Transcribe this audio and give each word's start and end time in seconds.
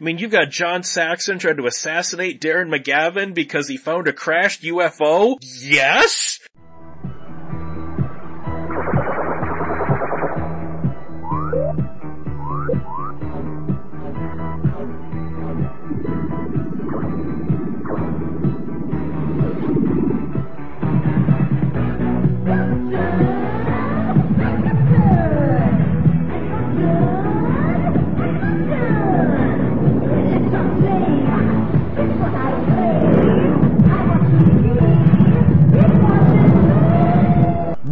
I 0.00 0.04
mean, 0.04 0.18
you've 0.18 0.30
got 0.30 0.50
John 0.50 0.84
Saxon 0.84 1.40
trying 1.40 1.56
to 1.56 1.66
assassinate 1.66 2.40
Darren 2.40 2.68
McGavin 2.68 3.34
because 3.34 3.66
he 3.66 3.76
found 3.76 4.06
a 4.06 4.12
crashed 4.12 4.62
UFO? 4.62 5.38
Yes? 5.42 6.38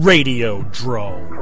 Radio 0.07 0.63
Drome. 0.63 1.37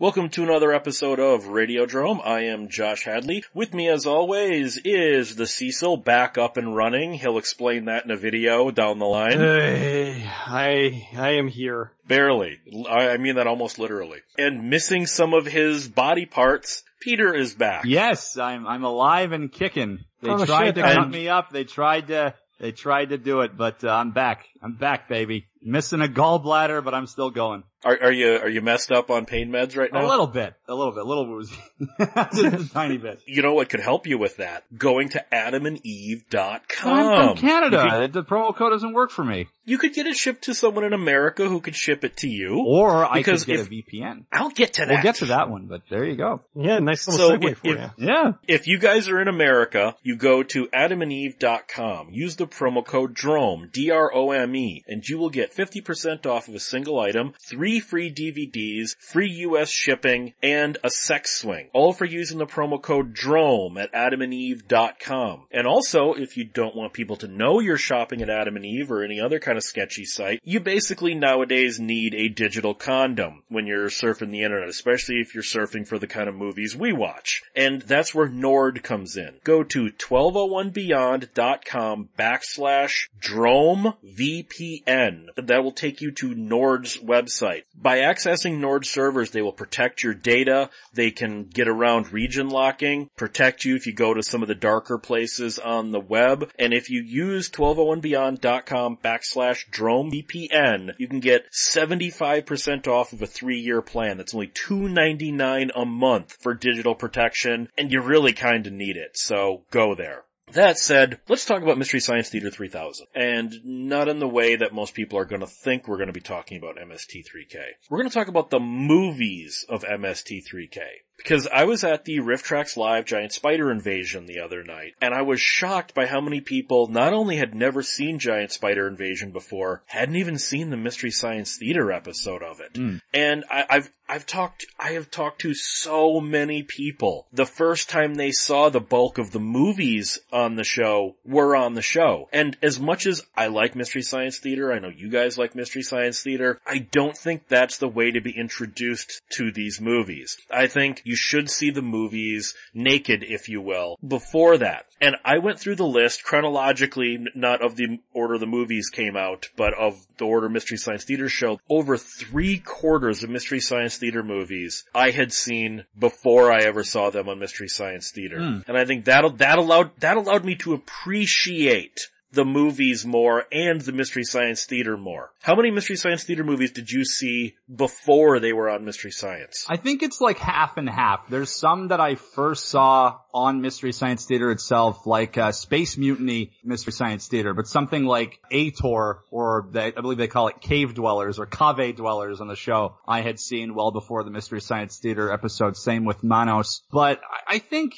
Welcome 0.00 0.28
to 0.30 0.42
another 0.42 0.72
episode 0.72 1.20
of 1.20 1.46
Radio 1.46 1.86
Radiodrome. 1.86 2.26
I 2.26 2.40
am 2.46 2.68
Josh 2.68 3.04
Hadley. 3.04 3.44
With 3.54 3.72
me 3.72 3.86
as 3.88 4.06
always 4.06 4.76
is 4.84 5.36
the 5.36 5.46
Cecil 5.46 5.98
back 5.98 6.36
up 6.36 6.56
and 6.56 6.74
running. 6.74 7.12
He'll 7.14 7.38
explain 7.38 7.84
that 7.84 8.06
in 8.06 8.10
a 8.10 8.16
video 8.16 8.72
down 8.72 8.98
the 8.98 9.06
line. 9.06 9.38
Hey, 9.38 10.28
I 10.28 11.06
I 11.16 11.30
am 11.34 11.46
here. 11.46 11.92
Barely. 12.08 12.58
I 12.90 13.10
I 13.10 13.16
mean 13.18 13.36
that 13.36 13.46
almost 13.46 13.78
literally. 13.78 14.18
And 14.36 14.68
missing 14.68 15.06
some 15.06 15.32
of 15.32 15.46
his 15.46 15.86
body 15.86 16.26
parts, 16.26 16.82
Peter 17.00 17.32
is 17.32 17.54
back. 17.54 17.84
Yes, 17.84 18.36
I'm 18.36 18.66
I'm 18.66 18.82
alive 18.82 19.30
and 19.30 19.52
kicking. 19.52 20.00
They 20.22 20.30
Oh, 20.30 20.44
tried 20.44 20.66
shit. 20.66 20.74
to 20.74 20.82
cut 20.82 21.02
And- 21.04 21.12
me 21.12 21.28
up. 21.28 21.50
They 21.50 21.62
tried 21.62 22.08
to 22.08 22.34
they 22.58 22.72
tried 22.72 23.10
to 23.10 23.18
do 23.18 23.40
it, 23.42 23.56
but 23.56 23.84
uh, 23.84 23.90
I'm 23.90 24.10
back. 24.10 24.46
I'm 24.62 24.74
back, 24.74 25.08
baby. 25.08 25.46
Missing 25.62 26.00
a 26.02 26.08
gallbladder, 26.08 26.84
but 26.84 26.94
I'm 26.94 27.06
still 27.06 27.30
going. 27.30 27.64
Are, 27.84 27.96
are 28.02 28.12
you 28.12 28.32
are 28.38 28.48
you 28.48 28.60
messed 28.60 28.90
up 28.90 29.08
on 29.08 29.24
pain 29.24 29.50
meds 29.50 29.76
right 29.76 29.92
now? 29.92 30.04
A 30.04 30.08
little 30.08 30.26
bit, 30.26 30.52
a 30.68 30.74
little 30.74 30.92
bit, 30.92 31.04
a 31.04 31.06
little 31.06 31.28
woozy, 31.28 31.54
just 32.34 32.70
a 32.70 32.72
tiny 32.74 32.96
bit. 32.96 33.20
You 33.24 33.40
know 33.42 33.54
what 33.54 33.68
could 33.68 33.78
help 33.78 34.08
you 34.08 34.18
with 34.18 34.38
that? 34.38 34.64
Going 34.76 35.10
to 35.10 35.24
adamandeve.com. 35.32 36.92
I'm 36.92 37.28
from 37.28 37.36
Canada. 37.36 37.82
You 37.84 37.90
could, 37.90 38.12
the 38.14 38.22
promo 38.24 38.54
code 38.54 38.72
doesn't 38.72 38.92
work 38.94 39.10
for 39.12 39.24
me. 39.24 39.46
you 39.64 39.78
could 39.78 39.94
get 39.94 40.06
it 40.06 40.16
shipped 40.16 40.42
to 40.44 40.54
someone 40.54 40.82
in 40.84 40.92
America 40.92 41.48
who 41.48 41.60
could 41.60 41.76
ship 41.76 42.02
it 42.02 42.16
to 42.18 42.28
you. 42.28 42.64
Or 42.66 43.04
I 43.04 43.18
Because 43.18 43.44
could 43.44 43.56
get 43.56 43.60
if- 43.60 43.66
a 43.68 43.70
VPN. 43.96 44.24
I'll 44.32 44.50
get 44.50 44.74
to 44.74 44.80
that. 44.86 44.88
We'll 44.94 45.02
get 45.02 45.14
to 45.16 45.26
that 45.26 45.48
one, 45.48 45.66
but 45.66 45.82
there 45.88 46.04
you 46.04 46.16
go. 46.16 46.40
Yeah, 46.56 46.80
nice 46.80 47.06
little 47.06 47.28
So 47.28 47.36
segue 47.36 47.50
if- 47.52 47.58
for 47.58 47.66
if- 47.68 47.90
you. 47.96 48.06
Yeah. 48.06 48.32
If 48.48 48.66
you 48.66 48.78
guys 48.80 49.08
are 49.08 49.20
in 49.20 49.28
America, 49.28 49.94
you 50.02 50.16
go 50.16 50.42
to 50.42 50.66
adamandeve.com, 50.74 52.08
use 52.10 52.34
the 52.36 52.46
promo 52.48 52.84
code 52.84 53.14
DROME, 53.14 53.70
D-R-O-M-E, 53.72 54.84
and 54.88 55.06
you 55.06 55.18
will 55.18 55.30
get 55.30 55.47
50% 55.54 56.26
off 56.26 56.48
of 56.48 56.54
a 56.54 56.60
single 56.60 56.98
item, 56.98 57.34
three 57.48 57.80
free 57.80 58.12
DVDs, 58.12 58.96
free 58.98 59.30
US 59.30 59.70
shipping, 59.70 60.34
and 60.42 60.78
a 60.84 60.90
sex 60.90 61.40
swing. 61.40 61.70
All 61.72 61.92
for 61.92 62.04
using 62.04 62.38
the 62.38 62.46
promo 62.46 62.80
code 62.80 63.12
DROME 63.12 63.78
at 63.78 63.92
adamandeve.com. 63.92 65.46
And 65.50 65.66
also, 65.66 66.14
if 66.14 66.36
you 66.36 66.44
don't 66.44 66.76
want 66.76 66.92
people 66.92 67.16
to 67.16 67.28
know 67.28 67.60
you're 67.60 67.76
shopping 67.76 68.22
at 68.22 68.30
Adam 68.30 68.56
and 68.56 68.64
Eve 68.64 68.90
or 68.90 69.02
any 69.02 69.20
other 69.20 69.38
kind 69.38 69.58
of 69.58 69.64
sketchy 69.64 70.04
site, 70.04 70.40
you 70.44 70.60
basically 70.60 71.14
nowadays 71.14 71.80
need 71.80 72.14
a 72.14 72.28
digital 72.28 72.74
condom 72.74 73.42
when 73.48 73.66
you're 73.66 73.88
surfing 73.88 74.30
the 74.30 74.42
internet, 74.42 74.68
especially 74.68 75.16
if 75.16 75.34
you're 75.34 75.42
surfing 75.42 75.86
for 75.86 75.98
the 75.98 76.06
kind 76.06 76.28
of 76.28 76.34
movies 76.34 76.76
we 76.76 76.92
watch. 76.92 77.42
And 77.54 77.82
that's 77.82 78.14
where 78.14 78.28
Nord 78.28 78.82
comes 78.82 79.16
in. 79.16 79.36
Go 79.44 79.62
to 79.64 79.90
1201beyond.com 79.90 82.08
backslash 82.18 83.08
Drome 83.18 83.94
VPN. 84.04 85.26
That 85.38 85.62
will 85.62 85.72
take 85.72 86.00
you 86.00 86.10
to 86.12 86.34
Nord's 86.34 86.98
website. 86.98 87.62
By 87.74 87.98
accessing 87.98 88.58
Nord 88.58 88.84
servers, 88.84 89.30
they 89.30 89.40
will 89.40 89.52
protect 89.52 90.02
your 90.02 90.14
data. 90.14 90.68
They 90.92 91.12
can 91.12 91.44
get 91.44 91.68
around 91.68 92.12
region 92.12 92.48
locking, 92.48 93.08
protect 93.16 93.64
you 93.64 93.76
if 93.76 93.86
you 93.86 93.94
go 93.94 94.14
to 94.14 94.22
some 94.22 94.42
of 94.42 94.48
the 94.48 94.54
darker 94.54 94.98
places 94.98 95.58
on 95.58 95.92
the 95.92 96.00
web. 96.00 96.50
And 96.58 96.74
if 96.74 96.90
you 96.90 97.02
use 97.02 97.50
1201beyond.com 97.50 98.98
backslash 98.98 99.70
Drome 99.70 100.10
VPN, 100.10 100.94
you 100.98 101.06
can 101.06 101.20
get 101.20 101.46
75% 101.52 102.88
off 102.88 103.12
of 103.12 103.22
a 103.22 103.26
three 103.26 103.60
year 103.60 103.80
plan. 103.80 104.16
That's 104.16 104.34
only 104.34 104.48
$2.99 104.48 105.70
a 105.74 105.84
month 105.84 106.36
for 106.40 106.54
digital 106.54 106.94
protection, 106.94 107.68
and 107.78 107.92
you 107.92 108.00
really 108.00 108.32
kinda 108.32 108.70
need 108.70 108.96
it. 108.96 109.16
So 109.16 109.62
go 109.70 109.94
there. 109.94 110.24
That 110.52 110.78
said, 110.78 111.20
let's 111.28 111.44
talk 111.44 111.62
about 111.62 111.78
Mystery 111.78 112.00
Science 112.00 112.30
Theater 112.30 112.50
3000. 112.50 113.06
And 113.14 113.54
not 113.64 114.08
in 114.08 114.18
the 114.18 114.28
way 114.28 114.56
that 114.56 114.72
most 114.72 114.94
people 114.94 115.18
are 115.18 115.24
going 115.24 115.40
to 115.40 115.46
think 115.46 115.86
we're 115.86 115.96
going 115.98 116.08
to 116.08 116.12
be 116.12 116.20
talking 116.20 116.56
about 116.56 116.76
MST3K. 116.76 117.56
We're 117.90 117.98
going 117.98 118.08
to 118.08 118.14
talk 118.14 118.28
about 118.28 118.50
the 118.50 118.60
movies 118.60 119.64
of 119.68 119.84
MST3K. 119.84 120.78
Because 121.18 121.46
I 121.52 121.64
was 121.64 121.84
at 121.84 122.04
the 122.04 122.18
RiffTrax 122.20 122.76
Live 122.76 123.04
Giant 123.04 123.32
Spider 123.32 123.70
Invasion 123.70 124.26
the 124.26 124.40
other 124.40 124.64
night, 124.64 124.94
and 125.00 125.12
I 125.12 125.22
was 125.22 125.40
shocked 125.40 125.92
by 125.94 126.06
how 126.06 126.20
many 126.20 126.40
people 126.40 126.86
not 126.86 127.12
only 127.12 127.36
had 127.36 127.54
never 127.54 127.82
seen 127.82 128.18
Giant 128.18 128.52
Spider 128.52 128.86
Invasion 128.86 129.32
before, 129.32 129.82
hadn't 129.86 130.16
even 130.16 130.38
seen 130.38 130.70
the 130.70 130.76
Mystery 130.76 131.10
Science 131.10 131.56
Theater 131.58 131.92
episode 131.92 132.42
of 132.42 132.60
it. 132.60 132.74
Mm. 132.74 133.00
And 133.12 133.44
I, 133.50 133.66
I've, 133.68 133.92
I've 134.08 134.26
talked, 134.26 134.64
I 134.78 134.92
have 134.92 135.10
talked 135.10 135.42
to 135.42 135.54
so 135.54 136.20
many 136.20 136.62
people. 136.62 137.26
The 137.32 137.44
first 137.44 137.90
time 137.90 138.14
they 138.14 138.30
saw 138.30 138.70
the 138.70 138.80
bulk 138.80 139.18
of 139.18 139.32
the 139.32 139.40
movies 139.40 140.18
on 140.32 140.54
the 140.54 140.64
show 140.64 141.16
were 141.26 141.54
on 141.54 141.74
the 141.74 141.82
show. 141.82 142.28
And 142.32 142.56
as 142.62 142.80
much 142.80 143.06
as 143.06 143.22
I 143.36 143.48
like 143.48 143.76
Mystery 143.76 144.02
Science 144.02 144.38
Theater, 144.38 144.72
I 144.72 144.78
know 144.78 144.88
you 144.88 145.10
guys 145.10 145.36
like 145.36 145.54
Mystery 145.54 145.82
Science 145.82 146.22
Theater, 146.22 146.60
I 146.66 146.78
don't 146.78 147.16
think 147.16 147.48
that's 147.48 147.78
the 147.78 147.88
way 147.88 148.10
to 148.12 148.20
be 148.20 148.30
introduced 148.30 149.20
to 149.32 149.52
these 149.52 149.80
movies. 149.80 150.38
I 150.50 150.68
think 150.68 151.02
you 151.08 151.16
should 151.16 151.48
see 151.48 151.70
the 151.70 151.82
movies 151.82 152.54
naked, 152.74 153.24
if 153.26 153.48
you 153.48 153.62
will, 153.62 153.98
before 154.06 154.58
that. 154.58 154.84
And 155.00 155.16
I 155.24 155.38
went 155.38 155.58
through 155.58 155.76
the 155.76 155.86
list 155.86 156.22
chronologically, 156.22 157.24
not 157.34 157.64
of 157.64 157.76
the 157.76 158.00
order 158.12 158.36
the 158.36 158.46
movies 158.46 158.90
came 158.90 159.16
out, 159.16 159.48
but 159.56 159.72
of 159.72 160.06
the 160.18 160.26
order 160.26 160.50
Mystery 160.50 160.76
Science 160.76 161.04
Theater 161.04 161.28
showed. 161.28 161.60
Over 161.70 161.96
three 161.96 162.58
quarters 162.58 163.22
of 163.22 163.30
Mystery 163.30 163.60
Science 163.60 163.96
Theater 163.96 164.22
movies 164.22 164.84
I 164.94 165.10
had 165.10 165.32
seen 165.32 165.86
before 165.98 166.52
I 166.52 166.64
ever 166.64 166.84
saw 166.84 167.08
them 167.08 167.28
on 167.28 167.38
Mystery 167.38 167.68
Science 167.68 168.10
Theater. 168.10 168.38
Hmm. 168.38 168.58
And 168.68 168.76
I 168.76 168.84
think 168.84 169.06
that 169.06 169.38
that 169.38 169.58
allowed, 169.58 169.96
that 170.00 170.18
allowed 170.18 170.44
me 170.44 170.56
to 170.56 170.74
appreciate 170.74 172.08
the 172.32 172.44
movies 172.44 173.06
more 173.06 173.44
and 173.50 173.80
the 173.80 173.92
Mystery 173.92 174.22
Science 174.24 174.66
Theater 174.66 174.96
more. 174.96 175.30
How 175.42 175.54
many 175.54 175.70
Mystery 175.70 175.96
Science 175.96 176.24
Theater 176.24 176.44
movies 176.44 176.72
did 176.72 176.90
you 176.90 177.04
see 177.04 177.56
before 177.74 178.38
they 178.38 178.52
were 178.52 178.68
on 178.68 178.84
Mystery 178.84 179.10
Science? 179.10 179.64
I 179.68 179.76
think 179.76 180.02
it's 180.02 180.20
like 180.20 180.38
half 180.38 180.76
and 180.76 180.88
half. 180.90 181.28
There's 181.30 181.50
some 181.50 181.88
that 181.88 182.00
I 182.00 182.16
first 182.16 182.66
saw 182.66 183.18
on 183.32 183.62
Mystery 183.62 183.92
Science 183.92 184.26
Theater 184.26 184.50
itself, 184.50 185.06
like 185.06 185.38
uh, 185.38 185.52
Space 185.52 185.96
Mutiny 185.96 186.52
Mystery 186.62 186.92
Science 186.92 187.28
Theater, 187.28 187.54
but 187.54 187.66
something 187.66 188.04
like 188.04 188.38
Ator, 188.50 189.20
or 189.30 189.68
they, 189.72 189.86
I 189.96 190.00
believe 190.00 190.18
they 190.18 190.26
call 190.28 190.48
it 190.48 190.60
Cave 190.60 190.94
Dwellers 190.94 191.38
or 191.38 191.46
Cave 191.46 191.96
Dwellers 191.96 192.40
on 192.42 192.48
the 192.48 192.56
show, 192.56 192.96
I 193.06 193.22
had 193.22 193.40
seen 193.40 193.74
well 193.74 193.90
before 193.90 194.22
the 194.24 194.30
Mystery 194.30 194.60
Science 194.60 194.98
Theater 194.98 195.32
episode. 195.32 195.76
Same 195.76 196.04
with 196.04 196.22
Manos. 196.22 196.82
But 196.92 197.20
I- 197.48 197.54
I 197.54 197.58
think 197.58 197.94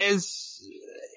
as 0.00 0.62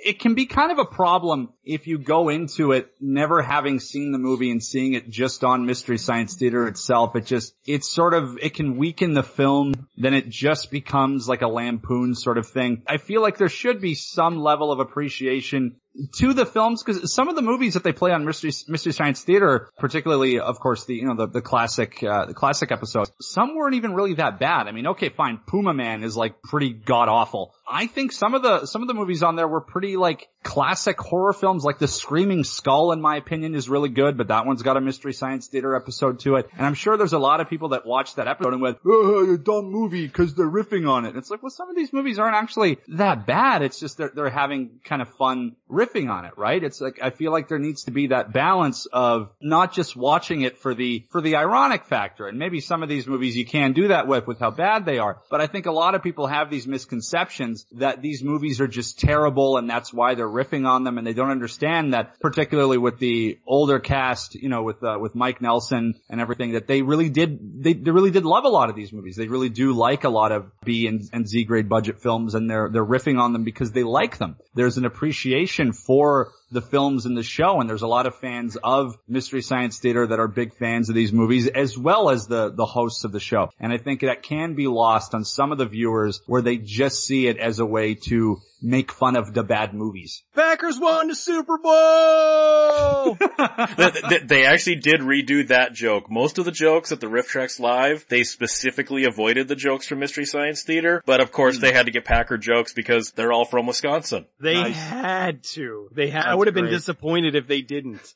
it 0.04 0.20
can 0.20 0.34
be 0.34 0.46
kind 0.48 0.72
of 0.72 0.80
a 0.80 0.86
problem 0.86 1.50
if 1.64 1.88
you 1.88 2.00
go 2.00 2.30
into 2.30 2.72
it 2.72 2.92
never 3.00 3.42
having 3.42 3.80
seen 3.80 4.12
the 4.12 4.18
movie 4.18 4.52
and 4.52 4.64
seeing 4.64 4.94
it 4.94 5.10
just 5.10 5.44
on 5.44 5.66
Mystery 5.66 5.98
Science 5.98 6.36
Theater 6.36 6.68
itself. 6.68 7.16
It 7.16 7.26
just, 7.26 7.54
it's 7.66 7.92
sort 7.92 8.14
of, 8.14 8.38
it 8.42 8.56
can 8.56 8.78
weaken 8.78 9.14
the 9.14 9.24
film. 9.24 9.88
Then 9.98 10.14
it 10.14 10.30
just 10.30 10.72
becomes 10.72 11.28
like 11.28 11.42
a 11.42 11.48
lampoon 11.48 12.16
sort 12.16 12.38
of 12.38 12.48
thing. 12.48 12.84
I 12.88 12.98
feel 12.98 13.22
like 13.22 13.38
there 13.38 13.50
should 13.50 13.82
be 13.82 13.96
some 13.96 14.40
level 14.40 14.72
of 14.72 14.80
appreciation 14.80 15.76
to 16.18 16.34
the 16.34 16.46
films 16.46 16.84
because 16.84 17.14
some 17.14 17.28
of 17.28 17.36
the 17.36 17.42
movies 17.42 17.74
that 17.74 17.84
they 17.84 17.92
play 17.92 18.12
on 18.12 18.26
Mystery, 18.26 18.52
Mystery 18.68 18.94
Science 18.94 19.22
Theater, 19.24 19.70
particularly, 19.78 20.40
of 20.40 20.60
course, 20.60 20.86
the, 20.86 20.96
you 20.96 21.06
know, 21.06 21.16
the, 21.16 21.28
the 21.28 21.42
classic, 21.42 22.02
uh, 22.02 22.26
the 22.26 22.34
classic 22.34 22.72
episodes, 22.72 23.12
some 23.20 23.56
weren't 23.56 23.76
even 23.76 23.94
really 23.94 24.14
that 24.16 24.40
bad. 24.40 24.68
I 24.68 24.72
mean, 24.72 24.88
okay, 24.88 25.10
fine. 25.10 25.40
Puma 25.46 25.74
Man 25.74 26.04
is 26.04 26.16
like 26.16 26.42
pretty 26.42 26.72
god 26.72 27.10
awful. 27.10 27.54
I 27.70 27.88
think 27.88 28.14
some 28.14 28.34
of 28.34 28.42
the, 28.42 28.66
some 28.66 28.82
of 28.82 28.88
the 28.88 28.94
movies 28.94 29.22
on 29.22 29.36
there 29.36 29.48
were 29.48 29.62
pretty 29.62 29.98
like 29.98 30.30
classic 30.44 31.00
horror 31.00 31.34
film 31.34 31.51
films 31.52 31.66
like 31.66 31.80
The 31.80 31.88
Screaming 31.90 32.46
Skull, 32.46 32.94
in 32.94 33.02
my 33.02 33.18
opinion, 33.18 33.56
is 33.56 33.68
really 33.68 33.90
good, 33.90 34.18
but 34.18 34.30
that 34.30 34.46
one's 34.46 34.62
got 34.62 34.78
a 34.78 34.82
Mystery 34.82 35.12
Science 35.12 35.48
Theater 35.48 35.76
episode 35.76 36.22
to 36.22 36.36
it. 36.36 36.50
And 36.56 36.66
I'm 36.66 36.76
sure 36.76 36.96
there's 36.96 37.12
a 37.12 37.20
lot 37.20 37.42
of 37.42 37.50
people 37.50 37.70
that 37.70 37.86
watch 37.86 38.16
that 38.16 38.30
episode 38.30 38.54
and 38.54 38.62
went, 38.62 38.78
oh, 38.86 39.36
dumb 39.36 39.66
movie, 39.66 40.08
cause 40.08 40.34
they're 40.34 40.50
riffing 40.50 40.90
on 40.90 41.04
it. 41.04 41.10
And 41.10 41.18
it's 41.18 41.30
like, 41.30 41.44
well, 41.44 41.50
some 41.50 41.70
of 41.70 41.76
these 41.76 41.92
movies 41.92 42.20
aren't 42.20 42.38
actually 42.38 42.78
that 42.88 43.26
bad. 43.26 43.64
It's 43.64 43.82
just 43.82 43.98
they're, 43.98 44.14
they're 44.16 44.30
having 44.30 44.80
kind 44.86 45.02
of 45.02 45.10
fun 45.16 45.58
riffing 45.70 46.10
on 46.10 46.24
it, 46.24 46.38
right? 46.38 46.64
It's 46.64 46.80
like, 46.80 47.00
I 47.02 47.10
feel 47.10 47.34
like 47.34 47.50
there 47.50 47.60
needs 47.60 47.84
to 47.84 47.92
be 47.92 48.08
that 48.08 48.32
balance 48.32 48.86
of 48.86 49.30
not 49.42 49.74
just 49.74 49.98
watching 49.98 50.44
it 50.44 50.58
for 50.58 50.74
the, 50.74 51.06
for 51.10 51.20
the 51.20 51.36
ironic 51.36 51.84
factor. 51.84 52.28
And 52.28 52.40
maybe 52.40 52.62
some 52.62 52.82
of 52.82 52.88
these 52.88 53.08
movies 53.08 53.36
you 53.36 53.46
can 53.46 53.74
do 53.74 53.90
that 53.90 54.08
with, 54.08 54.26
with 54.26 54.40
how 54.40 54.52
bad 54.52 54.86
they 54.86 55.00
are. 55.00 55.20
But 55.30 55.42
I 55.42 55.48
think 55.48 55.66
a 55.66 55.74
lot 55.74 55.96
of 55.96 56.02
people 56.02 56.28
have 56.28 56.50
these 56.50 56.66
misconceptions 56.66 57.66
that 57.74 58.02
these 58.02 58.24
movies 58.24 58.62
are 58.62 58.70
just 58.70 59.00
terrible 59.00 59.58
and 59.58 59.70
that's 59.70 59.94
why 59.94 60.16
they're 60.16 60.26
riffing 60.26 60.66
on 60.66 60.86
them 60.86 60.98
and 60.98 61.06
they 61.06 61.14
don't 61.14 61.32
understand 61.42 61.96
that 61.96 62.20
particularly 62.20 62.78
with 62.78 63.00
the 63.00 63.40
older 63.48 63.80
cast, 63.80 64.36
you 64.36 64.48
know, 64.48 64.62
with, 64.62 64.84
uh, 64.84 64.98
with 65.00 65.16
Mike 65.16 65.42
Nelson 65.42 65.96
and 66.08 66.22
everything 66.22 66.52
that 66.52 66.68
they 66.68 66.84
really 66.84 67.10
did, 67.10 67.64
they, 67.64 67.74
they 67.74 67.90
really 67.90 68.12
did 68.12 68.26
love 68.26 68.46
a 68.46 68.50
lot 68.50 68.70
of 68.70 68.76
these 68.76 68.94
movies. 68.94 69.16
They 69.16 69.28
really 69.28 69.50
do 69.50 69.74
like 69.74 70.04
a 70.04 70.10
lot 70.10 70.32
of 70.32 70.52
B 70.64 70.86
and, 70.86 71.02
and 71.12 71.28
Z 71.28 71.46
grade 71.46 71.68
budget 71.68 72.00
films 72.00 72.36
and 72.36 72.48
they're, 72.48 72.70
they're 72.72 72.86
riffing 72.86 73.20
on 73.20 73.34
them 73.34 73.44
because 73.44 73.72
they 73.72 73.82
like 73.82 74.20
them. 74.20 74.36
There's 74.54 74.78
an 74.78 74.86
appreciation 74.86 75.74
for 75.74 76.32
the 76.52 76.62
films 76.62 77.06
in 77.06 77.14
the 77.16 77.24
show 77.24 77.60
and 77.60 77.70
there's 77.70 77.82
a 77.82 77.88
lot 77.88 78.06
of 78.06 78.16
fans 78.16 78.58
of 78.64 78.98
Mystery 79.08 79.42
Science 79.42 79.80
Theater 79.80 80.08
that 80.08 80.20
are 80.20 80.28
big 80.28 80.54
fans 80.56 80.90
of 80.90 80.96
these 80.96 81.14
movies 81.14 81.48
as 81.48 81.78
well 81.78 82.10
as 82.10 82.28
the, 82.28 82.52
the 82.52 82.66
hosts 82.66 83.04
of 83.04 83.12
the 83.12 83.20
show. 83.20 83.50
And 83.60 83.72
I 83.72 83.78
think 83.78 84.02
that 84.02 84.24
can 84.24 84.54
be 84.56 84.68
lost 84.68 85.14
on 85.14 85.24
some 85.24 85.52
of 85.52 85.58
the 85.58 85.66
viewers 85.66 86.22
where 86.28 86.42
they 86.42 86.58
just 86.58 87.04
see 87.06 87.28
it 87.28 87.38
as 87.38 87.60
a 87.60 87.66
way 87.66 87.96
to 88.08 88.38
make 88.64 88.92
fun 88.92 89.16
of 89.16 89.34
the 89.34 89.42
bad 89.44 89.74
movies. 89.74 90.24
Packers 90.36 90.80
won 90.80 91.08
the 91.08 91.16
Super 91.16 91.58
Bowl! 91.58 93.18
they, 94.10 94.20
they 94.20 94.46
actually 94.46 94.76
did 94.76 95.02
redo 95.02 95.48
that 95.48 95.74
joke. 95.74 96.12
Most 96.12 96.38
of 96.38 96.46
the 96.46 96.52
jokes 96.52 96.92
at 96.92 97.00
the 97.00 97.08
RiffTrax 97.08 97.60
Live, 97.60 98.06
they 98.10 98.24
specifically 98.24 99.06
avoided 99.06 99.48
the 99.48 99.56
jokes 99.56 99.88
from 99.88 100.00
Mystery 100.00 100.26
Science 100.26 100.64
Theater, 100.64 101.02
but 101.08 101.22
of 101.22 101.32
course 101.32 101.60
they 101.60 101.74
had 101.74 101.88
to 101.88 101.92
get 101.92 102.06
Packer 102.06 102.38
jokes 102.38 102.74
because 102.74 103.12
they're 103.12 103.34
all 103.34 103.46
from 103.46 103.66
Wisconsin. 103.66 104.26
They 104.40 104.54
Nice. 104.54 104.76
had 104.76 105.44
to. 105.56 105.90
They 105.92 106.10
had, 106.10 106.26
I 106.26 106.30
That's 106.30 106.38
would 106.42 106.48
have 106.48 106.56
been 106.56 106.72
disappointed 106.72 107.36
if 107.36 107.48
they 107.48 107.62
didn't. 107.62 108.14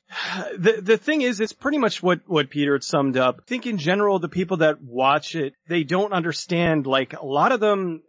The, 0.57 0.81
the 0.81 0.97
thing 0.97 1.21
is, 1.21 1.39
it's 1.39 1.53
pretty 1.53 1.77
much 1.77 2.01
what, 2.01 2.21
what 2.25 2.49
Peter 2.49 2.73
had 2.73 2.83
summed 2.83 3.17
up. 3.17 3.41
I 3.41 3.47
think 3.47 3.65
in 3.67 3.77
general, 3.77 4.19
the 4.19 4.29
people 4.29 4.57
that 4.57 4.81
watch 4.81 5.35
it, 5.35 5.53
they 5.67 5.83
don't 5.83 6.11
understand, 6.11 6.87
like, 6.87 7.13
a 7.13 7.25
lot 7.25 7.51
of 7.51 7.59
them, 7.59 8.01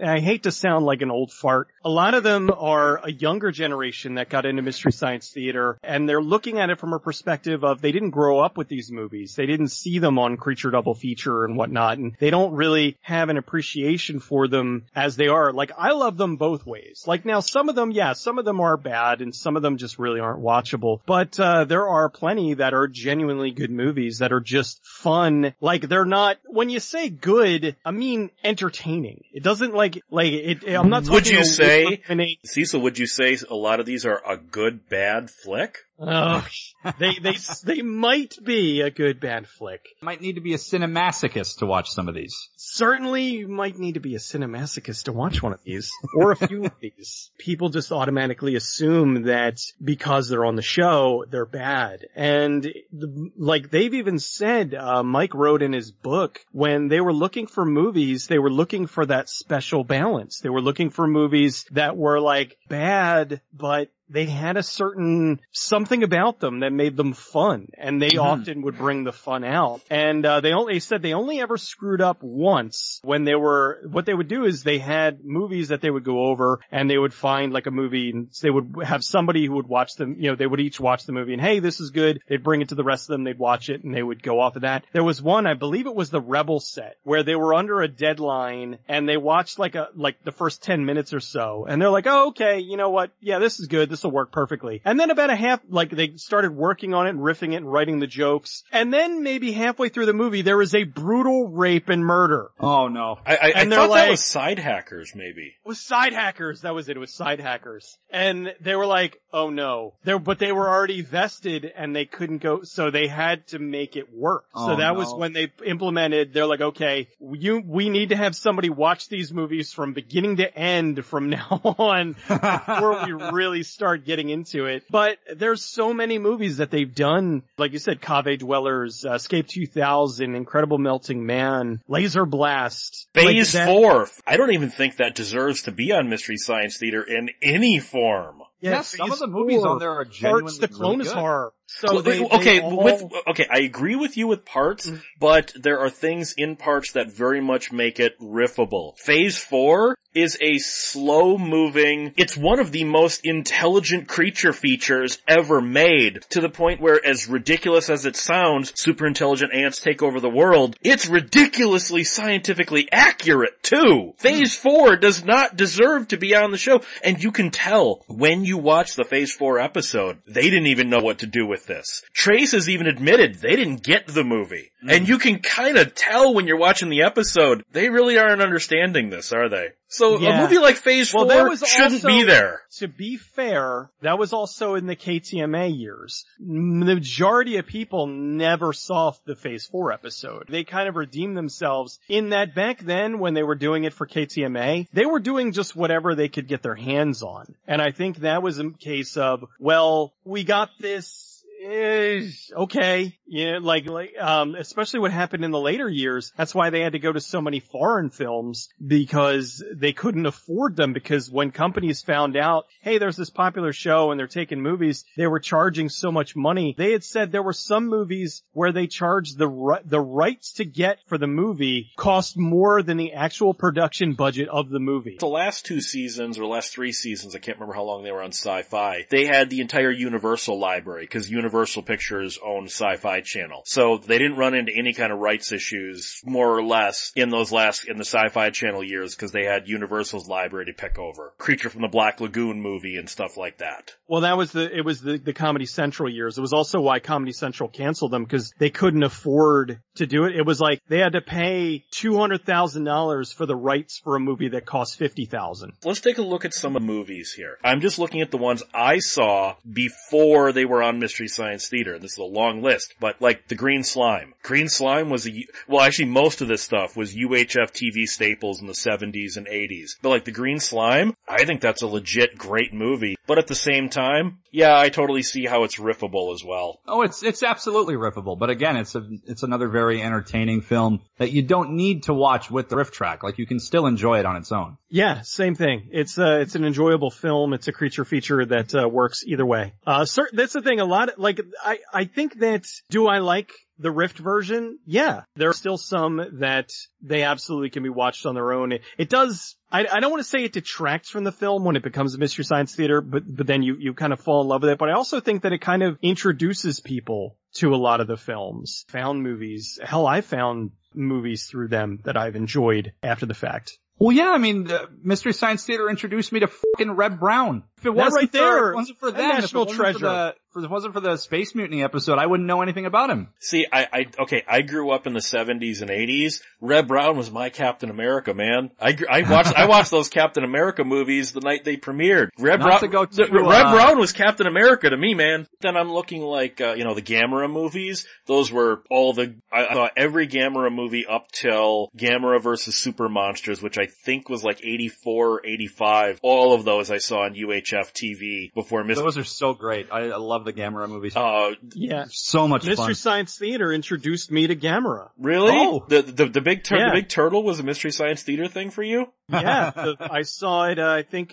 and 0.00 0.10
I 0.10 0.20
hate 0.20 0.44
to 0.44 0.52
sound 0.52 0.84
like 0.84 1.02
an 1.02 1.10
old 1.10 1.32
fart, 1.32 1.68
a 1.84 1.90
lot 1.90 2.14
of 2.14 2.22
them 2.22 2.50
are 2.56 2.98
a 3.04 3.12
younger 3.12 3.50
generation 3.50 4.14
that 4.14 4.28
got 4.28 4.46
into 4.46 4.62
Mystery 4.62 4.92
Science 4.92 5.30
Theater, 5.30 5.78
and 5.82 6.08
they're 6.08 6.22
looking 6.22 6.58
at 6.58 6.70
it 6.70 6.78
from 6.78 6.92
a 6.92 6.98
perspective 6.98 7.64
of 7.64 7.80
they 7.80 7.92
didn't 7.92 8.10
grow 8.10 8.38
up 8.38 8.56
with 8.56 8.68
these 8.68 8.90
movies. 8.90 9.34
They 9.34 9.46
didn't 9.46 9.68
see 9.68 9.98
them 9.98 10.18
on 10.18 10.36
Creature 10.36 10.70
Double 10.70 10.94
Feature 10.94 11.44
and 11.44 11.56
whatnot, 11.56 11.98
and 11.98 12.14
they 12.20 12.30
don't 12.30 12.54
really 12.54 12.96
have 13.02 13.28
an 13.28 13.36
appreciation 13.36 14.20
for 14.20 14.48
them 14.48 14.86
as 14.94 15.16
they 15.16 15.26
are. 15.26 15.52
Like, 15.52 15.72
I 15.76 15.92
love 15.92 16.16
them 16.16 16.36
both 16.36 16.64
ways. 16.64 17.04
Like 17.06 17.24
now, 17.24 17.40
some 17.40 17.68
of 17.68 17.74
them, 17.74 17.90
yeah, 17.90 18.12
some 18.12 18.38
of 18.38 18.44
them 18.44 18.60
are 18.60 18.76
bad, 18.76 19.20
and 19.20 19.34
some 19.34 19.56
of 19.56 19.62
them 19.64 19.78
just 19.78 19.98
really 19.98 20.20
aren't 20.20 20.40
watchable. 20.40 21.00
But, 21.06 21.40
uh, 21.40 21.64
there 21.64 21.88
are 21.88 22.08
plenty 22.08 22.54
that 22.54 22.72
are 22.74 22.86
genuinely 22.86 23.50
good 23.50 23.72
movies 23.72 24.18
that 24.18 24.32
are 24.32 24.40
just 24.40 24.80
fun. 24.84 25.54
Like, 25.60 25.88
they're 25.88 26.04
not, 26.04 26.36
when 26.46 26.70
you 26.70 26.78
say 26.78 27.08
good, 27.08 27.74
I 27.84 27.90
mean 27.90 28.30
entertaining. 28.44 29.24
It 29.32 29.42
doesn't 29.42 29.74
like, 29.74 30.02
like, 30.10 30.32
it, 30.32 30.64
I'm 30.68 30.88
not 30.88 31.04
talking 31.04 31.14
Would 31.14 31.28
you 31.28 31.44
say- 31.44 32.02
Cecil, 32.44 32.80
would 32.82 32.98
you 32.98 33.06
say 33.06 33.36
a 33.50 33.54
lot 33.54 33.80
of 33.80 33.86
these 33.86 34.06
are 34.06 34.22
a 34.24 34.36
good 34.36 34.88
bad 34.88 35.30
flick? 35.30 35.78
Oh, 35.98 36.44
they, 36.98 37.18
they, 37.22 37.36
they 37.64 37.82
might 37.82 38.34
be 38.42 38.80
a 38.80 38.90
good 38.90 39.20
bad 39.20 39.46
flick. 39.46 39.86
Might 40.02 40.20
need 40.20 40.34
to 40.34 40.40
be 40.40 40.54
a 40.54 40.58
cinemasochist 40.58 41.58
to 41.58 41.66
watch 41.66 41.90
some 41.90 42.08
of 42.08 42.14
these. 42.14 42.48
Certainly 42.56 43.24
you 43.24 43.48
might 43.48 43.78
need 43.78 43.94
to 43.94 44.00
be 44.00 44.14
a 44.14 44.18
cinemasochist 44.18 45.04
to 45.04 45.12
watch 45.12 45.42
one 45.42 45.52
of 45.52 45.62
these, 45.64 45.90
or 46.16 46.32
a 46.32 46.36
few 46.36 46.64
of 46.64 46.72
these. 46.80 47.30
People 47.38 47.68
just 47.68 47.92
automatically 47.92 48.56
assume 48.56 49.24
that 49.24 49.60
because 49.82 50.28
they're 50.28 50.44
on 50.44 50.56
the 50.56 50.62
show, 50.62 51.24
they're 51.30 51.46
bad. 51.46 52.06
And 52.16 52.62
the, 52.62 53.30
like 53.36 53.70
they've 53.70 53.94
even 53.94 54.18
said, 54.18 54.74
uh, 54.74 55.02
Mike 55.02 55.34
wrote 55.34 55.62
in 55.62 55.72
his 55.72 55.92
book, 55.92 56.40
when 56.50 56.88
they 56.88 57.00
were 57.00 57.14
looking 57.14 57.46
for 57.46 57.64
movies, 57.64 58.26
they 58.26 58.38
were 58.38 58.50
looking 58.50 58.86
for 58.86 59.06
that 59.06 59.28
special 59.28 59.84
balance. 59.84 60.40
They 60.40 60.48
were 60.48 60.62
looking 60.62 60.90
for 60.90 61.06
movies 61.06 61.66
that 61.70 61.96
were 61.96 62.20
like 62.20 62.56
bad, 62.68 63.40
but 63.52 63.90
they 64.08 64.26
had 64.26 64.56
a 64.56 64.62
certain 64.62 65.40
something 65.52 66.02
about 66.02 66.38
them 66.40 66.60
that 66.60 66.72
made 66.72 66.96
them 66.96 67.12
fun 67.12 67.68
and 67.76 68.00
they 68.00 68.16
often 68.18 68.62
would 68.62 68.76
bring 68.76 69.04
the 69.04 69.12
fun 69.12 69.44
out. 69.44 69.80
And 69.90 70.24
uh, 70.24 70.40
they 70.40 70.52
only 70.52 70.74
they 70.74 70.80
said 70.80 71.02
they 71.02 71.14
only 71.14 71.40
ever 71.40 71.56
screwed 71.56 72.00
up 72.00 72.22
once 72.22 73.00
when 73.02 73.24
they 73.24 73.34
were 73.34 73.80
what 73.90 74.06
they 74.06 74.14
would 74.14 74.28
do 74.28 74.44
is 74.44 74.62
they 74.62 74.78
had 74.78 75.24
movies 75.24 75.68
that 75.68 75.80
they 75.80 75.90
would 75.90 76.04
go 76.04 76.24
over 76.26 76.60
and 76.70 76.90
they 76.90 76.98
would 76.98 77.14
find 77.14 77.52
like 77.52 77.66
a 77.66 77.70
movie 77.70 78.10
and 78.10 78.28
they 78.42 78.50
would 78.50 78.74
have 78.84 79.02
somebody 79.02 79.46
who 79.46 79.54
would 79.54 79.66
watch 79.66 79.94
them 79.94 80.16
you 80.18 80.30
know 80.30 80.36
they 80.36 80.46
would 80.46 80.60
each 80.60 80.80
watch 80.80 81.04
the 81.04 81.12
movie 81.12 81.32
and 81.32 81.42
hey 81.42 81.60
this 81.60 81.80
is 81.80 81.90
good. 81.90 82.20
They'd 82.28 82.42
bring 82.42 82.60
it 82.60 82.68
to 82.70 82.74
the 82.74 82.84
rest 82.84 83.08
of 83.08 83.14
them 83.14 83.24
they'd 83.24 83.38
watch 83.38 83.68
it 83.68 83.84
and 83.84 83.94
they 83.94 84.02
would 84.02 84.22
go 84.22 84.40
off 84.40 84.56
of 84.56 84.62
that. 84.62 84.84
There 84.92 85.04
was 85.04 85.22
one 85.22 85.46
I 85.46 85.54
believe 85.54 85.86
it 85.86 85.94
was 85.94 86.10
the 86.10 86.20
rebel 86.20 86.60
set 86.60 86.96
where 87.04 87.22
they 87.22 87.34
were 87.34 87.54
under 87.54 87.80
a 87.80 87.88
deadline 87.88 88.78
and 88.88 89.08
they 89.08 89.16
watched 89.16 89.58
like 89.58 89.74
a 89.74 89.88
like 89.94 90.22
the 90.24 90.32
first 90.32 90.62
10 90.62 90.84
minutes 90.84 91.12
or 91.14 91.20
so 91.20 91.66
and 91.68 91.80
they're 91.80 91.90
like 91.90 92.06
oh 92.06 92.28
okay 92.28 92.58
you 92.58 92.76
know 92.76 92.90
what? 92.90 93.10
Yeah 93.20 93.38
this 93.38 93.60
is 93.60 93.66
good. 93.66 93.88
This 93.88 94.03
will 94.04 94.10
work 94.12 94.30
perfectly 94.32 94.80
and 94.84 94.98
then 95.00 95.10
about 95.10 95.30
a 95.30 95.36
half 95.36 95.60
like 95.68 95.90
they 95.90 96.12
started 96.16 96.54
working 96.54 96.94
on 96.94 97.06
it 97.06 97.10
and 97.10 97.18
riffing 97.20 97.52
it 97.52 97.56
and 97.56 97.70
writing 97.72 97.98
the 97.98 98.06
jokes 98.06 98.62
and 98.72 98.92
then 98.92 99.22
maybe 99.22 99.52
halfway 99.52 99.88
through 99.88 100.06
the 100.06 100.12
movie 100.12 100.42
there 100.42 100.56
was 100.56 100.74
a 100.74 100.84
brutal 100.84 101.48
rape 101.48 101.88
and 101.88 102.04
murder 102.04 102.50
Oh 102.60 102.88
no. 102.88 103.18
I, 103.26 103.36
I, 103.36 103.38
I 103.46 103.48
And 103.56 103.72
they're 103.72 103.78
thought 103.80 103.86
that 103.94 104.02
like- 104.02 104.10
was 104.10 104.20
Sidehackers, 104.20 105.14
maybe. 105.14 105.54
it 105.64 105.68
was 105.68 105.78
Sidehackers. 105.78 106.60
That 106.62 106.74
was 106.74 106.88
it. 106.88 106.96
It 106.96 107.00
was 107.00 107.10
Sidehackers. 107.10 107.96
And 108.10 108.54
they 108.60 108.74
were 108.76 108.86
like, 108.86 109.20
oh 109.32 109.50
no. 109.50 109.94
They 110.04 110.16
but 110.18 110.38
they 110.38 110.52
were 110.52 110.68
already 110.68 111.02
vested 111.02 111.70
and 111.76 111.94
they 111.94 112.04
couldn't 112.04 112.38
go, 112.38 112.62
so 112.62 112.90
they 112.90 113.06
had 113.06 113.46
to 113.48 113.58
make 113.58 113.96
it 113.96 114.12
work. 114.14 114.44
so 114.54 114.72
Oh, 114.72 114.76
that 114.76 114.96
was 114.96 115.12
when 115.14 115.32
they 115.32 115.52
implemented, 115.64 116.32
they're 116.32 116.46
like, 116.46 116.60
okay, 116.60 117.08
you, 117.20 117.62
we 117.66 117.88
need 117.88 118.10
to 118.10 118.16
have 118.16 118.34
somebody 118.36 118.70
watch 118.70 119.08
these 119.08 119.32
movies 119.32 119.72
from 119.72 119.92
beginning 119.92 120.36
to 120.36 120.56
end 120.56 121.04
from 121.04 121.30
now 121.30 121.60
on 121.78 122.12
before 122.28 123.04
we 123.06 123.12
really 123.32 123.62
start 123.62 123.83
getting 123.96 124.30
into 124.30 124.66
it. 124.66 124.84
But 124.90 125.18
there's 125.34 125.62
so 125.62 125.92
many 125.92 126.18
movies 126.18 126.56
that 126.58 126.70
they've 126.70 126.92
done, 126.94 127.42
like 127.58 127.72
you 127.72 127.78
said, 127.78 128.00
Cave 128.00 128.38
Dwellers, 128.40 129.04
uh, 129.04 129.14
Escape 129.14 129.46
2000, 129.48 130.34
Incredible 130.34 130.78
Melting 130.78 131.24
Man, 131.24 131.80
Laser 131.88 132.26
Blast. 132.26 133.06
like 133.14 133.26
Phase 133.26 133.52
that- 133.52 133.66
four. 133.66 134.08
I 134.26 134.36
don't 134.36 134.52
even 134.52 134.70
think 134.70 134.96
that 134.96 135.14
deserves 135.14 135.62
to 135.62 135.72
be 135.72 135.92
on 135.92 136.08
Mystery 136.08 136.36
Science 136.36 136.78
Theater 136.78 137.02
in 137.02 137.30
any 137.42 137.78
form. 137.78 138.42
Yeah, 138.60 138.80
some 138.80 139.10
of 139.12 139.18
the 139.18 139.26
movies 139.26 139.62
on 139.62 139.78
there 139.78 139.90
are 139.90 140.04
genuinely 140.04 140.42
Parts 140.44 140.58
the 140.58 140.68
really 140.80 140.96
Clonus 140.96 141.04
good. 141.04 141.14
horror. 141.14 141.52
So 141.66 141.94
Well, 141.94 142.02
they, 142.02 142.20
okay, 142.22 142.58
they 142.58 142.60
all- 142.60 142.84
with 142.84 143.02
okay, 143.28 143.46
I 143.50 143.60
agree 143.60 143.96
with 143.96 144.16
you 144.18 144.26
with 144.26 144.44
parts, 144.44 144.88
Mm. 144.88 145.02
but 145.18 145.52
there 145.54 145.80
are 145.80 145.88
things 145.90 146.34
in 146.36 146.56
parts 146.56 146.92
that 146.92 147.10
very 147.10 147.40
much 147.40 147.72
make 147.72 147.98
it 147.98 148.18
riffable. 148.20 148.96
Phase 148.98 149.38
four 149.38 149.96
is 150.14 150.36
a 150.42 150.58
slow 150.58 151.36
moving, 151.38 152.12
it's 152.16 152.36
one 152.36 152.60
of 152.60 152.70
the 152.70 152.84
most 152.84 153.22
intelligent 153.24 154.06
creature 154.08 154.52
features 154.52 155.18
ever 155.26 155.60
made, 155.60 156.20
to 156.30 156.40
the 156.40 156.50
point 156.50 156.80
where 156.80 157.04
as 157.04 157.26
ridiculous 157.28 157.88
as 157.90 158.04
it 158.06 158.14
sounds, 158.14 158.72
super 158.78 159.06
intelligent 159.06 159.52
ants 159.52 159.80
take 159.80 160.02
over 160.02 160.20
the 160.20 160.28
world, 160.30 160.76
it's 160.82 161.06
ridiculously 161.08 162.04
scientifically 162.04 162.88
accurate 162.92 163.62
too. 163.62 164.12
Phase 164.18 164.54
four 164.54 164.96
does 164.96 165.24
not 165.24 165.56
deserve 165.56 166.08
to 166.08 166.16
be 166.18 166.34
on 166.36 166.50
the 166.50 166.58
show, 166.58 166.82
and 167.02 167.22
you 167.22 167.32
can 167.32 167.50
tell 167.50 168.04
when 168.06 168.43
you 168.44 168.58
watch 168.58 168.94
the 168.94 169.04
phase 169.04 169.32
four 169.32 169.58
episode, 169.58 170.18
they 170.26 170.42
didn't 170.42 170.66
even 170.66 170.90
know 170.90 171.00
what 171.00 171.18
to 171.18 171.26
do 171.26 171.46
with 171.46 171.66
this. 171.66 172.02
Trace 172.12 172.52
has 172.52 172.68
even 172.68 172.86
admitted 172.86 173.36
they 173.36 173.56
didn't 173.56 173.82
get 173.82 174.06
the 174.06 174.24
movie. 174.24 174.70
And 174.88 175.04
hmm. 175.04 175.10
you 175.10 175.18
can 175.18 175.40
kind 175.40 175.76
of 175.76 175.94
tell 175.94 176.34
when 176.34 176.46
you're 176.46 176.58
watching 176.58 176.90
the 176.90 177.02
episode, 177.02 177.64
they 177.72 177.88
really 177.88 178.18
aren't 178.18 178.42
understanding 178.42 179.10
this, 179.10 179.32
are 179.32 179.48
they? 179.48 179.68
So 179.94 180.16
a 180.16 180.40
movie 180.40 180.58
like 180.58 180.76
Phase 180.76 181.12
Well, 181.14 181.24
4 181.28 181.34
that 181.34 181.48
was 181.48 181.60
shouldn't 181.60 181.94
also- 182.04 182.08
be 182.08 182.22
there. 182.24 182.62
to 182.78 182.88
be 182.88 183.16
fair, 183.16 183.90
that 184.02 184.18
was 184.18 184.32
also 184.32 184.74
in 184.74 184.86
the 184.86 184.96
KTMA 184.96 185.68
years. 185.78 186.24
The 186.40 186.94
majority 186.94 187.56
of 187.58 187.66
people 187.66 188.06
never 188.06 188.72
saw 188.72 189.12
the 189.24 189.36
Phase 189.36 189.66
4 189.66 189.92
episode. 189.92 190.44
They 190.48 190.64
kind 190.64 190.88
of 190.88 190.96
redeemed 190.96 191.36
themselves 191.36 191.98
in 192.08 192.30
that 192.30 192.54
back 192.54 192.80
then 192.80 193.18
when 193.18 193.34
they 193.34 193.42
were 193.42 193.54
doing 193.54 193.84
it 193.84 193.92
for 193.94 194.06
KTMA, 194.06 194.88
they 194.92 195.06
were 195.06 195.20
doing 195.20 195.52
just 195.52 195.76
whatever 195.76 196.14
they 196.14 196.28
could 196.28 196.48
get 196.48 196.62
their 196.62 196.74
hands 196.74 197.22
on. 197.22 197.54
And 197.66 197.80
I 197.80 197.90
think 197.92 198.18
that 198.18 198.42
was 198.42 198.58
a 198.58 198.70
case 198.70 199.16
of, 199.16 199.44
well, 199.58 200.12
we 200.24 200.44
got 200.44 200.70
this 200.80 201.33
eh, 201.64 202.28
okay. 202.56 203.18
Yeah, 203.26 203.58
like, 203.60 203.86
like, 203.86 204.12
um, 204.20 204.54
especially 204.54 205.00
what 205.00 205.10
happened 205.10 205.44
in 205.44 205.50
the 205.50 205.58
later 205.58 205.88
years. 205.88 206.32
That's 206.36 206.54
why 206.54 206.70
they 206.70 206.80
had 206.80 206.92
to 206.92 206.98
go 206.98 207.12
to 207.12 207.20
so 207.20 207.40
many 207.40 207.60
foreign 207.60 208.10
films 208.10 208.68
because 208.84 209.64
they 209.74 209.92
couldn't 209.92 210.26
afford 210.26 210.76
them 210.76 210.92
because 210.92 211.30
when 211.30 211.50
companies 211.50 212.02
found 212.02 212.36
out, 212.36 212.66
hey, 212.82 212.98
there's 212.98 213.16
this 213.16 213.30
popular 213.30 213.72
show 213.72 214.10
and 214.10 214.20
they're 214.20 214.26
taking 214.26 214.60
movies, 214.60 215.04
they 215.16 215.26
were 215.26 215.40
charging 215.40 215.88
so 215.88 216.12
much 216.12 216.36
money. 216.36 216.74
They 216.76 216.92
had 216.92 217.02
said 217.02 217.32
there 217.32 217.42
were 217.42 217.52
some 217.52 217.86
movies 217.86 218.42
where 218.52 218.72
they 218.72 218.86
charged 218.86 219.38
the, 219.38 219.80
the 219.84 220.00
rights 220.00 220.54
to 220.54 220.64
get 220.64 220.98
for 221.06 221.18
the 221.18 221.26
movie 221.26 221.90
cost 221.96 222.36
more 222.36 222.82
than 222.82 222.98
the 222.98 223.14
actual 223.14 223.54
production 223.54 224.12
budget 224.12 224.48
of 224.48 224.68
the 224.68 224.80
movie. 224.80 225.16
The 225.18 225.26
last 225.26 225.64
two 225.64 225.80
seasons 225.80 226.38
or 226.38 226.46
last 226.46 226.72
three 226.72 226.92
seasons, 226.92 227.34
I 227.34 227.38
can't 227.38 227.58
remember 227.58 227.74
how 227.74 227.84
long 227.84 228.04
they 228.04 228.12
were 228.12 228.22
on 228.22 228.32
Sci-Fi. 228.32 229.06
They 229.10 229.26
had 229.26 229.50
the 229.50 229.60
entire 229.60 229.90
Universal 229.90 230.58
library 230.58 231.04
because 231.04 231.30
Universal 231.30 231.53
Pictures 231.82 232.38
owned 232.44 232.66
Sci-Fi 232.66 233.20
Channel. 233.20 233.62
So 233.66 233.98
they 233.98 234.18
didn't 234.18 234.36
run 234.36 234.54
into 234.54 234.72
any 234.74 234.92
kind 234.92 235.12
of 235.12 235.18
rights 235.18 235.52
issues 235.52 236.20
more 236.24 236.56
or 236.56 236.62
less 236.64 237.12
in 237.14 237.30
those 237.30 237.52
last, 237.52 237.86
in 237.88 237.96
the 237.96 238.04
Sci-Fi 238.04 238.50
Channel 238.50 238.84
years 238.84 239.14
because 239.14 239.32
they 239.32 239.44
had 239.44 239.68
Universal's 239.68 240.28
library 240.28 240.66
to 240.66 240.72
pick 240.72 240.98
over. 240.98 241.32
Creature 241.38 241.70
from 241.70 241.82
the 241.82 241.88
Black 241.88 242.20
Lagoon 242.20 242.60
movie 242.60 242.96
and 242.96 243.08
stuff 243.08 243.36
like 243.36 243.58
that. 243.58 243.94
Well, 244.08 244.22
that 244.22 244.36
was 244.36 244.52
the, 244.52 244.76
it 244.76 244.84
was 244.84 245.00
the, 245.00 245.18
the 245.18 245.32
Comedy 245.32 245.66
Central 245.66 246.10
years. 246.10 246.36
It 246.36 246.40
was 246.40 246.52
also 246.52 246.80
why 246.80 246.98
Comedy 246.98 247.32
Central 247.32 247.68
canceled 247.68 248.10
them 248.10 248.24
because 248.24 248.52
they 248.58 248.70
couldn't 248.70 249.02
afford 249.02 249.80
to 249.96 250.06
do 250.06 250.24
it. 250.24 250.36
It 250.36 250.44
was 250.46 250.60
like 250.60 250.80
they 250.88 250.98
had 250.98 251.12
to 251.12 251.20
pay 251.20 251.84
$200,000 251.92 253.34
for 253.34 253.46
the 253.46 253.56
rights 253.56 254.00
for 254.02 254.16
a 254.16 254.20
movie 254.20 254.48
that 254.48 254.66
cost 254.66 254.98
50000 254.98 255.72
Let's 255.84 256.00
take 256.00 256.18
a 256.18 256.22
look 256.22 256.44
at 256.44 256.54
some 256.54 256.76
of 256.76 256.82
the 256.82 256.86
movies 256.86 257.32
here. 257.32 257.58
I'm 257.62 257.80
just 257.80 257.98
looking 257.98 258.20
at 258.20 258.30
the 258.30 258.36
ones 258.38 258.62
I 258.72 258.98
saw 258.98 259.56
before 259.70 260.52
they 260.52 260.64
were 260.64 260.82
on 260.82 260.98
Mystery 260.98 261.28
Science 261.28 261.43
Theater. 261.68 261.98
This 261.98 262.12
is 262.12 262.18
a 262.18 262.24
long 262.24 262.62
list, 262.62 262.94
but 263.00 263.20
like 263.20 263.48
the 263.48 263.54
Green 263.54 263.82
Slime. 263.82 264.34
Green 264.42 264.68
Slime 264.68 265.10
was 265.10 265.26
a, 265.26 265.46
well 265.68 265.82
actually 265.82 266.06
most 266.06 266.40
of 266.40 266.48
this 266.48 266.62
stuff 266.62 266.96
was 266.96 267.14
UHF 267.14 267.72
TV 267.72 268.06
staples 268.06 268.60
in 268.60 268.66
the 268.66 268.72
70s 268.72 269.36
and 269.36 269.46
80s. 269.46 269.96
But 270.02 270.10
like 270.10 270.24
the 270.24 270.32
Green 270.32 270.60
Slime, 270.60 271.14
I 271.28 271.44
think 271.44 271.60
that's 271.60 271.82
a 271.82 271.86
legit 271.86 272.36
great 272.36 272.72
movie. 272.72 273.16
But 273.26 273.38
at 273.38 273.46
the 273.46 273.54
same 273.54 273.88
time, 273.88 274.38
yeah, 274.50 274.78
I 274.78 274.88
totally 274.88 275.22
see 275.22 275.46
how 275.46 275.64
it's 275.64 275.80
riffable 275.80 276.34
as 276.34 276.44
well. 276.44 276.80
Oh, 276.86 277.02
it's 277.02 277.22
it's 277.22 277.42
absolutely 277.42 277.94
riffable, 277.94 278.38
but 278.38 278.50
again, 278.50 278.76
it's 278.76 278.94
a 278.94 279.04
it's 279.26 279.42
another 279.42 279.68
very 279.68 280.02
entertaining 280.02 280.60
film 280.60 281.00
that 281.18 281.32
you 281.32 281.42
don't 281.42 281.72
need 281.72 282.04
to 282.04 282.14
watch 282.14 282.50
with 282.50 282.68
the 282.68 282.76
riff 282.76 282.90
track. 282.90 283.22
Like 283.22 283.38
you 283.38 283.46
can 283.46 283.58
still 283.58 283.86
enjoy 283.86 284.20
it 284.20 284.26
on 284.26 284.36
its 284.36 284.52
own. 284.52 284.76
Yeah, 284.90 285.22
same 285.22 285.56
thing. 285.56 285.88
It's 285.90 286.18
uh, 286.18 286.38
it's 286.40 286.54
an 286.54 286.64
enjoyable 286.64 287.10
film. 287.10 287.52
It's 287.52 287.66
a 287.66 287.72
creature 287.72 288.04
feature 288.04 288.44
that 288.46 288.74
uh, 288.74 288.88
works 288.88 289.24
either 289.26 289.44
way. 289.44 289.72
Uh, 289.86 290.04
cer- 290.04 290.30
that's 290.32 290.52
the 290.52 290.62
thing. 290.62 290.78
A 290.78 290.84
lot 290.84 291.08
of, 291.08 291.18
like 291.18 291.33
I 291.62 291.78
I 291.92 292.04
think 292.04 292.38
that 292.40 292.66
do 292.90 293.06
I 293.06 293.18
like 293.18 293.52
the 293.78 293.90
Rift 293.90 294.18
version? 294.18 294.78
Yeah, 294.86 295.22
there 295.36 295.48
are 295.48 295.54
still 295.54 295.76
some 295.76 296.38
that 296.40 296.70
they 297.02 297.22
absolutely 297.22 297.70
can 297.70 297.82
be 297.82 297.88
watched 297.88 298.26
on 298.26 298.34
their 298.34 298.52
own. 298.52 298.72
It, 298.72 298.82
it 298.98 299.08
does. 299.08 299.56
I, 299.70 299.86
I 299.90 300.00
don't 300.00 300.10
want 300.10 300.22
to 300.22 300.28
say 300.28 300.44
it 300.44 300.52
detracts 300.52 301.10
from 301.10 301.24
the 301.24 301.32
film 301.32 301.64
when 301.64 301.76
it 301.76 301.82
becomes 301.82 302.14
a 302.14 302.18
Mystery 302.18 302.44
Science 302.44 302.74
Theater, 302.74 303.00
but 303.00 303.22
but 303.26 303.46
then 303.46 303.62
you 303.62 303.76
you 303.78 303.94
kind 303.94 304.12
of 304.12 304.20
fall 304.20 304.42
in 304.42 304.48
love 304.48 304.62
with 304.62 304.70
it. 304.70 304.78
But 304.78 304.90
I 304.90 304.92
also 304.92 305.20
think 305.20 305.42
that 305.42 305.52
it 305.52 305.60
kind 305.60 305.82
of 305.82 305.98
introduces 306.02 306.80
people 306.80 307.36
to 307.54 307.74
a 307.74 307.76
lot 307.76 308.00
of 308.00 308.06
the 308.06 308.16
films, 308.16 308.84
found 308.88 309.22
movies. 309.22 309.78
Hell, 309.82 310.06
I 310.06 310.20
found 310.20 310.72
movies 310.94 311.46
through 311.46 311.68
them 311.68 312.00
that 312.04 312.16
I've 312.16 312.36
enjoyed 312.36 312.92
after 313.02 313.26
the 313.26 313.34
fact. 313.34 313.78
Well, 313.98 314.12
yeah, 314.12 314.30
I 314.30 314.38
mean, 314.38 314.64
the 314.64 314.88
Mystery 315.02 315.32
Science 315.32 315.64
Theater 315.64 315.88
introduced 315.88 316.32
me 316.32 316.40
to 316.40 316.48
fucking 316.48 316.92
Reb 316.92 317.20
Brown. 317.20 317.62
If 317.78 317.86
it 317.86 317.94
wasn't 317.94 318.14
right 318.14 318.30
for, 318.30 318.38
there. 318.38 318.70
it 318.72 318.74
wasn't 318.74 318.98
for 318.98 319.08
A 319.08 319.12
them, 319.12 319.20
if 319.20 319.38
it 319.38 319.40
national 319.42 319.66
treasure. 319.66 320.34
If 320.56 320.62
it 320.64 320.70
wasn't 320.70 320.94
for 320.94 321.00
the 321.00 321.16
Space 321.16 321.54
Mutiny 321.54 321.82
episode, 321.82 322.18
I 322.18 322.26
wouldn't 322.26 322.46
know 322.46 322.62
anything 322.62 322.86
about 322.86 323.10
him. 323.10 323.28
See, 323.40 323.66
I, 323.72 323.88
I, 323.92 324.06
okay, 324.20 324.44
I 324.46 324.62
grew 324.62 324.90
up 324.92 325.06
in 325.06 325.12
the 325.12 325.20
70s 325.20 325.80
and 325.82 325.90
80s. 325.90 326.40
Reb 326.60 326.86
Brown 326.86 327.16
was 327.16 327.30
my 327.30 327.50
Captain 327.50 327.90
America, 327.90 328.34
man. 328.34 328.70
I, 328.80 328.96
I 329.10 329.28
watched, 329.28 329.54
I 329.54 329.66
watched 329.66 329.90
those 329.90 330.08
Captain 330.08 330.44
America 330.44 330.84
movies 330.84 331.32
the 331.32 331.40
night 331.40 331.64
they 331.64 331.76
premiered. 331.76 332.28
Reb 332.38 332.60
Not 332.60 332.66
Brown, 332.66 332.80
to 332.80 332.88
go 332.88 333.04
the- 333.06 333.24
too, 333.26 333.32
Reb 333.32 333.66
uh, 333.66 333.72
Brown 333.74 333.98
was 333.98 334.12
Captain 334.12 334.46
America 334.46 334.88
to 334.90 334.96
me, 334.96 335.14
man. 335.14 335.48
Then 335.60 335.76
I'm 335.76 335.92
looking 335.92 336.22
like, 336.22 336.60
uh, 336.60 336.74
you 336.76 336.84
know, 336.84 336.94
the 336.94 337.02
Gamera 337.02 337.50
movies. 337.50 338.06
Those 338.26 338.52
were 338.52 338.82
all 338.90 339.12
the, 339.12 339.34
I, 339.52 339.66
I 339.66 339.74
saw 339.74 339.88
every 339.96 340.28
Gamera 340.28 340.72
movie 340.72 341.06
up 341.06 341.32
till 341.32 341.90
Gamera 341.96 342.40
versus 342.40 342.76
Super 342.76 343.08
Monsters, 343.08 343.60
which 343.60 343.76
I 343.78 343.86
think 343.86 344.28
was 344.28 344.44
like 344.44 344.60
84 344.64 345.28
or 345.28 345.40
85. 345.44 346.20
All 346.22 346.54
of 346.54 346.64
those 346.64 346.90
I 346.90 346.98
saw 346.98 347.22
on 347.22 347.34
UHF 347.34 347.92
TV 347.92 348.52
before 348.54 348.84
Mr. 348.84 348.96
Those 348.96 349.18
are 349.18 349.24
so 349.24 349.54
great. 349.54 349.88
I, 349.90 350.10
I 350.10 350.16
love 350.16 350.43
the 350.44 350.52
Gamera 350.52 350.88
movies. 350.88 351.16
Uh, 351.16 351.52
Yeah. 351.74 352.04
so 352.10 352.46
much 352.48 352.64
Mystery 352.64 352.86
fun. 352.86 352.94
Science 352.94 353.36
Theater 353.38 353.72
introduced 353.72 354.30
me 354.30 354.46
to 354.46 354.56
Gamera. 354.56 355.10
really? 355.18 355.52
Oh. 355.54 355.84
The, 355.88 356.02
the, 356.02 356.26
the 356.26 356.40
big, 356.40 356.64
tur- 356.64 356.76
Yeah. 356.78 356.88
the 356.90 357.00
big 357.00 357.08
turtle 357.08 357.42
was 357.42 357.60
a 357.60 357.62
Mystery 357.62 357.90
Science 357.92 358.22
Theater 358.22 358.48
thing 358.48 358.70
for 358.70 358.82
you? 358.82 359.06
Yeah, 359.30 359.70
the, 359.70 359.96
I 360.00 360.22
saw 360.22 360.66
it. 360.68 360.78
Uh, 360.78 360.90
I 360.92 361.02
think 361.02 361.32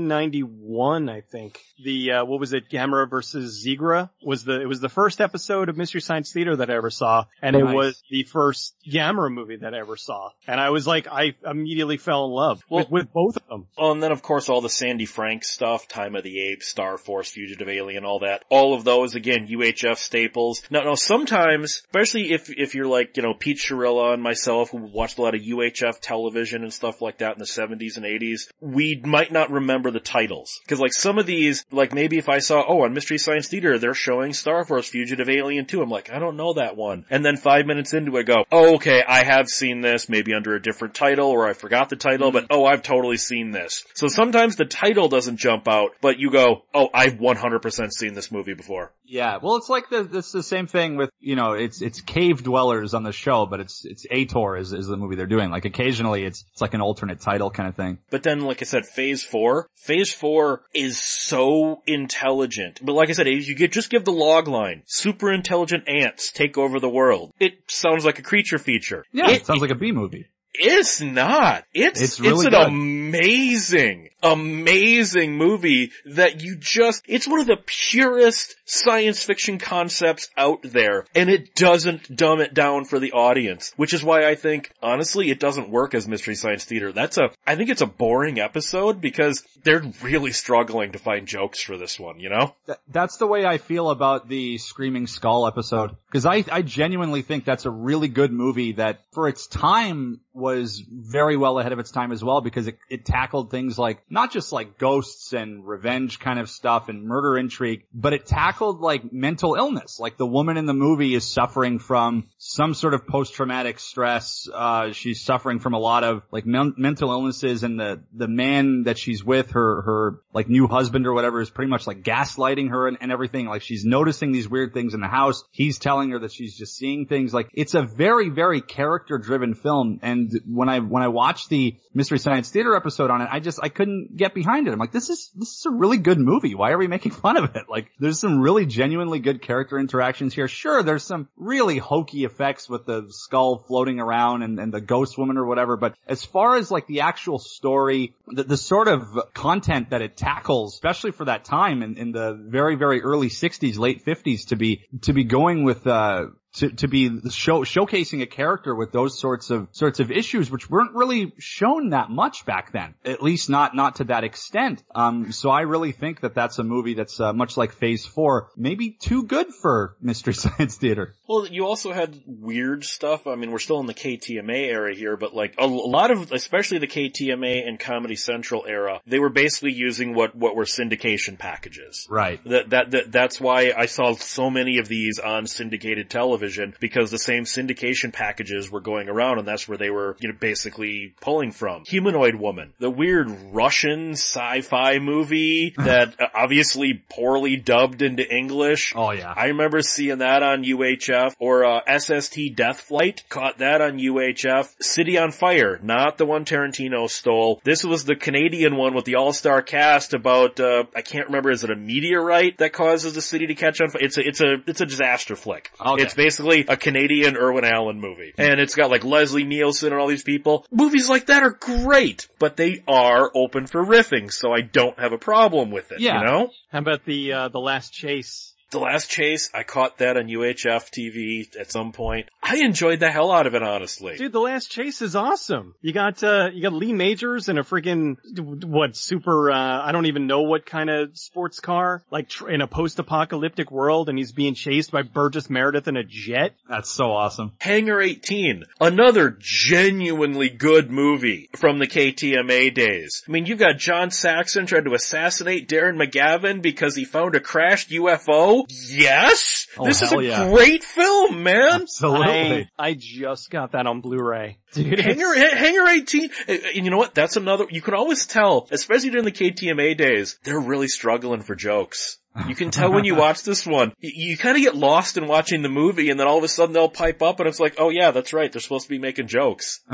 1991. 0.00 1.08
I 1.08 1.20
think 1.20 1.60
the 1.84 2.12
uh, 2.12 2.24
what 2.24 2.40
was 2.40 2.52
it? 2.52 2.68
Gamera 2.70 3.08
versus 3.08 3.64
Zigra 3.64 4.10
was 4.22 4.44
the 4.44 4.60
it 4.60 4.66
was 4.66 4.80
the 4.80 4.88
first 4.88 5.20
episode 5.20 5.68
of 5.68 5.76
Mystery 5.76 6.00
Science 6.00 6.32
Theater 6.32 6.56
that 6.56 6.70
I 6.70 6.74
ever 6.74 6.90
saw, 6.90 7.26
and 7.42 7.54
it 7.56 7.64
was 7.64 8.02
the 8.10 8.24
first 8.24 8.74
Gamera 8.90 9.32
movie 9.32 9.56
that 9.56 9.74
I 9.74 9.78
ever 9.78 9.96
saw. 9.96 10.30
And 10.46 10.60
I 10.60 10.70
was 10.70 10.86
like, 10.86 11.06
I 11.06 11.34
immediately 11.48 11.96
fell 11.98 12.24
in 12.26 12.32
love 12.32 12.62
Well- 12.68 12.80
with, 12.90 12.90
with 12.90 13.12
both 13.12 13.36
of 13.36 13.46
them. 13.48 13.66
Oh, 13.78 13.92
and 13.92 14.02
then 14.02 14.12
of 14.12 14.22
course 14.22 14.48
all 14.48 14.60
the 14.60 14.68
Sandy 14.68 15.06
Frank 15.06 15.44
stuff, 15.44 15.86
Time 15.88 16.16
of 16.16 16.24
the 16.24 16.40
Apes, 16.50 16.68
Star 16.68 16.98
Force, 16.98 17.30
Fugitive 17.30 17.68
Alien, 17.68 18.04
all 18.04 18.20
that. 18.20 18.39
All 18.48 18.74
of 18.74 18.84
those, 18.84 19.14
again, 19.14 19.48
UHF 19.48 19.98
staples. 19.98 20.62
Now, 20.70 20.82
now 20.82 20.94
sometimes, 20.94 21.82
especially 21.86 22.32
if, 22.32 22.50
if 22.50 22.74
you're 22.74 22.86
like, 22.86 23.16
you 23.16 23.22
know, 23.22 23.34
Pete 23.34 23.58
Chirilla 23.58 24.14
and 24.14 24.22
myself 24.22 24.70
who 24.70 24.78
watched 24.78 25.18
a 25.18 25.22
lot 25.22 25.34
of 25.34 25.42
UHF 25.42 26.00
television 26.00 26.62
and 26.62 26.72
stuff 26.72 27.02
like 27.02 27.18
that 27.18 27.32
in 27.32 27.38
the 27.38 27.44
70s 27.44 27.96
and 27.96 28.06
80s, 28.06 28.50
we 28.60 29.00
might 29.04 29.32
not 29.32 29.50
remember 29.50 29.90
the 29.90 30.00
titles. 30.00 30.60
Cause 30.68 30.80
like 30.80 30.92
some 30.92 31.18
of 31.18 31.26
these, 31.26 31.64
like 31.70 31.92
maybe 31.92 32.18
if 32.18 32.28
I 32.28 32.38
saw, 32.38 32.64
oh, 32.66 32.84
on 32.84 32.94
Mystery 32.94 33.18
Science 33.18 33.48
Theater, 33.48 33.78
they're 33.78 33.94
showing 33.94 34.32
Star 34.32 34.64
Wars 34.68 34.88
Fugitive 34.88 35.28
Alien 35.28 35.66
2, 35.66 35.82
I'm 35.82 35.90
like, 35.90 36.10
I 36.10 36.18
don't 36.18 36.36
know 36.36 36.54
that 36.54 36.76
one. 36.76 37.04
And 37.10 37.24
then 37.24 37.36
five 37.36 37.66
minutes 37.66 37.92
into 37.94 38.16
it, 38.16 38.20
I 38.20 38.22
go, 38.22 38.44
oh, 38.52 38.74
okay, 38.74 39.02
I 39.06 39.24
have 39.24 39.48
seen 39.48 39.80
this, 39.80 40.08
maybe 40.08 40.34
under 40.34 40.54
a 40.54 40.62
different 40.62 40.94
title, 40.94 41.28
or 41.28 41.48
I 41.48 41.54
forgot 41.54 41.88
the 41.88 41.96
title, 41.96 42.28
mm-hmm. 42.28 42.46
but 42.46 42.54
oh, 42.54 42.64
I've 42.64 42.82
totally 42.82 43.16
seen 43.16 43.50
this. 43.50 43.84
So 43.94 44.08
sometimes 44.08 44.56
the 44.56 44.66
title 44.66 45.08
doesn't 45.08 45.38
jump 45.38 45.68
out, 45.68 45.92
but 46.00 46.18
you 46.18 46.30
go, 46.30 46.62
oh, 46.74 46.88
I've 46.92 47.14
100% 47.14 47.90
seen 47.92 48.14
this 48.14 48.29
movie 48.32 48.54
before. 48.54 48.92
Yeah, 49.04 49.38
well, 49.42 49.56
it's 49.56 49.68
like 49.68 49.90
the, 49.90 50.08
it's 50.12 50.30
the 50.32 50.42
same 50.42 50.66
thing 50.66 50.96
with, 50.96 51.10
you 51.18 51.34
know, 51.34 51.52
it's, 51.52 51.82
it's 51.82 52.00
cave 52.00 52.42
dwellers 52.44 52.94
on 52.94 53.02
the 53.02 53.12
show, 53.12 53.46
but 53.46 53.60
it's, 53.60 53.84
it's 53.84 54.06
Ator 54.10 54.56
is, 54.56 54.72
is 54.72 54.86
the 54.86 54.96
movie 54.96 55.16
they're 55.16 55.26
doing. 55.26 55.50
Like 55.50 55.64
occasionally 55.64 56.24
it's, 56.24 56.44
it's 56.52 56.60
like 56.60 56.74
an 56.74 56.80
alternate 56.80 57.20
title 57.20 57.50
kind 57.50 57.68
of 57.68 57.74
thing. 57.74 57.98
But 58.10 58.22
then, 58.22 58.42
like 58.42 58.62
I 58.62 58.64
said, 58.64 58.86
phase 58.86 59.24
four, 59.24 59.66
phase 59.74 60.12
four 60.12 60.62
is 60.74 60.98
so 61.00 61.82
intelligent. 61.86 62.80
But 62.82 62.92
like 62.92 63.08
I 63.08 63.12
said, 63.12 63.26
you 63.26 63.54
get, 63.54 63.72
just 63.72 63.90
give 63.90 64.04
the 64.04 64.12
log 64.12 64.46
line, 64.48 64.82
super 64.86 65.32
intelligent 65.32 65.88
ants 65.88 66.30
take 66.30 66.56
over 66.56 66.78
the 66.78 66.88
world. 66.88 67.32
It 67.40 67.54
sounds 67.68 68.04
like 68.04 68.18
a 68.18 68.22
creature 68.22 68.58
feature. 68.58 69.04
Yeah, 69.12 69.30
it, 69.30 69.42
it, 69.42 69.46
sounds 69.46 69.60
like 69.60 69.70
a 69.70 69.74
B 69.76 69.92
movie. 69.92 70.26
It's 70.54 71.00
not. 71.00 71.64
It's 71.72 72.00
It's 72.00 72.20
really 72.20 72.46
an 72.46 72.52
good. 72.52 72.66
amazing, 72.66 74.09
amazing 74.22 75.36
movie 75.36 75.92
that 76.04 76.42
you 76.42 76.56
just 76.56 77.02
it's 77.06 77.28
one 77.28 77.40
of 77.40 77.46
the 77.46 77.58
purest 77.64 78.54
science 78.64 79.22
fiction 79.22 79.58
concepts 79.58 80.28
out 80.36 80.60
there 80.62 81.06
and 81.14 81.28
it 81.28 81.54
doesn't 81.54 82.14
dumb 82.14 82.40
it 82.40 82.54
down 82.54 82.84
for 82.84 82.98
the 82.98 83.12
audience, 83.12 83.72
which 83.76 83.94
is 83.94 84.04
why 84.04 84.28
I 84.28 84.34
think 84.34 84.72
honestly 84.82 85.30
it 85.30 85.40
doesn't 85.40 85.70
work 85.70 85.94
as 85.94 86.06
Mystery 86.06 86.34
Science 86.34 86.64
Theater. 86.64 86.92
That's 86.92 87.18
a 87.18 87.30
I 87.46 87.56
think 87.56 87.70
it's 87.70 87.82
a 87.82 87.86
boring 87.86 88.38
episode 88.38 89.00
because 89.00 89.42
they're 89.62 89.82
really 90.02 90.32
struggling 90.32 90.92
to 90.92 90.98
find 90.98 91.26
jokes 91.26 91.62
for 91.62 91.76
this 91.76 91.98
one, 91.98 92.20
you 92.20 92.28
know? 92.30 92.54
Th- 92.66 92.78
that's 92.88 93.16
the 93.18 93.26
way 93.26 93.44
I 93.44 93.58
feel 93.58 93.90
about 93.90 94.28
the 94.28 94.58
Screaming 94.58 95.06
Skull 95.06 95.46
episode. 95.46 95.96
Cause 96.12 96.26
I, 96.26 96.44
I 96.50 96.62
genuinely 96.62 97.22
think 97.22 97.44
that's 97.44 97.66
a 97.66 97.70
really 97.70 98.08
good 98.08 98.32
movie 98.32 98.72
that 98.72 99.00
for 99.12 99.28
its 99.28 99.46
time 99.46 100.20
was 100.32 100.82
very 100.88 101.36
well 101.36 101.58
ahead 101.58 101.72
of 101.72 101.78
its 101.78 101.90
time 101.90 102.12
as 102.12 102.22
well 102.22 102.40
because 102.40 102.66
it, 102.66 102.78
it 102.88 103.04
tackled 103.04 103.50
things 103.50 103.78
like, 103.78 104.02
not 104.10 104.32
just 104.32 104.52
like 104.52 104.76
ghosts 104.76 105.32
and 105.32 105.66
revenge 105.66 106.18
kind 106.18 106.40
of 106.40 106.50
stuff 106.50 106.88
and 106.88 107.04
murder 107.04 107.38
intrigue, 107.38 107.84
but 107.94 108.12
it 108.12 108.26
tackled 108.26 108.80
like 108.80 109.12
mental 109.12 109.54
illness. 109.54 110.00
Like 110.00 110.16
the 110.16 110.26
woman 110.26 110.56
in 110.56 110.66
the 110.66 110.74
movie 110.74 111.14
is 111.14 111.24
suffering 111.24 111.78
from 111.78 112.28
some 112.38 112.74
sort 112.74 112.92
of 112.94 113.06
post-traumatic 113.06 113.78
stress. 113.78 114.48
Uh, 114.52 114.92
she's 114.92 115.20
suffering 115.20 115.60
from 115.60 115.74
a 115.74 115.78
lot 115.78 116.02
of 116.02 116.22
like 116.32 116.44
men- 116.44 116.74
mental 116.76 117.10
illnesses 117.10 117.62
and 117.62 117.78
the, 117.78 118.02
the 118.12 118.26
man 118.26 118.84
that 118.84 118.98
she's 118.98 119.24
with, 119.24 119.52
her, 119.52 119.82
her 119.82 120.20
like 120.34 120.48
new 120.48 120.66
husband 120.66 121.06
or 121.06 121.14
whatever 121.14 121.40
is 121.40 121.48
pretty 121.48 121.70
much 121.70 121.86
like 121.86 122.02
gaslighting 122.02 122.70
her 122.70 122.88
and, 122.88 122.98
and 123.00 123.12
everything. 123.12 123.46
Like 123.46 123.62
she's 123.62 123.84
noticing 123.84 124.32
these 124.32 124.48
weird 124.48 124.74
things 124.74 124.94
in 124.94 125.00
the 125.00 125.08
house. 125.08 125.44
He's 125.52 125.78
telling 125.78 126.10
her 126.10 126.18
that 126.18 126.32
she's 126.32 126.56
just 126.56 126.76
seeing 126.76 127.06
things. 127.06 127.32
Like 127.32 127.48
it's 127.54 127.74
a 127.74 127.82
very, 127.82 128.28
very 128.28 128.60
character 128.60 129.18
driven 129.18 129.54
film. 129.54 130.00
And 130.02 130.32
when 130.46 130.68
I, 130.68 130.80
when 130.80 131.02
I 131.02 131.08
watched 131.08 131.48
the 131.48 131.76
Mystery 131.94 132.18
Science 132.18 132.50
Theater 132.50 132.74
episode 132.74 133.10
on 133.10 133.20
it, 133.20 133.28
I 133.30 133.38
just, 133.38 133.60
I 133.62 133.68
couldn't 133.68 133.99
get 134.16 134.34
behind 134.34 134.68
it. 134.68 134.72
I'm 134.72 134.78
like, 134.78 134.92
this 134.92 135.10
is, 135.10 135.30
this 135.34 135.48
is 135.48 135.66
a 135.66 135.70
really 135.70 135.98
good 135.98 136.18
movie. 136.18 136.54
Why 136.54 136.72
are 136.72 136.78
we 136.78 136.86
making 136.86 137.12
fun 137.12 137.36
of 137.36 137.56
it? 137.56 137.64
Like, 137.68 137.90
there's 137.98 138.18
some 138.18 138.40
really 138.40 138.66
genuinely 138.66 139.18
good 139.18 139.42
character 139.42 139.78
interactions 139.78 140.34
here. 140.34 140.48
Sure, 140.48 140.82
there's 140.82 141.04
some 141.04 141.28
really 141.36 141.78
hokey 141.78 142.24
effects 142.24 142.68
with 142.68 142.86
the 142.86 143.06
skull 143.10 143.58
floating 143.66 144.00
around 144.00 144.42
and, 144.42 144.58
and 144.58 144.72
the 144.72 144.80
ghost 144.80 145.18
woman 145.18 145.36
or 145.36 145.46
whatever, 145.46 145.76
but 145.76 145.94
as 146.06 146.24
far 146.24 146.56
as 146.56 146.70
like 146.70 146.86
the 146.86 147.00
actual 147.00 147.38
story, 147.38 148.14
the, 148.26 148.44
the 148.44 148.56
sort 148.56 148.88
of 148.88 149.02
content 149.34 149.90
that 149.90 150.02
it 150.02 150.16
tackles, 150.16 150.74
especially 150.74 151.12
for 151.12 151.26
that 151.26 151.44
time 151.44 151.82
in, 151.82 151.96
in 151.96 152.12
the 152.12 152.32
very, 152.32 152.76
very 152.76 153.02
early 153.02 153.28
60s, 153.28 153.78
late 153.78 154.04
50s 154.04 154.48
to 154.48 154.56
be, 154.56 154.84
to 155.02 155.12
be 155.12 155.24
going 155.24 155.64
with, 155.64 155.86
uh, 155.86 156.26
to, 156.54 156.70
to 156.70 156.88
be 156.88 157.08
show, 157.30 157.60
showcasing 157.60 158.22
a 158.22 158.26
character 158.26 158.74
with 158.74 158.92
those 158.92 159.18
sorts 159.18 159.50
of 159.50 159.68
sorts 159.72 160.00
of 160.00 160.10
issues, 160.10 160.50
which 160.50 160.68
weren't 160.68 160.94
really 160.94 161.32
shown 161.38 161.90
that 161.90 162.10
much 162.10 162.44
back 162.44 162.72
then, 162.72 162.94
at 163.04 163.22
least 163.22 163.48
not 163.48 163.76
not 163.76 163.96
to 163.96 164.04
that 164.04 164.24
extent. 164.24 164.82
Um, 164.94 165.32
so 165.32 165.50
I 165.50 165.62
really 165.62 165.92
think 165.92 166.20
that 166.20 166.34
that's 166.34 166.58
a 166.58 166.64
movie 166.64 166.94
that's 166.94 167.20
uh, 167.20 167.32
much 167.32 167.56
like 167.56 167.72
Phase 167.72 168.04
Four, 168.04 168.48
maybe 168.56 168.96
too 169.00 169.24
good 169.24 169.48
for 169.54 169.96
Mystery 170.00 170.34
Science 170.34 170.76
Theater. 170.76 171.14
Well, 171.28 171.46
you 171.46 171.66
also 171.66 171.92
had 171.92 172.20
weird 172.26 172.84
stuff. 172.84 173.26
I 173.26 173.36
mean, 173.36 173.52
we're 173.52 173.58
still 173.58 173.80
in 173.80 173.86
the 173.86 173.94
KTMA 173.94 174.66
era 174.66 174.94
here, 174.94 175.16
but 175.16 175.34
like 175.34 175.54
a, 175.58 175.64
a 175.64 175.66
lot 175.66 176.10
of, 176.10 176.32
especially 176.32 176.78
the 176.78 176.88
KTMA 176.88 177.66
and 177.66 177.78
Comedy 177.78 178.16
Central 178.16 178.64
era, 178.66 179.00
they 179.06 179.20
were 179.20 179.28
basically 179.28 179.72
using 179.72 180.14
what 180.14 180.34
what 180.34 180.56
were 180.56 180.64
syndication 180.64 181.38
packages. 181.38 182.06
Right. 182.10 182.42
That, 182.44 182.70
that, 182.70 182.90
that 182.90 183.12
that's 183.12 183.40
why 183.40 183.72
I 183.76 183.86
saw 183.86 184.14
so 184.14 184.50
many 184.50 184.78
of 184.78 184.88
these 184.88 185.18
on 185.20 185.46
syndicated 185.46 186.10
television 186.10 186.39
because 186.80 187.10
the 187.10 187.18
same 187.18 187.44
syndication 187.44 188.12
packages 188.12 188.70
were 188.70 188.80
going 188.80 189.08
around 189.08 189.38
and 189.38 189.46
that's 189.46 189.68
where 189.68 189.78
they 189.78 189.90
were, 189.90 190.16
you 190.20 190.28
know, 190.28 190.36
basically 190.38 191.14
pulling 191.20 191.52
from. 191.52 191.84
Humanoid 191.86 192.34
Woman, 192.34 192.72
the 192.78 192.90
weird 192.90 193.30
Russian 193.52 194.12
sci-fi 194.12 194.98
movie 194.98 195.74
that 195.76 196.14
obviously 196.34 197.02
poorly 197.10 197.56
dubbed 197.56 198.02
into 198.02 198.28
English. 198.28 198.92
Oh 198.96 199.10
yeah. 199.10 199.32
I 199.36 199.46
remember 199.46 199.82
seeing 199.82 200.18
that 200.18 200.42
on 200.42 200.64
UHF 200.64 201.34
or 201.38 201.64
uh, 201.64 201.98
SST 201.98 202.54
Death 202.54 202.80
Flight. 202.80 203.24
Caught 203.28 203.58
that 203.58 203.80
on 203.80 203.98
UHF. 203.98 204.82
City 204.82 205.18
on 205.18 205.32
Fire, 205.32 205.78
not 205.82 206.18
the 206.18 206.26
one 206.26 206.44
Tarantino 206.44 207.08
stole. 207.08 207.60
This 207.64 207.84
was 207.84 208.04
the 208.04 208.16
Canadian 208.16 208.76
one 208.76 208.94
with 208.94 209.04
the 209.04 209.16
all-star 209.16 209.62
cast 209.62 210.14
about 210.14 210.60
uh, 210.60 210.84
I 210.94 211.02
can't 211.02 211.26
remember. 211.26 211.50
Is 211.50 211.64
it 211.64 211.70
a 211.70 211.76
meteorite 211.76 212.58
that 212.58 212.72
causes 212.72 213.14
the 213.14 213.22
city 213.22 213.46
to 213.46 213.54
catch 213.54 213.80
on 213.80 213.90
fire? 213.90 214.02
It's 214.02 214.18
a 214.18 214.26
it's 214.26 214.40
a 214.40 214.54
it's 214.66 214.80
a 214.80 214.86
disaster 214.86 215.36
flick. 215.36 215.70
Okay. 215.84 216.02
It's 216.02 216.14
basically 216.14 216.29
a 216.38 216.76
Canadian 216.76 217.36
Irwin 217.36 217.64
Allen 217.64 218.00
movie, 218.00 218.32
and 218.38 218.60
it's 218.60 218.74
got 218.74 218.90
like 218.90 219.04
Leslie 219.04 219.44
Nielsen 219.44 219.92
and 219.92 220.00
all 220.00 220.06
these 220.06 220.22
people. 220.22 220.66
Movies 220.70 221.08
like 221.08 221.26
that 221.26 221.42
are 221.42 221.50
great, 221.50 222.28
but 222.38 222.56
they 222.56 222.82
are 222.86 223.30
open 223.34 223.66
for 223.66 223.84
riffing, 223.84 224.32
so 224.32 224.52
I 224.52 224.60
don't 224.60 224.98
have 224.98 225.12
a 225.12 225.18
problem 225.18 225.70
with 225.70 225.92
it. 225.92 226.00
Yeah. 226.00 226.20
You 226.20 226.26
know. 226.26 226.50
How 226.70 226.78
about 226.78 227.04
the, 227.04 227.32
uh, 227.32 227.48
the 227.48 227.58
last 227.58 227.92
chase? 227.92 228.49
The 228.70 228.78
Last 228.78 229.10
Chase, 229.10 229.50
I 229.52 229.64
caught 229.64 229.98
that 229.98 230.16
on 230.16 230.28
UHF 230.28 230.90
TV 230.90 231.56
at 231.58 231.72
some 231.72 231.90
point. 231.90 232.28
I 232.40 232.58
enjoyed 232.58 233.00
the 233.00 233.10
hell 233.10 233.32
out 233.32 233.46
of 233.48 233.54
it, 233.54 233.62
honestly. 233.62 234.16
Dude, 234.16 234.32
the 234.32 234.40
last 234.40 234.70
chase 234.70 235.02
is 235.02 235.16
awesome. 235.16 235.74
You 235.82 235.92
got, 235.92 236.22
uh, 236.22 236.50
you 236.52 236.62
got 236.62 236.72
Lee 236.72 236.92
Majors 236.92 237.48
in 237.48 237.58
a 237.58 237.64
freaking, 237.64 238.16
what, 238.64 238.96
super, 238.96 239.50
uh, 239.50 239.82
I 239.82 239.92
don't 239.92 240.06
even 240.06 240.26
know 240.26 240.42
what 240.42 240.66
kind 240.66 240.88
of 240.88 241.18
sports 241.18 241.60
car, 241.60 242.02
like 242.10 242.28
tr- 242.28 242.48
in 242.48 242.60
a 242.60 242.66
post-apocalyptic 242.66 243.70
world 243.70 244.08
and 244.08 244.16
he's 244.16 244.32
being 244.32 244.54
chased 244.54 244.90
by 244.92 245.02
Burgess 245.02 245.50
Meredith 245.50 245.88
in 245.88 245.96
a 245.96 246.04
jet. 246.04 246.54
That's 246.68 246.90
so 246.90 247.10
awesome. 247.12 247.52
Hangar 247.58 248.00
18, 248.00 248.64
another 248.80 249.36
genuinely 249.38 250.48
good 250.48 250.90
movie 250.90 251.50
from 251.56 251.78
the 251.78 251.86
KTMA 251.86 252.72
days. 252.74 253.22
I 253.28 253.30
mean, 253.32 253.46
you've 253.46 253.58
got 253.58 253.78
John 253.78 254.10
Saxon 254.10 254.66
trying 254.66 254.84
to 254.84 254.94
assassinate 254.94 255.68
Darren 255.68 256.00
McGavin 256.00 256.62
because 256.62 256.94
he 256.94 257.04
found 257.04 257.34
a 257.34 257.40
crashed 257.40 257.90
UFO. 257.90 258.59
Yes! 258.68 259.66
Oh, 259.78 259.84
this 259.84 260.02
is 260.02 260.12
a 260.12 260.22
yeah. 260.22 260.48
great 260.50 260.84
film, 260.84 261.42
man! 261.42 261.82
Absolutely. 261.82 262.70
I, 262.78 262.88
I 262.88 262.94
just 262.94 263.50
got 263.50 263.72
that 263.72 263.86
on 263.86 264.00
Blu-ray. 264.00 264.58
Dude, 264.72 264.98
Hanger, 264.98 265.34
Hangar, 265.34 265.56
Hangar 265.56 265.88
18, 265.88 266.30
uh, 266.30 266.52
and 266.74 266.84
you 266.84 266.90
know 266.90 266.98
what? 266.98 267.14
That's 267.14 267.36
another, 267.36 267.66
you 267.70 267.82
can 267.82 267.94
always 267.94 268.26
tell, 268.26 268.68
especially 268.70 269.10
during 269.10 269.24
the 269.24 269.32
KTMA 269.32 269.96
days, 269.96 270.38
they're 270.44 270.60
really 270.60 270.88
struggling 270.88 271.42
for 271.42 271.54
jokes. 271.54 272.18
You 272.46 272.54
can 272.54 272.70
tell 272.70 272.92
when 272.92 273.04
you 273.04 273.14
watch 273.16 273.42
this 273.42 273.66
one. 273.66 273.92
You, 273.98 274.30
you 274.30 274.36
kind 274.36 274.56
of 274.56 274.62
get 274.62 274.76
lost 274.76 275.16
in 275.16 275.26
watching 275.26 275.62
the 275.62 275.68
movie 275.68 276.10
and 276.10 276.20
then 276.20 276.28
all 276.28 276.38
of 276.38 276.44
a 276.44 276.48
sudden 276.48 276.72
they'll 276.72 276.88
pipe 276.88 277.22
up 277.22 277.40
and 277.40 277.48
it's 277.48 277.60
like, 277.60 277.74
oh 277.78 277.90
yeah, 277.90 278.12
that's 278.12 278.32
right. 278.32 278.50
They're 278.50 278.60
supposed 278.60 278.86
to 278.86 278.90
be 278.90 278.98
making 278.98 279.26
jokes. 279.26 279.80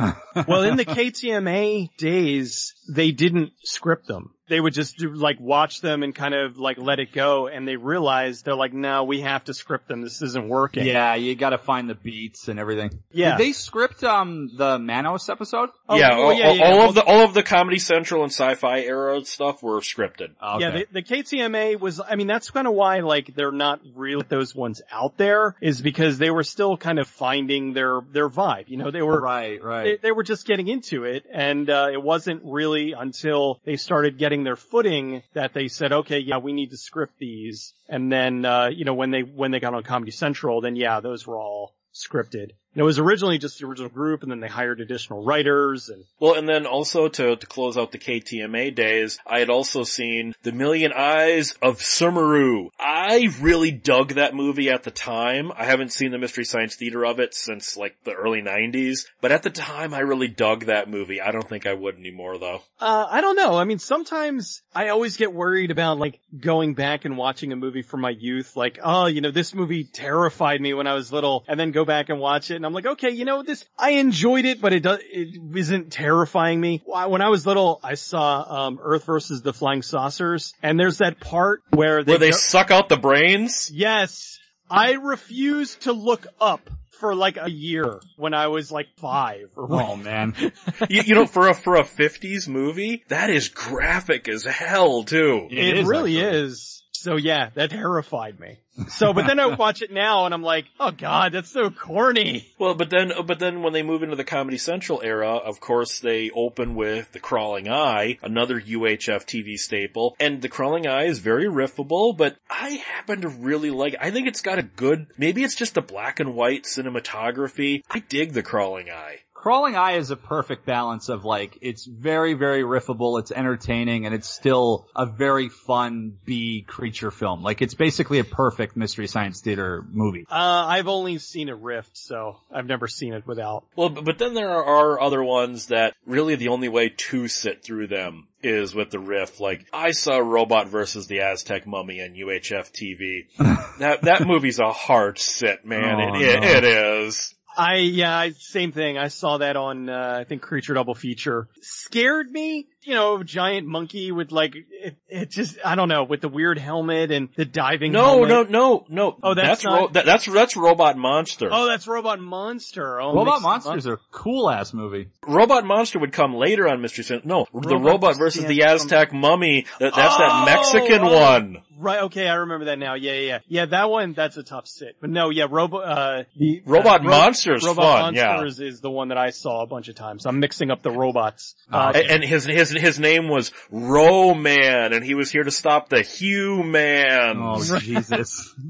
well, 0.46 0.62
in 0.62 0.76
the 0.76 0.85
KTMA 0.85 1.96
days, 1.96 2.75
they 2.88 3.11
didn't 3.11 3.52
script 3.64 4.06
them. 4.06 4.35
They 4.49 4.61
would 4.61 4.75
just 4.75 4.97
do, 4.97 5.12
like 5.12 5.41
watch 5.41 5.81
them 5.81 6.03
and 6.03 6.15
kind 6.15 6.35
of 6.35 6.59
like 6.59 6.79
let 6.79 7.00
it 7.00 7.12
go 7.12 7.49
and 7.49 7.67
they 7.67 7.76
realized 7.76 8.45
they're 8.45 8.55
like, 8.55 8.73
no, 8.73 9.05
we 9.05 9.23
have 9.23 9.45
to 9.45 9.55
script 9.55 9.88
them. 9.88 10.03
This 10.03 10.23
isn't 10.23 10.49
working. 10.49 10.87
Yeah, 10.87 11.15
you 11.15 11.35
gotta 11.35 11.59
find 11.59 11.91
the 11.91 11.95
beats 11.95 12.49
and 12.49 12.61
everything. 12.61 13.03
Yeah. 13.11 13.37
Did 13.37 13.47
they 13.47 13.53
script, 13.53 14.05
um, 14.05 14.50
the 14.57 14.79
Manos 14.79 15.29
episode? 15.29 15.71
Oh, 15.88 15.97
yeah, 15.97 16.11
oh, 16.12 16.23
all, 16.23 16.33
yeah, 16.33 16.53
yeah, 16.53 16.65
all 16.65 16.79
well- 16.79 16.88
of 16.91 16.95
the, 16.95 17.03
all 17.05 17.25
of 17.25 17.35
the 17.35 17.43
Comedy 17.43 17.79
Central 17.79 18.23
and 18.23 18.33
Sci-Fi 18.33 18.81
era 18.81 19.25
stuff 19.25 19.62
were 19.62 19.81
scripted. 19.81 20.31
Okay. 20.43 20.61
Yeah, 20.61 20.71
the, 20.71 20.87
the 20.93 21.03
KTMA 21.03 21.80
was, 21.80 22.00
I 22.00 22.15
mean, 22.17 22.26
that's 22.26 22.50
kind 22.50 22.67
of 22.67 22.75
why, 22.75 23.00
like, 23.00 23.35
they're 23.35 23.52
not 23.52 23.80
really 23.95 24.25
those 24.28 24.54
ones 24.54 24.82
out 24.91 25.17
there, 25.17 25.56
is 25.61 25.80
because 25.80 26.19
they 26.19 26.30
were 26.30 26.45
still 26.45 26.76
kind 26.76 26.99
of 26.99 27.09
finding 27.09 27.73
their, 27.73 28.00
their 28.13 28.28
vibe. 28.28 28.69
You 28.69 28.76
know, 28.76 28.91
they 28.91 29.02
were, 29.02 29.21
right, 29.21 29.63
right. 29.63 29.85
they, 29.85 30.09
they 30.09 30.13
were 30.13 30.23
just 30.23 30.47
getting 30.47 30.69
into 30.69 31.04
it, 31.04 31.25
and, 31.32 31.69
uh, 31.69 31.89
it 31.93 32.02
wasn't 32.02 32.43
really 32.45 32.93
until 32.93 33.61
they 33.65 33.76
started 33.76 34.19
getting 34.19 34.35
their 34.44 34.56
footing 34.56 35.22
that 35.34 35.52
they 35.52 35.68
said, 35.68 35.92
okay, 35.92 36.18
yeah, 36.18 36.38
we 36.38 36.52
need 36.52 36.70
to 36.70 36.76
script 36.76 37.18
these. 37.18 37.75
And 37.88 38.10
then, 38.10 38.44
uh, 38.44 38.66
you 38.66 38.84
know, 38.84 38.94
when 38.94 39.10
they, 39.10 39.22
when 39.22 39.50
they 39.50 39.60
got 39.60 39.75
on 39.75 39.82
Comedy 39.82 40.12
Central, 40.12 40.60
then 40.60 40.76
yeah, 40.76 41.00
those 41.00 41.26
were 41.26 41.38
all 41.38 41.75
scripted. 41.94 42.52
And 42.76 42.82
it 42.82 42.84
was 42.84 42.99
originally 42.99 43.39
just 43.39 43.58
the 43.58 43.67
original 43.67 43.89
group, 43.89 44.23
and 44.23 44.30
then 44.30 44.41
they 44.41 44.49
hired 44.49 44.82
additional 44.82 45.25
writers, 45.25 45.89
and 45.89 46.04
Well, 46.21 46.34
and 46.34 46.47
then 46.47 46.67
also 46.67 47.08
to, 47.08 47.34
to 47.34 47.47
close 47.47 47.78
out 47.78 47.91
the 47.91 47.99
KTMA 47.99 48.75
days, 48.75 49.19
I 49.26 49.39
had 49.39 49.49
also 49.49 49.82
seen 49.82 50.34
The 50.43 50.52
Million 50.52 50.93
Eyes 50.95 51.54
of 51.62 51.78
Sumuru. 51.78 52.69
I 52.78 53.30
really 53.41 53.71
dug 53.71 54.17
that 54.17 54.34
movie 54.34 54.69
at 54.69 54.82
the 54.82 54.91
time. 54.91 55.52
I 55.56 55.65
haven't 55.65 55.95
seen 55.95 56.10
the 56.10 56.19
Mystery 56.19 56.45
Science 56.45 56.76
Theater 56.76 57.06
of 57.06 57.19
it 57.19 57.34
since 57.34 57.78
like 57.78 57.97
the 58.04 58.12
early 58.12 58.43
90s, 58.43 59.06
but 59.23 59.32
at 59.32 59.43
the 59.43 59.49
time 59.49 59.95
I 59.95 60.00
really 60.00 60.28
dug 60.28 60.67
that 60.67 60.91
movie. 60.91 61.23
I 61.23 61.32
don't 61.32 61.49
think 61.49 61.67
I 61.67 61.73
would 61.73 61.97
anymore 61.97 62.36
though. 62.36 62.60
Uh, 62.78 63.06
I 63.08 63.23
don't 63.23 63.36
know. 63.36 63.56
I 63.56 63.65
mean, 63.65 63.78
sometimes 63.78 64.60
I 64.75 64.89
always 64.89 65.17
get 65.17 65.32
worried 65.32 65.71
about 65.71 65.99
like 65.99 66.21
going 66.39 66.75
back 66.75 67.06
and 67.06 67.17
watching 67.17 67.52
a 67.52 67.56
movie 67.56 67.80
from 67.80 68.02
my 68.02 68.10
youth. 68.10 68.54
Like, 68.54 68.78
oh, 68.82 69.06
you 69.06 69.23
know, 69.23 69.30
this 69.30 69.54
movie 69.54 69.84
terrified 69.84 70.60
me 70.60 70.75
when 70.75 70.86
I 70.86 70.93
was 70.93 71.10
little 71.10 71.43
and 71.49 71.58
then 71.58 71.71
go 71.71 71.86
back 71.86 72.10
and 72.10 72.21
watch 72.21 72.50
it. 72.50 72.56
And 72.56 72.66
I'm 72.67 72.73
like, 72.75 72.87
okay, 72.87 73.11
you 73.11 73.25
know, 73.25 73.43
this, 73.43 73.65
I 73.79 73.91
enjoyed 73.93 74.45
it, 74.45 74.61
but 74.61 74.73
it 74.73 74.81
does, 74.81 75.00
it 75.02 75.41
isn't 75.57 75.93
terrifying 75.93 76.61
me. 76.61 76.83
When 76.85 77.23
I 77.23 77.29
was 77.29 77.47
little, 77.47 77.81
I 77.83 77.95
saw, 77.95 78.67
um, 78.67 78.79
Earth 78.83 79.05
versus 79.05 79.43
the 79.43 79.52
Flying 79.52 79.83
Saucers 79.83 80.52
and 80.63 80.79
there's 80.79 80.99
that 80.99 81.21
part 81.21 81.63
where 81.71 82.02
they, 82.05 82.13
Where 82.13 82.19
they 82.19 82.31
go- 82.31 82.37
suck 82.37 82.71
out 82.71 82.89
the 82.89 82.97
brains? 82.97 83.71
yes, 83.73 84.39
I 84.71 84.93
refused 84.95 85.83
to 85.83 85.93
look 85.93 86.26
up 86.41 86.69
for 86.99 87.15
like 87.15 87.37
a 87.41 87.50
year 87.50 88.00
when 88.17 88.33
I 88.35 88.49
was 88.49 88.73
like 88.73 88.89
five 88.97 89.50
or 89.55 89.67
oh 89.71 89.97
man. 89.97 90.35
you, 90.89 91.02
you 91.02 91.15
know, 91.15 91.26
for 91.26 91.49
a, 91.49 91.55
for 91.55 91.76
a 91.76 91.85
50s 91.85 92.49
movie, 92.49 93.05
that 93.09 93.29
is 93.31 93.49
graphic 93.49 94.29
as 94.29 94.45
hell 94.45 95.05
too. 95.05 95.47
It 95.50 95.59
It, 95.59 95.79
is, 95.79 95.87
really 95.87 96.19
actually. 96.19 96.41
is. 96.41 96.75
So 97.06 97.14
yeah, 97.14 97.50
that 97.54 97.71
terrified 97.71 98.40
me. 98.40 98.58
So, 98.88 99.12
but 99.12 99.28
then 99.28 99.38
I 99.38 99.47
watch 99.47 99.80
it 99.80 99.92
now 99.92 100.25
and 100.25 100.34
I'm 100.34 100.42
like, 100.42 100.64
oh 100.80 100.90
god, 100.90 101.30
that's 101.30 101.52
so 101.52 101.71
corny. 101.71 102.49
Well, 102.58 102.75
but 102.75 102.90
then, 102.90 103.12
but 103.25 103.38
then 103.38 103.62
when 103.62 103.73
they 103.73 103.84
move 103.84 104.02
into 104.02 104.16
the 104.16 104.25
Comedy 104.25 104.58
Central 104.58 105.00
era, 105.04 105.36
of 105.36 105.60
course 105.60 106.00
they 106.00 106.30
open 106.30 106.75
with 106.75 107.12
The 107.12 107.21
Crawling 107.21 107.69
Eye, 107.71 108.19
another 108.23 108.60
UHF 108.60 109.25
TV 109.25 109.56
staple, 109.56 110.16
and 110.19 110.42
The 110.42 110.49
Crawling 110.49 110.88
Eye 110.88 111.04
is 111.04 111.21
very 111.21 111.45
riffable, 111.45 112.16
but 112.16 112.38
I 112.50 112.71
happen 112.71 113.21
to 113.21 113.28
really 113.28 113.71
like. 113.71 113.95
I 114.00 114.10
think 114.10 114.26
it's 114.26 114.42
got 114.42 114.58
a 114.58 114.64
good, 114.64 115.06
maybe 115.16 115.45
it's 115.45 115.54
just 115.54 115.75
the 115.75 115.82
black 115.82 116.19
and 116.19 116.34
white 116.34 116.64
cinematography. 116.64 117.84
I 117.88 118.00
dig 118.00 118.32
The 118.32 118.42
Crawling 118.42 118.90
Eye. 118.90 119.21
Crawling 119.47 119.76
Eye 119.76 119.93
is 119.93 120.11
a 120.11 120.17
perfect 120.17 120.67
balance 120.67 121.09
of 121.09 121.25
like, 121.25 121.56
it's 121.61 121.85
very, 121.85 122.35
very 122.35 122.65
riffable, 122.65 123.21
it's 123.21 123.30
entertaining, 123.30 124.04
and 124.04 124.13
it's 124.13 124.28
still 124.28 124.89
a 124.97 125.06
very 125.06 125.50
fun 125.50 126.19
B 126.25 126.65
creature 126.67 127.13
film. 127.13 127.45
Like, 127.45 127.63
it's 127.63 127.75
basically 127.75 128.19
a 128.19 128.25
perfect 128.25 128.76
Mystery 128.76 129.06
Science 129.06 129.43
Theater 129.43 129.87
movie. 129.89 130.26
Uh, 130.28 130.35
I've 130.35 130.89
only 130.89 131.19
seen 131.19 131.49
it 131.49 131.59
rift, 131.59 131.97
so 131.97 132.39
I've 132.50 132.67
never 132.67 132.89
seen 132.89 133.13
it 133.13 133.25
without. 133.25 133.67
Well, 133.76 133.89
but 133.89 134.04
but 134.04 134.19
then 134.19 134.35
there 134.35 134.50
are 134.50 135.00
other 135.00 135.23
ones 135.23 135.67
that 135.67 135.95
really 136.06 136.35
the 136.35 136.49
only 136.49 136.69
way 136.69 136.89
to 136.89 137.28
sit 137.28 137.63
through 137.63 137.87
them 137.87 138.26
is 138.43 138.75
with 138.75 138.91
the 138.91 138.99
riff. 138.99 139.39
Like 139.39 139.65
I 139.73 139.93
saw 139.93 140.19
Robot 140.19 140.67
versus 140.67 141.06
the 141.06 141.21
Aztec 141.21 141.69
Mummy 141.69 142.02
on 142.02 142.15
UHF 142.15 142.73
TV. 142.73 143.28
that 143.78 144.02
that 144.02 144.26
movie's 144.26 144.59
a 144.59 144.73
hard 144.73 145.21
sit, 145.21 145.65
man. 145.65 146.00
Oh, 146.00 146.17
it, 146.17 146.23
it, 146.23 146.41
no. 146.41 146.49
it 146.49 146.65
is. 146.65 147.35
I 147.56 147.76
yeah, 147.76 148.16
I, 148.16 148.30
same 148.30 148.73
thing. 148.73 148.99
I 148.99 149.08
saw 149.08 149.38
that 149.38 149.56
on 149.56 149.88
uh, 149.88 150.19
I 150.21 150.25
think 150.25 150.42
Creature 150.42 150.75
Double 150.75 150.95
Feature. 150.95 151.49
Scared 151.62 152.30
me, 152.30 152.66
you 152.82 152.95
know, 152.95 153.23
giant 153.23 153.66
monkey 153.66 154.12
with 154.12 154.30
like 154.32 154.54
it, 154.56 154.97
it 155.08 155.30
just 155.30 155.58
I 155.64 155.75
don't 155.75 155.88
know 155.88 156.04
with 156.04 156.21
the 156.21 156.28
weird 156.28 156.58
helmet 156.58 157.10
and 157.10 157.28
the 157.36 157.45
diving. 157.45 157.92
No, 157.92 158.25
helmet. 158.25 158.28
no, 158.28 158.42
no, 158.42 158.86
no. 158.88 159.19
Oh, 159.23 159.34
that's 159.34 159.64
ro- 159.64 159.71
not- 159.73 159.92
that, 159.95 160.06
that's 160.06 160.26
that's 160.26 160.56
Robot 160.56 160.97
Monster. 160.97 161.49
Oh, 161.50 161.66
that's 161.66 161.86
Robot 161.86 162.21
Monster. 162.21 163.00
Oh, 163.00 163.14
Robot 163.14 163.25
mixed 163.25 163.42
them 163.42 163.50
up. 163.50 163.64
Monsters 163.64 163.86
are 163.86 163.95
a 163.95 164.00
cool 164.10 164.50
ass 164.50 164.75
movie. 164.75 165.08
Robot 165.26 165.64
Monster 165.64 165.99
would 165.99 166.12
come 166.12 166.34
later 166.34 166.69
on 166.69 166.82
Mystery 166.82 167.04
Science. 167.04 167.25
No, 167.25 167.47
the 167.52 167.76
Robot 167.76 167.84
robot 167.84 168.19
versus 168.19 168.45
the 168.45 168.64
Aztec 168.64 169.12
mummy. 169.12 169.66
That, 169.80 169.95
that's 169.95 170.16
that 170.16 170.30
Oh, 170.30 170.45
Mexican 170.45 171.02
oh. 171.02 171.14
one. 171.14 171.62
Right. 171.78 172.02
Okay, 172.04 172.26
I 172.26 172.34
remember 172.34 172.67
that 172.67 172.78
now. 172.78 172.95
Yeah, 172.95 173.12
yeah, 173.12 173.19
yeah. 173.26 173.39
Yeah, 173.49 173.67
that 173.67 173.91
one. 173.91 174.12
That's 174.15 174.36
a 174.36 174.43
tough 174.43 174.67
sit. 174.67 174.97
But 175.00 175.10
no, 175.10 175.30
yeah, 175.30 175.47
Robo. 175.50 175.78
Uh, 175.78 176.25
the 176.36 176.62
Robot 176.65 177.00
uh, 177.02 177.04
Monster's 177.04 177.65
Robot 177.65 178.00
fun, 178.00 178.15
yeah. 178.15 178.36
Monsters 178.36 178.60
is 178.60 178.80
the 178.80 178.91
one 178.91 179.08
that 179.08 179.19
I 179.19 179.30
saw 179.30 179.62
a 179.62 179.67
bunch 179.67 179.89
of 179.89 179.95
times. 179.95 180.26
I'm 180.26 180.41
mixing 180.41 180.71
up 180.71 180.82
the 180.82 180.91
robots. 180.91 181.54
Uh, 181.71 181.93
A- 181.95 182.12
And 182.12 182.25
his 182.25 182.45
his 182.45 182.71
his 182.71 182.99
name 182.99 183.28
was 183.28 183.52
Ro-Man, 183.71 184.93
and 184.93 185.04
he 185.04 185.15
was 185.15 185.30
here 185.30 185.45
to 185.45 185.50
stop 185.50 185.89
the 185.89 186.02
human. 186.02 187.36
Oh 187.39 187.78
Jesus. 187.78 188.54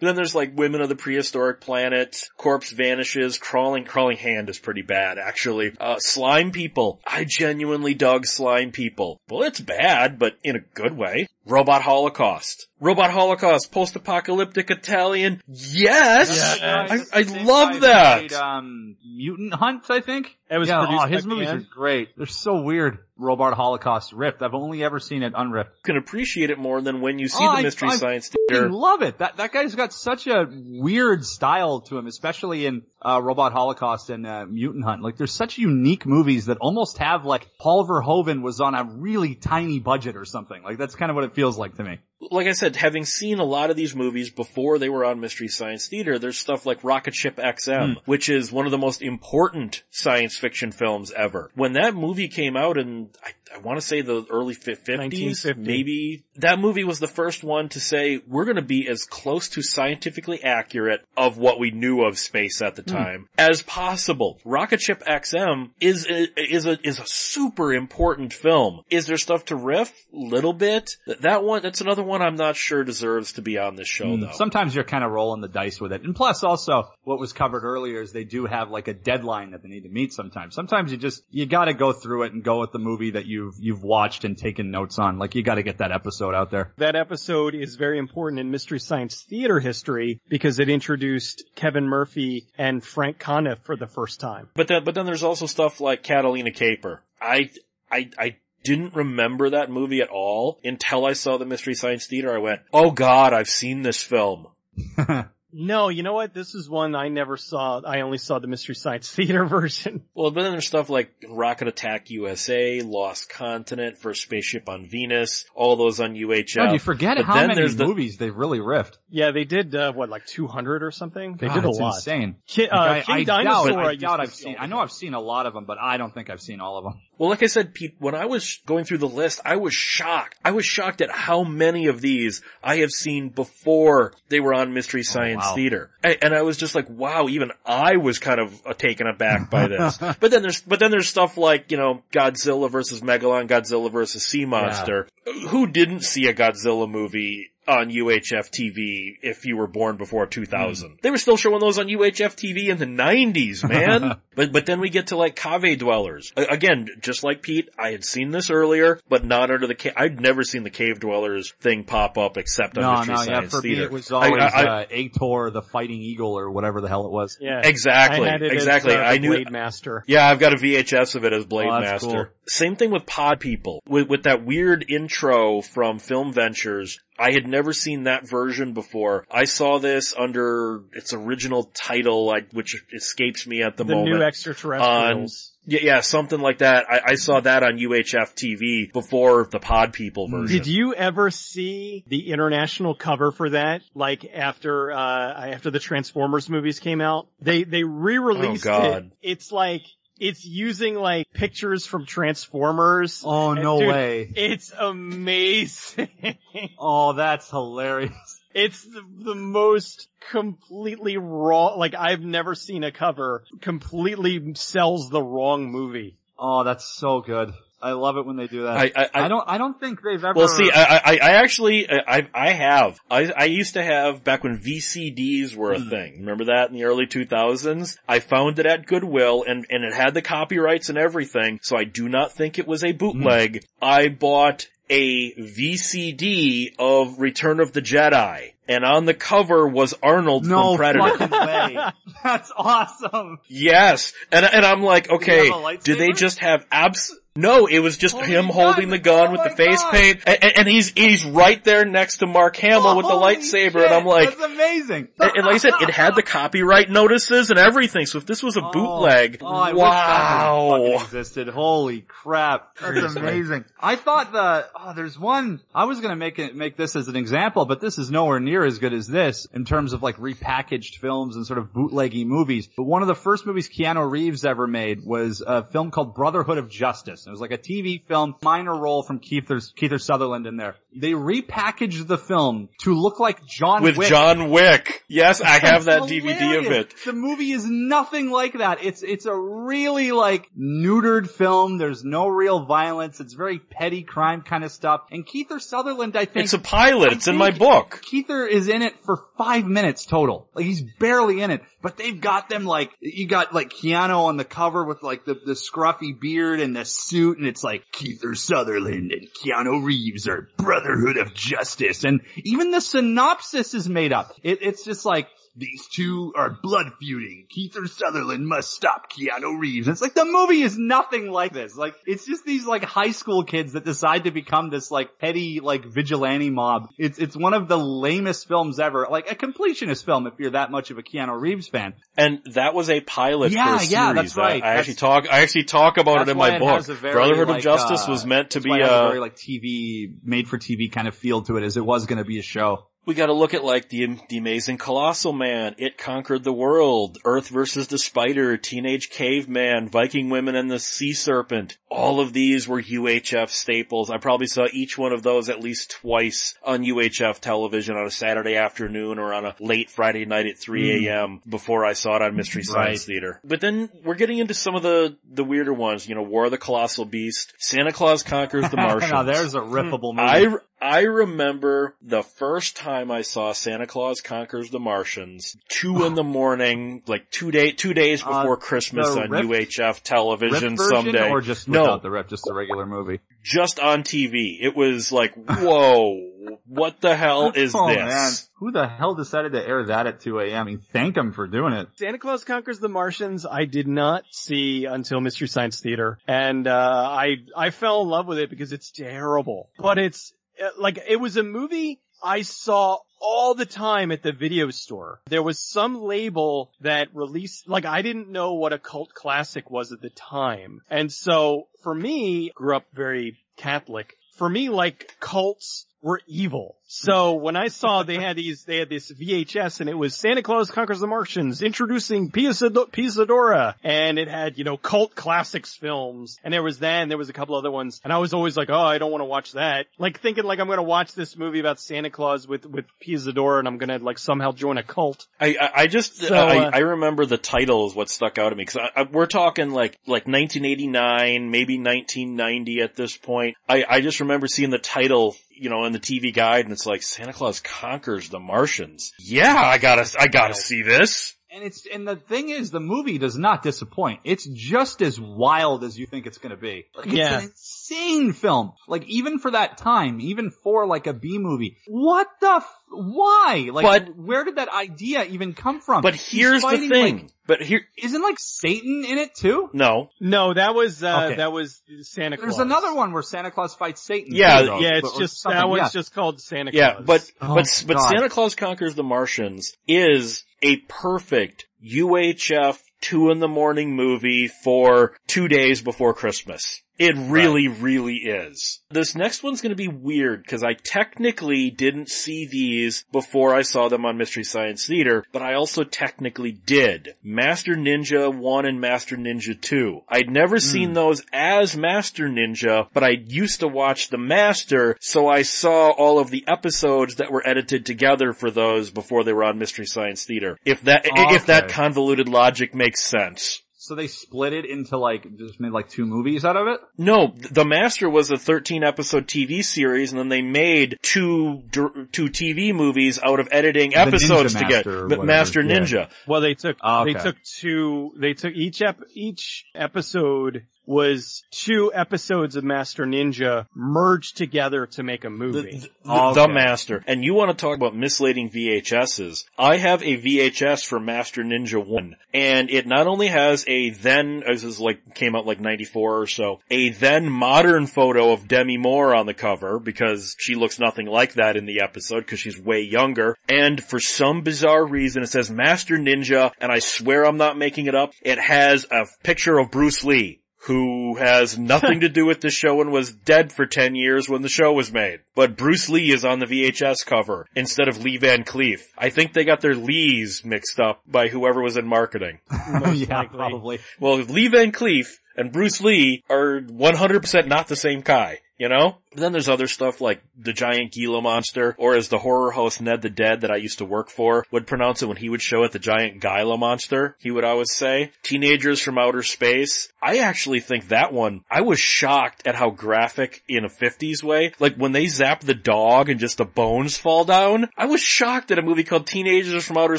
Then 0.00 0.16
there's 0.16 0.34
like 0.34 0.56
women 0.56 0.80
of 0.80 0.88
the 0.88 0.96
prehistoric 0.96 1.60
planet, 1.60 2.28
corpse 2.36 2.70
vanishes, 2.72 3.38
crawling 3.38 3.84
crawling 3.84 4.16
hand 4.16 4.48
is 4.50 4.58
pretty 4.58 4.82
bad 4.82 5.18
actually. 5.18 5.72
Uh, 5.80 5.98
slime 5.98 6.50
people. 6.50 7.00
I 7.06 7.24
genuinely 7.28 7.94
dug 7.94 8.26
slime 8.26 8.70
people. 8.72 9.20
Well, 9.28 9.42
it's 9.44 9.60
bad, 9.60 10.18
but 10.18 10.36
in 10.42 10.56
a 10.56 10.60
good 10.60 10.96
way. 10.96 11.23
Robot 11.46 11.82
Holocaust. 11.82 12.66
Robot 12.80 13.10
Holocaust, 13.12 13.70
post-apocalyptic 13.72 14.70
Italian. 14.70 15.40
Yes! 15.46 16.36
Yes. 16.60 17.08
I, 17.12 17.20
I 17.20 17.42
love 17.44 17.80
that. 17.82 18.22
made, 18.22 18.32
um, 18.32 18.96
Mutant 19.04 19.54
Hunt, 19.54 19.84
I 19.90 20.00
think. 20.00 20.36
That 20.50 20.58
was 20.58 20.68
yeah, 20.68 20.80
produced 20.80 21.04
oh, 21.04 21.06
his 21.08 21.22
by 21.24 21.28
movies 21.28 21.48
Pan. 21.48 21.56
are 21.58 21.66
great. 21.74 22.08
They're 22.16 22.26
so 22.26 22.60
weird. 22.62 22.98
Robot 23.16 23.54
Holocaust 23.54 24.12
ripped. 24.12 24.42
I've 24.42 24.54
only 24.54 24.82
ever 24.82 24.98
seen 24.98 25.22
it 25.22 25.32
unripped. 25.36 25.70
You 25.86 25.94
can 25.94 25.96
appreciate 25.96 26.50
it 26.50 26.58
more 26.58 26.80
than 26.82 27.00
when 27.00 27.18
you 27.20 27.28
see 27.28 27.38
Oh, 27.40 27.52
the 27.52 27.58
I- 27.58 27.62
Mystery 27.62 27.88
I 27.90 27.96
Science 27.96 28.30
I 28.32 28.52
Theater. 28.52 28.70
love 28.70 29.02
it. 29.02 29.18
That 29.18 29.36
that 29.36 29.52
guy's 29.52 29.74
got 29.76 29.92
such 29.92 30.26
a 30.26 30.46
weird 30.50 31.24
style 31.24 31.80
to 31.82 31.96
him, 31.96 32.06
especially 32.08 32.66
in 32.66 32.82
uh, 33.00 33.20
Robot 33.22 33.52
Holocaust 33.52 34.10
and 34.10 34.26
uh, 34.26 34.46
Mutant 34.46 34.84
Hunt. 34.84 35.00
Like, 35.02 35.16
there's 35.16 35.32
such 35.32 35.58
unique 35.58 36.06
movies 36.06 36.46
that 36.46 36.58
almost 36.60 36.98
have 36.98 37.24
like 37.24 37.48
Paul 37.58 37.86
Verhoeven 37.86 38.42
was 38.42 38.60
on 38.60 38.74
a 38.74 38.84
really 38.84 39.36
tiny 39.36 39.78
budget 39.78 40.16
or 40.16 40.24
something. 40.24 40.62
Like, 40.64 40.76
that's 40.78 40.96
kind 40.96 41.10
of 41.10 41.14
what 41.14 41.24
it 41.24 41.34
feels 41.34 41.56
like 41.56 41.76
to 41.76 41.84
me. 41.84 41.98
Like 42.30 42.46
I 42.46 42.52
said, 42.52 42.76
having 42.76 43.04
seen 43.04 43.38
a 43.38 43.44
lot 43.44 43.70
of 43.70 43.76
these 43.76 43.94
movies 43.94 44.30
before 44.30 44.78
they 44.78 44.88
were 44.88 45.04
on 45.04 45.20
Mystery 45.20 45.48
Science 45.48 45.88
Theater, 45.88 46.18
there's 46.18 46.38
stuff 46.38 46.64
like 46.64 46.84
Rocket 46.84 47.14
Ship 47.14 47.36
XM, 47.36 47.94
hmm. 47.94 47.98
which 48.04 48.28
is 48.28 48.52
one 48.52 48.66
of 48.66 48.70
the 48.70 48.78
most 48.78 49.02
important 49.02 49.82
science 49.90 50.36
fiction 50.36 50.72
films 50.72 51.12
ever. 51.12 51.50
When 51.54 51.74
that 51.74 51.94
movie 51.94 52.28
came 52.28 52.56
out 52.56 52.78
in, 52.78 53.10
I, 53.22 53.30
I 53.54 53.58
want 53.58 53.80
to 53.80 53.86
say 53.86 54.00
the 54.00 54.24
early 54.30 54.54
fi- 54.54 54.74
50s, 54.74 55.56
maybe, 55.56 56.24
that 56.36 56.58
movie 56.58 56.84
was 56.84 56.98
the 56.98 57.06
first 57.06 57.44
one 57.44 57.68
to 57.70 57.80
say, 57.80 58.20
we're 58.26 58.44
gonna 58.44 58.62
be 58.62 58.88
as 58.88 59.04
close 59.04 59.48
to 59.50 59.62
scientifically 59.62 60.42
accurate 60.42 61.04
of 61.16 61.38
what 61.38 61.58
we 61.58 61.70
knew 61.70 62.02
of 62.02 62.18
space 62.18 62.62
at 62.62 62.76
the 62.76 62.82
hmm. 62.82 62.94
time 62.94 63.28
as 63.38 63.62
possible. 63.62 64.38
Rocket 64.44 64.80
Ship 64.80 65.02
XM 65.04 65.70
is 65.80 66.06
a, 66.06 66.28
is 66.40 66.66
a, 66.66 66.78
is 66.86 66.98
a 66.98 67.06
super 67.06 67.72
important 67.74 68.32
film. 68.32 68.82
Is 68.90 69.06
there 69.06 69.16
stuff 69.16 69.46
to 69.46 69.56
riff? 69.56 69.92
Little 70.12 70.52
bit. 70.52 70.96
That 71.20 71.42
one, 71.42 71.62
that's 71.62 71.80
another 71.80 72.02
one 72.02 72.13
I'm 72.22 72.36
not 72.36 72.56
sure 72.56 72.84
deserves 72.84 73.32
to 73.34 73.42
be 73.42 73.58
on 73.58 73.76
this 73.76 73.88
show 73.88 74.14
hmm. 74.14 74.20
though. 74.20 74.32
Sometimes 74.32 74.74
you're 74.74 74.84
kind 74.84 75.04
of 75.04 75.10
rolling 75.10 75.40
the 75.40 75.48
dice 75.48 75.80
with 75.80 75.92
it. 75.92 76.02
And 76.02 76.14
plus 76.14 76.44
also, 76.44 76.90
what 77.02 77.18
was 77.18 77.32
covered 77.32 77.64
earlier 77.64 78.00
is 78.00 78.12
they 78.12 78.24
do 78.24 78.46
have 78.46 78.70
like 78.70 78.88
a 78.88 78.94
deadline 78.94 79.52
that 79.52 79.62
they 79.62 79.68
need 79.68 79.84
to 79.84 79.88
meet 79.88 80.12
sometimes. 80.12 80.54
Sometimes 80.54 80.92
you 80.92 80.98
just, 80.98 81.22
you 81.30 81.46
gotta 81.46 81.74
go 81.74 81.92
through 81.92 82.24
it 82.24 82.32
and 82.32 82.42
go 82.42 82.60
with 82.60 82.72
the 82.72 82.78
movie 82.78 83.12
that 83.12 83.26
you've, 83.26 83.54
you've 83.58 83.82
watched 83.82 84.24
and 84.24 84.36
taken 84.36 84.70
notes 84.70 84.98
on. 84.98 85.18
Like, 85.18 85.34
you 85.34 85.42
gotta 85.42 85.62
get 85.62 85.78
that 85.78 85.92
episode 85.92 86.34
out 86.34 86.50
there. 86.50 86.72
That 86.78 86.96
episode 86.96 87.54
is 87.54 87.76
very 87.76 87.98
important 87.98 88.40
in 88.40 88.50
Mystery 88.50 88.80
Science 88.80 89.22
Theater 89.22 89.60
history 89.60 90.20
because 90.28 90.58
it 90.58 90.68
introduced 90.68 91.44
Kevin 91.54 91.86
Murphy 91.86 92.46
and 92.58 92.84
Frank 92.84 93.18
Conniff 93.18 93.58
for 93.64 93.76
the 93.76 93.86
first 93.86 94.20
time. 94.20 94.48
But 94.54 94.68
then, 94.68 94.84
but 94.84 94.94
then 94.94 95.06
there's 95.06 95.22
also 95.22 95.46
stuff 95.46 95.80
like 95.80 96.02
Catalina 96.02 96.50
Caper. 96.50 97.02
I, 97.20 97.50
I, 97.90 98.10
I 98.18 98.36
didn't 98.64 98.94
remember 98.94 99.50
that 99.50 99.70
movie 99.70 100.00
at 100.00 100.08
all 100.08 100.58
until 100.64 101.06
I 101.06 101.12
saw 101.12 101.36
the 101.36 101.46
Mystery 101.46 101.74
Science 101.74 102.06
Theater. 102.06 102.34
I 102.34 102.38
went, 102.38 102.62
oh 102.72 102.90
god, 102.90 103.32
I've 103.32 103.48
seen 103.48 103.82
this 103.82 104.02
film. 104.02 104.48
No, 105.56 105.88
you 105.88 106.02
know 106.02 106.14
what? 106.14 106.34
This 106.34 106.56
is 106.56 106.68
one 106.68 106.96
I 106.96 107.08
never 107.08 107.36
saw. 107.36 107.80
I 107.86 108.00
only 108.00 108.18
saw 108.18 108.40
the 108.40 108.48
Mystery 108.48 108.74
Science 108.74 109.08
Theater 109.14 109.44
version. 109.44 110.02
Well, 110.12 110.32
but 110.32 110.42
then 110.42 110.50
there's 110.52 110.66
stuff 110.66 110.90
like 110.90 111.12
Rocket 111.28 111.68
Attack 111.68 112.10
USA, 112.10 112.82
Lost 112.82 113.28
Continent, 113.28 113.98
First 113.98 114.22
Spaceship 114.22 114.68
on 114.68 114.86
Venus, 114.86 115.44
all 115.54 115.76
those 115.76 116.00
on 116.00 116.14
UHF. 116.14 116.56
God, 116.56 116.72
you 116.72 116.78
forget 116.80 117.16
But 117.18 117.26
how 117.26 117.34
then 117.34 117.48
many 117.48 117.60
there's 117.60 117.76
the- 117.76 117.86
movies 117.86 118.16
they've 118.16 118.34
really 118.34 118.58
riffed. 118.58 118.98
Yeah, 119.08 119.30
they 119.30 119.44
did, 119.44 119.72
uh, 119.76 119.92
what, 119.92 120.08
like 120.08 120.26
200 120.26 120.82
or 120.82 120.90
something? 120.90 121.36
They 121.36 121.46
God, 121.46 121.54
did 121.54 121.64
a 121.64 121.68
it's 121.68 121.78
lot. 121.78 121.94
insane. 121.94 122.36
Ki- 122.48 122.68
uh, 122.68 122.76
Like, 122.76 123.04
King 123.06 123.14
I, 123.14 123.18
I 123.18 123.24
Dinosaur, 123.24 123.68
doubt, 123.70 123.78
I, 123.86 123.90
I 123.90 123.94
doubt 123.94 124.20
I've 124.20 124.34
seen, 124.34 124.56
I 124.58 124.66
know. 124.66 124.80
I've 124.80 124.90
seen 124.90 125.14
a 125.14 125.20
lot 125.20 125.46
of 125.46 125.54
them, 125.54 125.66
but 125.66 125.78
I 125.80 125.98
don't 125.98 126.12
think 126.12 126.30
I've 126.30 126.40
seen 126.40 126.60
all 126.60 126.78
of 126.78 126.84
them. 126.84 127.00
Well, 127.16 127.30
like 127.30 127.44
I 127.44 127.46
said, 127.46 127.74
Pete, 127.74 127.94
when 128.00 128.16
I 128.16 128.24
was 128.24 128.58
going 128.66 128.84
through 128.86 128.98
the 128.98 129.08
list, 129.08 129.40
I 129.44 129.54
was 129.54 129.72
shocked. 129.72 130.36
I 130.44 130.50
was 130.50 130.66
shocked 130.66 131.00
at 131.00 131.12
how 131.12 131.44
many 131.44 131.86
of 131.86 132.00
these 132.00 132.42
I 132.60 132.78
have 132.78 132.90
seen 132.90 133.28
before 133.28 134.14
they 134.30 134.40
were 134.40 134.52
on 134.52 134.74
Mystery 134.74 135.04
Science 135.04 135.43
wow. 135.43 135.43
Theater. 135.54 135.90
A- 136.02 136.22
And 136.24 136.34
I 136.34 136.42
was 136.42 136.56
just 136.56 136.74
like, 136.74 136.88
wow, 136.88 137.28
even 137.28 137.50
I 137.66 137.96
was 137.96 138.18
kind 138.18 138.40
of 138.40 138.60
uh, 138.66 138.72
taken 138.74 139.06
aback 139.06 139.50
by 139.50 139.66
this. 139.68 139.98
but 139.98 140.30
then 140.30 140.42
there's, 140.42 140.60
but 140.62 140.78
then 140.78 140.90
there's 140.90 141.08
stuff 141.08 141.36
like, 141.36 141.70
you 141.70 141.76
know, 141.76 142.02
Godzilla 142.12 142.70
versus 142.70 143.00
Megalon, 143.00 143.48
Godzilla 143.48 143.90
versus 143.90 144.24
Sea 144.26 144.44
Monster. 144.44 145.08
Who 145.48 145.66
didn't 145.66 146.02
see 146.02 146.26
a 146.26 146.34
Godzilla 146.34 146.88
movie 146.90 147.50
on 147.66 147.90
UHF 147.90 148.50
TV 148.50 149.16
if 149.22 149.46
you 149.46 149.56
were 149.56 149.66
born 149.66 149.96
before 149.96 150.26
2000. 150.26 150.98
They 151.02 151.10
were 151.10 151.18
still 151.18 151.36
showing 151.36 151.60
those 151.60 151.78
on 151.78 151.86
UHF 151.86 152.34
TV 152.36 152.68
in 152.68 152.78
the 152.78 152.86
90s, 152.86 153.66
man. 153.68 154.20
but 154.34 154.52
but 154.52 154.66
then 154.66 154.80
we 154.80 154.90
get 154.90 155.08
to 155.08 155.16
like 155.16 155.36
cave 155.36 155.78
dwellers. 155.78 156.32
A- 156.36 156.44
again, 156.52 156.88
just 157.00 157.24
like 157.24 157.42
Pete, 157.42 157.68
I 157.78 157.90
had 157.92 158.04
seen 158.04 158.30
this 158.30 158.50
earlier, 158.50 159.00
but 159.08 159.24
not 159.24 159.50
under 159.50 159.66
the 159.66 159.74
cave. 159.74 159.92
I'd 159.96 160.20
never 160.20 160.42
seen 160.44 160.62
the 160.64 160.70
cave 160.70 161.00
dwellers 161.00 161.52
thing 161.60 161.84
pop 161.84 162.18
up 162.18 162.36
except 162.36 162.76
on 162.78 162.82
No, 163.06 163.12
Mystery 163.14 163.34
no, 163.34 163.40
yeah, 163.42 163.48
for 163.48 163.60
Theater. 163.60 163.80
me 163.80 163.84
it 163.86 163.90
was 163.92 164.12
I- 164.12 164.26
always, 164.26 164.42
I- 164.42 164.46
I- 164.64 164.82
uh, 164.82 164.86
Ator, 164.90 165.50
the 165.52 165.62
Fighting 165.62 166.00
Eagle, 166.00 166.38
or 166.38 166.50
whatever 166.50 166.80
the 166.80 166.88
hell 166.88 167.06
it 167.06 167.12
was. 167.12 167.38
Yeah. 167.40 167.60
Exactly, 167.64 168.28
I 168.28 168.32
had 168.32 168.42
it 168.42 168.52
exactly. 168.52 168.92
As, 168.94 168.98
uh, 169.00 169.04
I 169.04 169.14
the 169.14 169.20
knew- 169.20 169.28
Blade 169.30 169.50
Master. 169.50 170.04
Yeah, 170.06 170.28
I've 170.28 170.38
got 170.38 170.52
a 170.52 170.56
VHS 170.56 171.14
of 171.14 171.24
it 171.24 171.32
as 171.32 171.44
Blade 171.46 171.68
Oh, 171.70 171.80
that's 171.80 172.04
Master. 172.04 172.24
cool. 172.24 172.26
Same 172.46 172.76
thing 172.76 172.90
with 172.90 173.06
Pod 173.06 173.40
People. 173.40 173.82
With, 173.88 174.08
with 174.08 174.22
that 174.24 174.44
weird 174.44 174.84
intro 174.88 175.60
from 175.62 175.98
Film 175.98 176.32
Ventures. 176.32 177.00
I 177.18 177.30
had 177.32 177.46
never 177.46 177.72
seen 177.72 178.04
that 178.04 178.28
version 178.28 178.72
before. 178.72 179.24
I 179.30 179.44
saw 179.44 179.78
this 179.78 180.14
under 180.18 180.82
its 180.92 181.12
original 181.14 181.64
title, 181.72 182.26
like, 182.26 182.50
which 182.52 182.84
escapes 182.92 183.46
me 183.46 183.62
at 183.62 183.76
the, 183.76 183.84
The 183.84 183.94
moment. 183.94 184.16
new 184.16 184.22
extraterrestrials. 184.22 185.52
Yeah, 185.66 185.80
yeah, 185.82 186.00
something 186.00 186.40
like 186.40 186.58
that. 186.58 186.84
I, 186.90 187.00
I 187.12 187.14
saw 187.14 187.40
that 187.40 187.62
on 187.62 187.78
UHF 187.78 188.34
TV 188.34 188.92
before 188.92 189.46
the 189.50 189.58
Pod 189.60 189.92
People 189.94 190.28
version. 190.28 190.58
Did 190.58 190.66
you 190.66 190.92
ever 190.94 191.30
see 191.30 192.04
the 192.06 192.30
international 192.32 192.94
cover 192.94 193.30
for 193.32 193.48
that? 193.50 193.80
Like 193.94 194.26
after 194.34 194.92
uh 194.92 195.46
after 195.52 195.70
the 195.70 195.78
Transformers 195.78 196.50
movies 196.50 196.80
came 196.80 197.00
out, 197.00 197.28
they 197.40 197.64
they 197.64 197.82
re-released 197.82 198.66
Oh, 198.66 198.68
God. 198.78 199.12
it. 199.22 199.30
It's 199.30 199.50
like 199.52 199.82
it's 200.18 200.44
using 200.44 200.94
like 200.94 201.30
pictures 201.32 201.86
from 201.86 202.06
Transformers. 202.06 203.22
Oh, 203.24 203.52
And, 203.52 203.62
no 203.62 203.78
dude, 203.78 203.88
way. 203.88 204.32
It's 204.34 204.72
amazing. 204.72 206.08
Oh, 206.78 207.14
that's 207.14 207.50
hilarious. 207.50 208.40
it's 208.54 208.84
the, 208.84 209.02
the 209.24 209.34
most 209.34 210.08
completely 210.30 211.16
raw. 211.16 211.74
Like 211.74 211.94
I've 211.94 212.20
never 212.20 212.54
seen 212.54 212.84
a 212.84 212.92
cover 212.92 213.44
completely 213.60 214.54
sells 214.54 215.10
the 215.10 215.22
wrong 215.22 215.70
movie. 215.70 216.16
Oh, 216.38 216.62
that's 216.64 216.84
so 216.84 217.20
good. 217.20 217.52
I 217.84 217.92
love 217.92 218.16
it 218.16 218.24
when 218.26 218.36
they 218.36 218.46
do 218.46 218.62
that. 218.62 218.76
I, 218.76 218.92
I, 218.96 219.08
I, 219.24 219.28
don't, 219.28 219.44
I 219.46 219.58
don't 219.58 219.78
think 219.78 220.00
they've 220.02 220.24
ever. 220.24 220.32
Well, 220.34 220.48
see, 220.48 220.70
I, 220.72 220.96
I, 220.96 221.18
I 221.22 221.30
actually, 221.42 221.86
I, 221.90 222.26
I 222.32 222.50
have. 222.52 222.98
I, 223.10 223.30
I 223.36 223.44
used 223.44 223.74
to 223.74 223.82
have 223.82 224.24
back 224.24 224.42
when 224.42 224.58
VCDs 224.58 225.54
were 225.54 225.72
a 225.72 225.78
Hmm. 225.78 225.90
thing. 225.90 226.12
Remember 226.20 226.46
that 226.46 226.70
in 226.70 226.74
the 226.76 226.84
early 226.84 227.06
2000s? 227.06 227.98
I 228.08 228.20
found 228.20 228.58
it 228.58 228.66
at 228.66 228.86
Goodwill 228.86 229.44
and, 229.46 229.66
and 229.70 229.84
it 229.84 229.92
had 229.94 230.14
the 230.14 230.22
copyrights 230.22 230.88
and 230.88 230.96
everything, 230.98 231.60
so 231.62 231.76
I 231.76 231.84
do 231.84 232.08
not 232.08 232.32
think 232.32 232.58
it 232.58 232.66
was 232.66 232.82
a 232.82 232.92
bootleg. 232.92 233.62
Hmm. 233.80 233.84
I 233.84 234.08
bought 234.08 234.66
a 234.90 235.32
VCD 235.34 236.74
of 236.78 237.18
Return 237.18 237.60
of 237.60 237.72
the 237.72 237.80
Jedi. 237.82 238.52
And 238.66 238.82
on 238.82 239.04
the 239.04 239.12
cover 239.12 239.68
was 239.68 239.92
Arnold 240.02 240.46
no 240.46 240.76
from 240.76 240.96
Predator. 240.96 241.28
way. 241.46 241.76
That's 242.24 242.50
awesome. 242.56 243.38
Yes. 243.46 244.14
And, 244.32 244.44
and 244.46 244.64
I'm 244.64 244.82
like, 244.82 245.10
okay, 245.10 245.50
do 245.82 245.96
they 245.96 246.12
just 246.12 246.38
have 246.38 246.64
abs, 246.72 247.14
No, 247.36 247.66
it 247.66 247.80
was 247.80 247.96
just 247.96 248.14
Holy 248.14 248.28
him 248.28 248.44
holding 248.44 248.90
the 248.90 248.98
gun 248.98 249.28
Oh 249.28 249.32
with 249.32 249.42
the 249.42 249.50
face 249.50 249.82
God. 249.82 249.92
paint, 249.92 250.22
and, 250.24 250.56
and 250.58 250.68
he's 250.68 250.90
he's 250.90 251.24
right 251.24 251.62
there 251.64 251.84
next 251.84 252.18
to 252.18 252.28
Mark 252.28 252.54
Hamill 252.58 252.96
with 252.96 253.06
the 253.06 253.12
lightsaber, 253.12 253.72
shit, 253.72 253.86
and 253.86 253.92
I'm 253.92 254.04
like, 254.06 254.28
that's 254.28 254.40
amazing. 254.40 255.08
and, 255.18 255.32
and 255.34 255.44
like 255.44 255.56
I 255.56 255.58
said, 255.58 255.72
it 255.80 255.90
had 255.90 256.14
the 256.14 256.22
copyright 256.22 256.90
notices 256.90 257.50
and 257.50 257.58
everything. 257.58 258.06
So 258.06 258.18
if 258.18 258.26
this 258.26 258.40
was 258.40 258.56
a 258.56 258.62
oh, 258.62 258.70
bootleg, 258.70 259.38
Oh, 259.40 259.46
I 259.48 259.72
wow. 259.72 260.98
existed. 261.02 261.48
Holy 261.48 262.02
crap. 262.02 262.76
That's 262.80 263.16
amazing. 263.16 263.64
I 263.80 263.96
thought 263.96 264.30
the, 264.32 264.68
oh, 264.78 264.92
there's 264.94 265.18
one, 265.18 265.60
I 265.74 265.86
was 265.86 266.00
gonna 266.00 266.14
make 266.14 266.38
it, 266.38 266.54
make 266.54 266.76
this 266.76 266.94
as 266.94 267.08
an 267.08 267.16
example, 267.16 267.64
but 267.64 267.80
this 267.80 267.98
is 267.98 268.12
nowhere 268.12 268.38
near 268.38 268.64
as 268.64 268.78
good 268.78 268.92
as 268.92 269.08
this 269.08 269.48
in 269.52 269.64
terms 269.64 269.92
of 269.92 270.04
like 270.04 270.18
repackaged 270.18 270.98
films 271.00 271.34
and 271.34 271.44
sort 271.44 271.58
of 271.58 271.72
bootleggy 271.72 272.24
movies. 272.24 272.68
But 272.76 272.84
one 272.84 273.02
of 273.02 273.08
the 273.08 273.16
first 273.16 273.44
movies 273.44 273.68
Keanu 273.68 274.08
Reeves 274.08 274.44
ever 274.44 274.68
made 274.68 275.04
was 275.04 275.42
a 275.44 275.64
film 275.64 275.90
called 275.90 276.14
Brotherhood 276.14 276.58
of 276.58 276.68
Justice. 276.68 277.23
It 277.26 277.30
was 277.30 277.40
like 277.40 277.52
a 277.52 277.58
TV 277.58 278.04
film, 278.06 278.36
minor 278.42 278.76
role 278.76 279.02
from 279.02 279.20
Kiefer, 279.20 279.60
Kiefer 279.74 280.00
Sutherland 280.00 280.46
in 280.46 280.56
there. 280.56 280.76
They 280.94 281.12
repackaged 281.12 282.06
the 282.06 282.18
film 282.18 282.68
to 282.82 282.94
look 282.94 283.18
like 283.18 283.44
John 283.46 283.82
with 283.82 283.96
Wick. 283.96 284.08
John 284.08 284.50
Wick. 284.50 285.04
Yes, 285.08 285.40
I 285.40 285.58
have 285.58 285.86
that 285.86 286.02
DVD 286.02 286.58
of 286.58 286.72
it. 286.72 286.94
The 287.04 287.12
movie 287.12 287.50
is 287.50 287.64
nothing 287.68 288.30
like 288.30 288.58
that. 288.58 288.84
It's 288.84 289.02
it's 289.02 289.26
a 289.26 289.34
really 289.34 290.12
like 290.12 290.48
neutered 290.58 291.28
film. 291.28 291.78
There's 291.78 292.04
no 292.04 292.28
real 292.28 292.64
violence. 292.64 293.20
It's 293.20 293.34
very 293.34 293.58
petty 293.58 294.02
crime 294.02 294.42
kind 294.42 294.64
of 294.64 294.70
stuff. 294.70 295.02
And 295.10 295.26
Kiefer 295.26 295.60
Sutherland, 295.60 296.16
I 296.16 296.24
think, 296.26 296.44
It's 296.44 296.52
a 296.52 296.58
pilot. 296.58 297.10
I 297.10 297.14
It's 297.14 297.28
in 297.28 297.36
my 297.36 297.50
book. 297.50 298.00
Kiefer 298.04 298.48
is 298.48 298.68
in 298.68 298.82
it 298.82 298.94
for 299.04 299.24
five 299.36 299.66
minutes 299.66 300.06
total. 300.06 300.48
Like 300.54 300.64
he's 300.64 300.82
barely 300.82 301.40
in 301.40 301.50
it, 301.50 301.62
but 301.82 301.96
they've 301.96 302.20
got 302.20 302.48
them 302.48 302.64
like, 302.64 302.90
you 303.00 303.26
got 303.26 303.52
like 303.54 303.70
Keanu 303.70 304.24
on 304.24 304.36
the 304.36 304.44
cover 304.44 304.84
with 304.84 305.02
like 305.02 305.24
the, 305.24 305.34
the 305.34 305.52
scruffy 305.52 306.18
beard 306.18 306.60
and 306.60 306.76
the 306.76 306.84
suit 307.14 307.38
and 307.38 307.46
it's 307.46 307.62
like 307.62 307.84
Keith 307.92 308.22
Kiefer 308.22 308.36
Sutherland 308.36 309.12
and 309.12 309.28
Keanu 309.32 309.84
Reeves 309.84 310.26
are 310.26 310.48
Brotherhood 310.56 311.16
of 311.16 311.32
Justice 311.32 312.02
and 312.02 312.22
even 312.42 312.72
the 312.72 312.80
synopsis 312.80 313.72
is 313.72 313.88
made 313.88 314.12
up. 314.12 314.32
It, 314.42 314.58
it's 314.62 314.84
just 314.84 315.04
like, 315.04 315.28
these 315.56 315.86
two 315.86 316.32
are 316.36 316.56
blood 316.62 316.86
feuding. 317.00 317.46
Kiefer 317.56 317.88
Sutherland 317.88 318.46
must 318.46 318.72
stop 318.72 319.12
Keanu 319.12 319.58
Reeves. 319.58 319.86
It's 319.88 320.00
like 320.02 320.14
the 320.14 320.24
movie 320.24 320.62
is 320.62 320.76
nothing 320.76 321.30
like 321.30 321.52
this. 321.52 321.76
Like 321.76 321.94
it's 322.06 322.26
just 322.26 322.44
these 322.44 322.66
like 322.66 322.82
high 322.84 323.12
school 323.12 323.44
kids 323.44 323.74
that 323.74 323.84
decide 323.84 324.24
to 324.24 324.30
become 324.32 324.70
this 324.70 324.90
like 324.90 325.18
petty 325.18 325.60
like 325.60 325.84
vigilante 325.84 326.50
mob. 326.50 326.88
It's 326.98 327.18
it's 327.18 327.36
one 327.36 327.54
of 327.54 327.68
the 327.68 327.78
lamest 327.78 328.48
films 328.48 328.80
ever. 328.80 329.06
Like 329.10 329.30
a 329.30 329.36
completionist 329.36 330.04
film 330.04 330.26
if 330.26 330.34
you're 330.38 330.50
that 330.52 330.70
much 330.70 330.90
of 330.90 330.98
a 330.98 331.02
Keanu 331.02 331.40
Reeves 331.40 331.68
fan. 331.68 331.94
And 332.16 332.40
that 332.54 332.74
was 332.74 332.90
a 332.90 333.00
pilot 333.00 333.52
Yeah, 333.52 333.64
for 333.68 333.74
a 333.74 333.78
series. 333.78 333.92
yeah, 333.92 334.12
that's 334.12 334.36
I- 334.38 334.40
right. 334.42 334.54
I, 334.54 334.58
That's- 334.66 334.78
actually 334.80 334.94
talk, 334.94 335.24
I 335.30 335.40
actually 335.42 335.64
talk 335.64 335.96
about 335.98 336.22
it 336.22 336.28
in 336.30 336.36
my 336.36 336.58
book. 336.58 336.84
very, 336.86 337.12
Brotherhood 337.12 337.48
like, 337.48 337.58
of 337.58 337.62
Justice 337.62 338.08
uh, 338.08 338.10
was 338.10 338.26
meant 338.26 338.50
to 338.50 338.60
be, 338.60 338.70
why 338.70 338.78
it 338.78 338.82
has 338.82 338.90
a 338.90 338.94
uh, 338.94 339.08
very 339.08 339.20
like 339.20 339.36
TV 339.36 340.14
made 340.22 340.48
for 340.48 340.58
TV 340.58 340.90
kind 340.90 341.06
of 341.08 341.14
feel 341.14 341.42
to 341.42 341.56
it 341.56 341.62
as 341.64 341.76
it 341.76 341.84
was 341.84 342.06
going 342.06 342.18
to 342.18 342.24
be 342.24 342.38
a 342.38 342.42
show. 342.42 342.86
We 343.06 343.14
gotta 343.14 343.32
look 343.32 343.54
at 343.54 343.64
like 343.64 343.88
the, 343.88 344.18
the 344.28 344.38
amazing 344.38 344.78
colossal 344.78 345.32
man, 345.32 345.74
it 345.78 345.98
conquered 345.98 346.44
the 346.44 346.52
world, 346.52 347.18
Earth 347.24 347.48
versus 347.48 347.88
the 347.88 347.98
spider, 347.98 348.56
teenage 348.56 349.10
caveman, 349.10 349.88
Viking 349.88 350.30
women 350.30 350.54
and 350.54 350.70
the 350.70 350.78
sea 350.78 351.12
serpent. 351.12 351.76
All 351.90 352.20
of 352.20 352.32
these 352.32 352.66
were 352.66 352.82
UHF 352.82 353.50
staples. 353.50 354.10
I 354.10 354.18
probably 354.18 354.46
saw 354.46 354.66
each 354.72 354.98
one 354.98 355.12
of 355.12 355.22
those 355.22 355.48
at 355.48 355.60
least 355.60 355.90
twice 355.90 356.54
on 356.64 356.82
UHF 356.84 357.38
television 357.40 357.96
on 357.96 358.06
a 358.06 358.10
Saturday 358.10 358.56
afternoon 358.56 359.18
or 359.18 359.32
on 359.32 359.44
a 359.44 359.54
late 359.60 359.90
Friday 359.90 360.24
night 360.24 360.46
at 360.46 360.58
3 360.58 360.98
hmm. 360.98 361.04
a.m. 361.06 361.42
before 361.48 361.84
I 361.84 361.92
saw 361.92 362.16
it 362.16 362.22
on 362.22 362.36
Mystery 362.36 362.62
Science 362.62 362.84
Right. 362.84 363.00
Theater. 363.00 363.40
But 363.44 363.60
then 363.60 363.90
we're 364.02 364.14
getting 364.14 364.38
into 364.38 364.54
some 364.54 364.74
of 364.74 364.82
the, 364.82 365.16
the 365.30 365.44
weirder 365.44 365.72
ones, 365.72 366.08
you 366.08 366.14
know, 366.14 366.22
War 366.22 366.46
of 366.46 366.50
the 366.50 366.58
Colossal 366.58 367.04
Beast, 367.04 367.54
Santa 367.58 367.92
Claus 367.92 368.22
Conquers 368.22 368.68
the 368.70 368.76
Martians. 368.84 369.12
now 369.12 369.22
there's 369.22 369.54
a 369.54 369.60
riffable 369.60 370.14
movie. 370.14 370.56
I, 370.56 370.56
I 370.84 371.00
remember 371.04 371.94
the 372.02 372.22
first 372.22 372.76
time 372.76 373.10
I 373.10 373.22
saw 373.22 373.52
Santa 373.52 373.86
Claus 373.86 374.20
Conquers 374.20 374.68
the 374.68 374.78
Martians, 374.78 375.56
two 375.70 376.04
in 376.04 376.14
the 376.14 376.22
morning, 376.22 377.02
like 377.06 377.30
two 377.30 377.50
day, 377.50 377.70
two 377.70 377.94
days 377.94 378.22
Uh, 378.22 378.26
before 378.42 378.58
Christmas 378.58 379.08
on 379.08 379.30
riff- 379.30 379.46
UHF 379.46 380.02
television 380.02 380.72
Riff 380.72 380.78
version 380.78 380.96
someday. 381.04 381.30
or 381.30 381.40
just 381.40 381.68
no, 381.68 381.82
without 381.84 382.02
the 382.02 382.10
rip, 382.10 382.28
just 382.28 382.46
a 382.50 382.52
regular 382.52 382.84
movie. 382.84 383.20
just 383.42 383.80
on 383.80 384.02
TV. 384.02 384.58
It 384.60 384.76
was 384.76 385.10
like, 385.10 385.32
whoa, 385.34 386.20
what 386.66 387.00
the 387.00 387.16
hell 387.16 387.52
is 387.54 387.74
oh, 387.74 387.88
this? 387.88 387.96
Man. 387.96 388.32
Who 388.58 388.70
the 388.70 388.86
hell 388.86 389.14
decided 389.14 389.52
to 389.52 389.66
air 389.66 389.86
that 389.86 390.06
at 390.06 390.20
2 390.20 390.38
a.m.? 390.40 390.60
I 390.60 390.64
mean, 390.64 390.80
thank 390.92 391.14
them 391.14 391.32
for 391.32 391.46
doing 391.46 391.72
it. 391.72 391.88
Santa 391.96 392.18
Claus 392.18 392.44
Conquers 392.44 392.78
the 392.78 392.88
Martians 392.90 393.46
I 393.50 393.64
did 393.64 393.88
not 393.88 394.24
see 394.32 394.84
until 394.84 395.20
Mystery 395.22 395.48
Science 395.48 395.80
Theater 395.80 396.18
and 396.28 396.66
uh 396.66 397.08
I 397.10 397.36
I 397.56 397.70
fell 397.70 398.02
in 398.02 398.08
love 398.08 398.26
with 398.26 398.38
it 398.38 398.50
because 398.50 398.72
it's 398.74 398.90
terrible. 398.90 399.70
But 399.78 399.96
it's 399.98 400.32
uh, 400.32 400.36
Uh, 400.62 400.70
like 400.78 400.98
it 401.06 401.16
was 401.16 401.36
a 401.36 401.42
movie 401.42 402.00
I 402.22 402.42
saw 402.42 402.98
all 403.20 403.54
the 403.54 403.66
time 403.66 404.12
at 404.12 404.22
the 404.22 404.32
video 404.32 404.70
store. 404.70 405.20
There 405.26 405.42
was 405.42 405.58
some 405.58 406.02
label 406.02 406.72
that 406.80 407.08
released 407.14 407.68
like 407.68 407.84
I 407.84 408.02
didn't 408.02 408.30
know 408.30 408.54
what 408.54 408.72
a 408.72 408.78
cult 408.78 409.12
classic 409.14 409.70
was 409.70 409.92
at 409.92 410.00
the 410.00 410.10
time. 410.10 410.80
And 410.88 411.12
so 411.12 411.68
for 411.82 411.94
me, 411.94 412.50
grew 412.54 412.76
up 412.76 412.86
very 412.92 413.38
Catholic. 413.56 414.16
For 414.36 414.48
me 414.48 414.68
like 414.68 415.14
cults 415.20 415.86
were 416.04 416.20
evil. 416.26 416.76
So 416.86 417.32
when 417.32 417.56
I 417.56 417.68
saw 417.68 418.02
they 418.02 418.18
had 418.18 418.36
these, 418.36 418.64
they 418.64 418.76
had 418.76 418.90
this 418.90 419.10
VHS 419.10 419.80
and 419.80 419.88
it 419.88 419.94
was 419.94 420.14
Santa 420.14 420.42
Claus 420.42 420.70
Conquers 420.70 421.00
the 421.00 421.06
Martians 421.06 421.62
introducing 421.62 422.30
Pia 422.30 422.50
Zadora, 422.50 422.90
Pisadora 422.90 423.74
and 423.82 424.18
it 424.18 424.28
had, 424.28 424.58
you 424.58 424.64
know, 424.64 424.76
cult 424.76 425.14
classics 425.14 425.74
films 425.74 426.38
and 426.44 426.52
there 426.52 426.62
was 426.62 426.80
that 426.80 427.02
and 427.02 427.10
there 427.10 427.16
was 427.16 427.30
a 427.30 427.32
couple 427.32 427.56
other 427.56 427.70
ones 427.70 428.02
and 428.04 428.12
I 428.12 428.18
was 428.18 428.34
always 428.34 428.54
like, 428.54 428.68
oh, 428.68 428.78
I 428.78 428.98
don't 428.98 429.10
want 429.10 429.22
to 429.22 429.26
watch 429.26 429.52
that. 429.52 429.86
Like 429.98 430.20
thinking 430.20 430.44
like 430.44 430.60
I'm 430.60 430.66
going 430.66 430.76
to 430.76 430.82
watch 430.82 431.14
this 431.14 431.38
movie 431.38 431.58
about 431.58 431.80
Santa 431.80 432.10
Claus 432.10 432.46
with, 432.46 432.66
with 432.66 432.84
Pia 433.00 433.16
Zadora 433.16 433.60
and 433.60 433.66
I'm 433.66 433.78
going 433.78 433.88
to 433.88 434.04
like 434.04 434.18
somehow 434.18 434.52
join 434.52 434.76
a 434.76 434.82
cult. 434.82 435.26
I, 435.40 435.56
I, 435.58 435.70
I 435.74 435.86
just, 435.86 436.16
So, 436.16 436.34
I, 436.34 436.66
uh, 436.66 436.70
I 436.74 436.78
remember 436.80 437.24
the 437.24 437.38
title 437.38 437.86
is 437.86 437.94
what 437.94 438.10
stuck 438.10 438.36
out 438.36 438.52
at 438.52 438.58
me 438.58 438.66
because 438.66 438.88
I, 438.94 439.00
I, 439.00 439.02
we're 439.10 439.24
talking 439.24 439.70
like, 439.70 439.98
like 440.06 440.26
1989, 440.26 441.50
maybe 441.50 441.78
1990 441.78 442.82
at 442.82 442.94
this 442.94 443.16
point. 443.16 443.56
I, 443.66 443.84
I 443.88 444.00
just 444.02 444.20
remember 444.20 444.46
seeing 444.46 444.70
the 444.70 444.78
title, 444.78 445.34
you 445.56 445.70
know, 445.70 445.84
in 445.84 445.92
the 445.92 446.00
TV 446.00 446.34
guide 446.34 446.64
and 446.64 446.72
it's 446.72 446.86
like 446.86 447.02
Santa 447.02 447.32
Claus 447.32 447.60
conquers 447.60 448.28
the 448.28 448.40
Martians. 448.40 449.12
Yeah, 449.18 449.54
I 449.56 449.78
gotta, 449.78 450.08
I 450.18 450.28
gotta 450.28 450.54
see 450.54 450.82
this. 450.82 451.34
And 451.54 451.62
it's, 451.62 451.86
and 451.86 452.06
the 452.08 452.16
thing 452.16 452.48
is, 452.50 452.72
the 452.72 452.80
movie 452.80 453.16
does 453.18 453.38
not 453.38 453.62
disappoint. 453.62 454.20
It's 454.24 454.44
just 454.44 455.00
as 455.02 455.20
wild 455.20 455.84
as 455.84 455.96
you 455.96 456.06
think 456.06 456.26
it's 456.26 456.38
gonna 456.38 456.56
be. 456.56 456.86
Like, 456.96 457.06
it's 457.06 457.14
Yeah. 457.14 457.38
an 457.38 457.44
insane 457.44 458.32
film. 458.32 458.72
Like, 458.88 459.04
even 459.06 459.38
for 459.38 459.52
that 459.52 459.78
time, 459.78 460.20
even 460.20 460.50
for 460.50 460.84
like 460.86 461.06
a 461.06 461.12
B 461.12 461.38
movie. 461.38 461.76
What 461.86 462.26
the, 462.40 462.54
f- 462.56 462.74
why? 462.90 463.68
Like, 463.72 463.84
But- 463.84 464.16
where 464.16 464.42
did 464.44 464.56
that 464.56 464.68
idea 464.68 465.24
even 465.26 465.54
come 465.54 465.80
from? 465.80 466.02
But 466.02 466.14
He's 466.14 466.26
here's 466.40 466.62
the 466.62 466.88
thing. 466.88 467.16
like- 467.18 467.30
but 467.46 467.60
here, 467.60 467.82
isn't 468.02 468.22
like 468.22 468.36
Satan 468.40 469.04
in 469.06 469.18
it 469.18 469.34
too? 469.34 469.68
no. 469.74 470.08
No, 470.18 470.54
that 470.54 470.74
was, 470.74 471.04
uh, 471.04 471.26
Okay. 471.26 471.36
that 471.36 471.52
was 471.52 471.82
Santa 472.02 472.36
Claus. 472.38 472.56
There's 472.56 472.66
another 472.66 472.94
one 472.94 473.12
where 473.12 473.22
Santa 473.22 473.50
Claus 473.50 473.74
fights 473.74 474.00
Satan. 474.02 474.34
Yeah, 474.34 474.60
too, 474.60 474.66
though, 474.66 474.78
Yeah, 474.80 474.90
it's 474.96 475.12
or 475.14 475.20
just, 475.20 475.44
that 475.44 475.68
one's 475.68 475.82
yeah. 475.82 475.88
just 476.00 476.14
called 476.14 476.40
Santa 476.40 476.72
Claus. 476.72 476.80
Yeah, 476.80 477.00
but, 477.04 477.30
Oh, 477.42 477.54
but, 477.54 477.84
but 477.86 477.98
Santa 478.00 478.28
Claus 478.30 478.54
conquers 478.54 478.94
the 478.94 479.02
Martians 479.04 479.74
is 479.86 480.42
a 480.62 480.76
perfect 480.88 481.66
UHF 481.84 482.78
two 483.00 483.30
in 483.30 483.40
the 483.40 483.48
morning 483.48 483.94
movie 483.94 484.48
for 484.48 485.16
two 485.26 485.48
days 485.48 485.82
before 485.82 486.14
Christmas. 486.14 486.82
It 486.98 487.16
really, 487.16 487.66
really 487.66 488.16
is. 488.16 488.80
This 488.90 489.16
next 489.16 489.42
one's 489.42 489.60
gonna 489.60 489.74
be 489.74 489.88
weird 489.88 490.42
because 490.42 490.62
I 490.62 490.74
technically 490.74 491.70
didn't 491.70 492.08
see 492.08 492.46
these 492.46 493.04
before 493.10 493.54
I 493.54 493.62
saw 493.62 493.88
them 493.88 494.06
on 494.06 494.16
Mystery 494.16 494.44
Science 494.44 494.86
Theater, 494.86 495.24
but 495.32 495.42
I 495.42 495.54
also 495.54 495.82
technically 495.82 496.52
did. 496.52 497.14
Master 497.22 497.74
Ninja 497.74 498.32
1 498.32 498.66
and 498.66 498.80
Master 498.80 499.16
Ninja 499.16 499.60
2. 499.60 500.02
I'd 500.08 500.30
never 500.30 500.56
hmm. 500.56 500.60
seen 500.60 500.92
those 500.92 501.22
as 501.32 501.76
Master 501.76 502.28
Ninja, 502.28 502.88
but 502.92 503.02
I 503.02 503.10
used 503.10 503.60
to 503.60 503.68
watch 503.68 504.08
The 504.08 504.18
Master, 504.18 504.96
so 505.00 505.28
I 505.28 505.42
saw 505.42 505.90
all 505.90 506.20
of 506.20 506.30
the 506.30 506.44
episodes 506.46 507.16
that 507.16 507.32
were 507.32 507.46
edited 507.46 507.84
together 507.84 508.32
for 508.32 508.50
those 508.50 508.90
before 508.90 509.24
they 509.24 509.32
were 509.32 509.44
on 509.44 509.58
Mystery 509.58 509.86
Science 509.86 510.24
Theater. 510.24 510.58
If 510.64 510.82
that, 510.82 511.06
if 511.06 511.42
ah, 511.42 511.44
that 511.46 511.68
convoluted 511.68 512.28
logic 512.28 512.74
makes 512.74 513.02
sense. 513.02 513.63
So 513.86 513.94
they 513.94 514.06
split 514.06 514.54
it 514.54 514.64
into 514.64 514.96
like, 514.96 515.26
just 515.36 515.60
made 515.60 515.72
like 515.72 515.90
two 515.90 516.06
movies 516.06 516.42
out 516.42 516.56
of 516.56 516.68
it? 516.68 516.80
No, 516.96 517.34
The 517.50 517.66
Master 517.66 518.08
was 518.08 518.30
a 518.30 518.38
13 518.38 518.82
episode 518.82 519.26
TV 519.26 519.62
series 519.62 520.10
and 520.10 520.18
then 520.18 520.30
they 520.30 520.40
made 520.40 520.98
two, 521.02 521.62
two 521.70 522.30
TV 522.30 522.74
movies 522.74 523.18
out 523.22 523.40
of 523.40 523.48
editing 523.52 523.94
episodes 523.94 524.54
Ninja 524.54 524.58
together. 524.58 525.22
Master 525.22 525.60
or 525.60 525.62
But 525.64 525.70
yeah. 525.70 525.78
Ninja. 525.80 526.10
Well, 526.26 526.40
they 526.40 526.54
took 526.54 526.78
Oh, 526.82 527.04
they 527.04 527.12
took 527.12 527.36
two. 527.42 528.12
They 528.16 528.32
took 528.32 528.54
each 528.54 528.80
ep, 528.80 529.00
each 529.12 529.66
episode 529.74 530.66
was 530.86 531.42
two 531.50 531.90
episodes 531.94 532.56
of 532.56 532.64
Master 532.64 533.04
Ninja 533.04 533.66
merged 533.74 534.36
together 534.36 534.86
to 534.86 535.02
make 535.02 535.24
a 535.24 535.28
The, 535.28 535.30
movie. 535.30 535.78
the, 535.78 535.88
oh, 536.06 536.30
Okay. 536.30 536.40
the 536.42 536.48
Master. 536.48 537.02
And 537.06 537.24
you 537.24 537.34
want 537.34 537.50
to 537.50 537.60
talk 537.60 537.76
about 537.76 537.94
misleading 537.94 538.50
VHSs. 538.50 539.44
I 539.58 539.76
have 539.76 540.02
a 540.02 540.16
VHS 540.16 540.84
for 540.86 541.00
Master 541.00 541.42
Ninja 541.42 541.84
1. 541.84 542.16
And 542.32 542.70
it 542.70 542.86
not 542.86 543.06
only 543.06 543.28
has 543.28 543.64
a 543.68 543.90
then, 543.90 544.42
this 544.46 544.64
is 544.64 544.80
like, 544.80 545.14
came 545.14 545.36
out 545.36 545.46
like 545.46 545.60
94 545.60 546.20
or 546.22 546.26
so, 546.26 546.60
a 546.70 546.88
then 546.90 547.28
modern 547.30 547.86
photo 547.86 548.32
of 548.32 548.48
Demi 548.48 548.76
Moore 548.76 549.14
on 549.14 549.26
the 549.26 549.34
cover, 549.34 549.78
because 549.78 550.34
she 550.38 550.54
looks 550.54 550.78
nothing 550.78 551.06
like 551.06 551.34
that 551.34 551.56
in 551.56 551.64
the 551.66 551.80
episode, 551.80 552.20
because 552.20 552.40
she's 552.40 552.58
way 552.60 552.80
younger. 552.82 553.36
And 553.48 553.82
for 553.82 554.00
some 554.00 554.42
bizarre 554.42 554.84
reason, 554.84 555.22
it 555.22 555.28
says 555.28 555.50
Master 555.50 555.96
Ninja, 555.96 556.50
and 556.60 556.72
I 556.72 556.80
swear 556.80 557.24
I'm 557.24 557.36
not 557.36 557.56
making 557.56 557.86
it 557.86 557.94
up, 557.94 558.12
it 558.22 558.38
has 558.38 558.84
a 558.90 559.06
picture 559.22 559.58
of 559.58 559.70
Bruce 559.70 560.02
Lee 560.04 560.40
who 560.66 561.16
has 561.16 561.58
nothing 561.58 562.00
to 562.00 562.08
do 562.08 562.24
with 562.24 562.40
the 562.40 562.50
show 562.50 562.80
and 562.80 562.90
was 562.90 563.12
dead 563.12 563.52
for 563.52 563.66
10 563.66 563.94
years 563.94 564.28
when 564.28 564.42
the 564.42 564.48
show 564.48 564.72
was 564.72 564.92
made. 564.92 565.20
But 565.34 565.56
Bruce 565.56 565.88
Lee 565.88 566.10
is 566.10 566.24
on 566.24 566.38
the 566.38 566.46
VHS 566.46 567.04
cover 567.04 567.46
instead 567.54 567.88
of 567.88 568.02
Lee 568.02 568.16
Van 568.16 568.44
Cleef. 568.44 568.80
I 568.96 569.10
think 569.10 569.32
they 569.32 569.44
got 569.44 569.60
their 569.60 569.74
Lees 569.74 570.42
mixed 570.44 570.80
up 570.80 571.02
by 571.06 571.28
whoever 571.28 571.62
was 571.62 571.76
in 571.76 571.86
marketing. 571.86 572.40
Most 572.68 572.96
yeah, 573.08 573.18
likely. 573.18 573.36
probably. 573.36 573.78
Well, 574.00 574.16
Lee 574.16 574.48
Van 574.48 574.72
Cleef 574.72 575.08
and 575.36 575.52
Bruce 575.52 575.80
Lee 575.80 576.22
are 576.30 576.60
100% 576.60 577.46
not 577.46 577.68
the 577.68 577.76
same 577.76 578.00
guy, 578.00 578.38
you 578.58 578.68
know? 578.68 578.98
Then 579.14 579.32
there's 579.32 579.48
other 579.48 579.66
stuff 579.66 580.00
like 580.00 580.22
the 580.36 580.52
giant 580.52 580.92
Gila 580.92 581.22
monster, 581.22 581.74
or 581.78 581.94
as 581.94 582.08
the 582.08 582.18
horror 582.18 582.50
host 582.50 582.80
Ned 582.80 583.02
the 583.02 583.10
Dead 583.10 583.42
that 583.42 583.50
I 583.50 583.56
used 583.56 583.78
to 583.78 583.84
work 583.84 584.10
for 584.10 584.44
would 584.50 584.66
pronounce 584.66 585.02
it 585.02 585.06
when 585.06 585.16
he 585.16 585.28
would 585.28 585.42
show 585.42 585.62
it, 585.64 585.72
the 585.72 585.78
giant 585.78 586.20
Gila 586.20 586.58
monster, 586.58 587.16
he 587.20 587.30
would 587.30 587.44
always 587.44 587.72
say. 587.72 588.12
Teenagers 588.22 588.80
from 588.80 588.98
Outer 588.98 589.22
Space. 589.22 589.92
I 590.02 590.18
actually 590.18 590.60
think 590.60 590.88
that 590.88 591.12
one, 591.12 591.42
I 591.50 591.62
was 591.62 591.80
shocked 591.80 592.46
at 592.46 592.56
how 592.56 592.70
graphic 592.70 593.42
in 593.48 593.64
a 593.64 593.68
50s 593.68 594.22
way, 594.22 594.52
like 594.58 594.76
when 594.76 594.92
they 594.92 595.06
zap 595.06 595.40
the 595.40 595.54
dog 595.54 596.08
and 596.08 596.20
just 596.20 596.38
the 596.38 596.44
bones 596.44 596.96
fall 596.96 597.24
down, 597.24 597.68
I 597.76 597.86
was 597.86 598.00
shocked 598.00 598.48
that 598.48 598.58
a 598.58 598.62
movie 598.62 598.84
called 598.84 599.06
Teenagers 599.06 599.64
from 599.64 599.78
Outer 599.78 599.98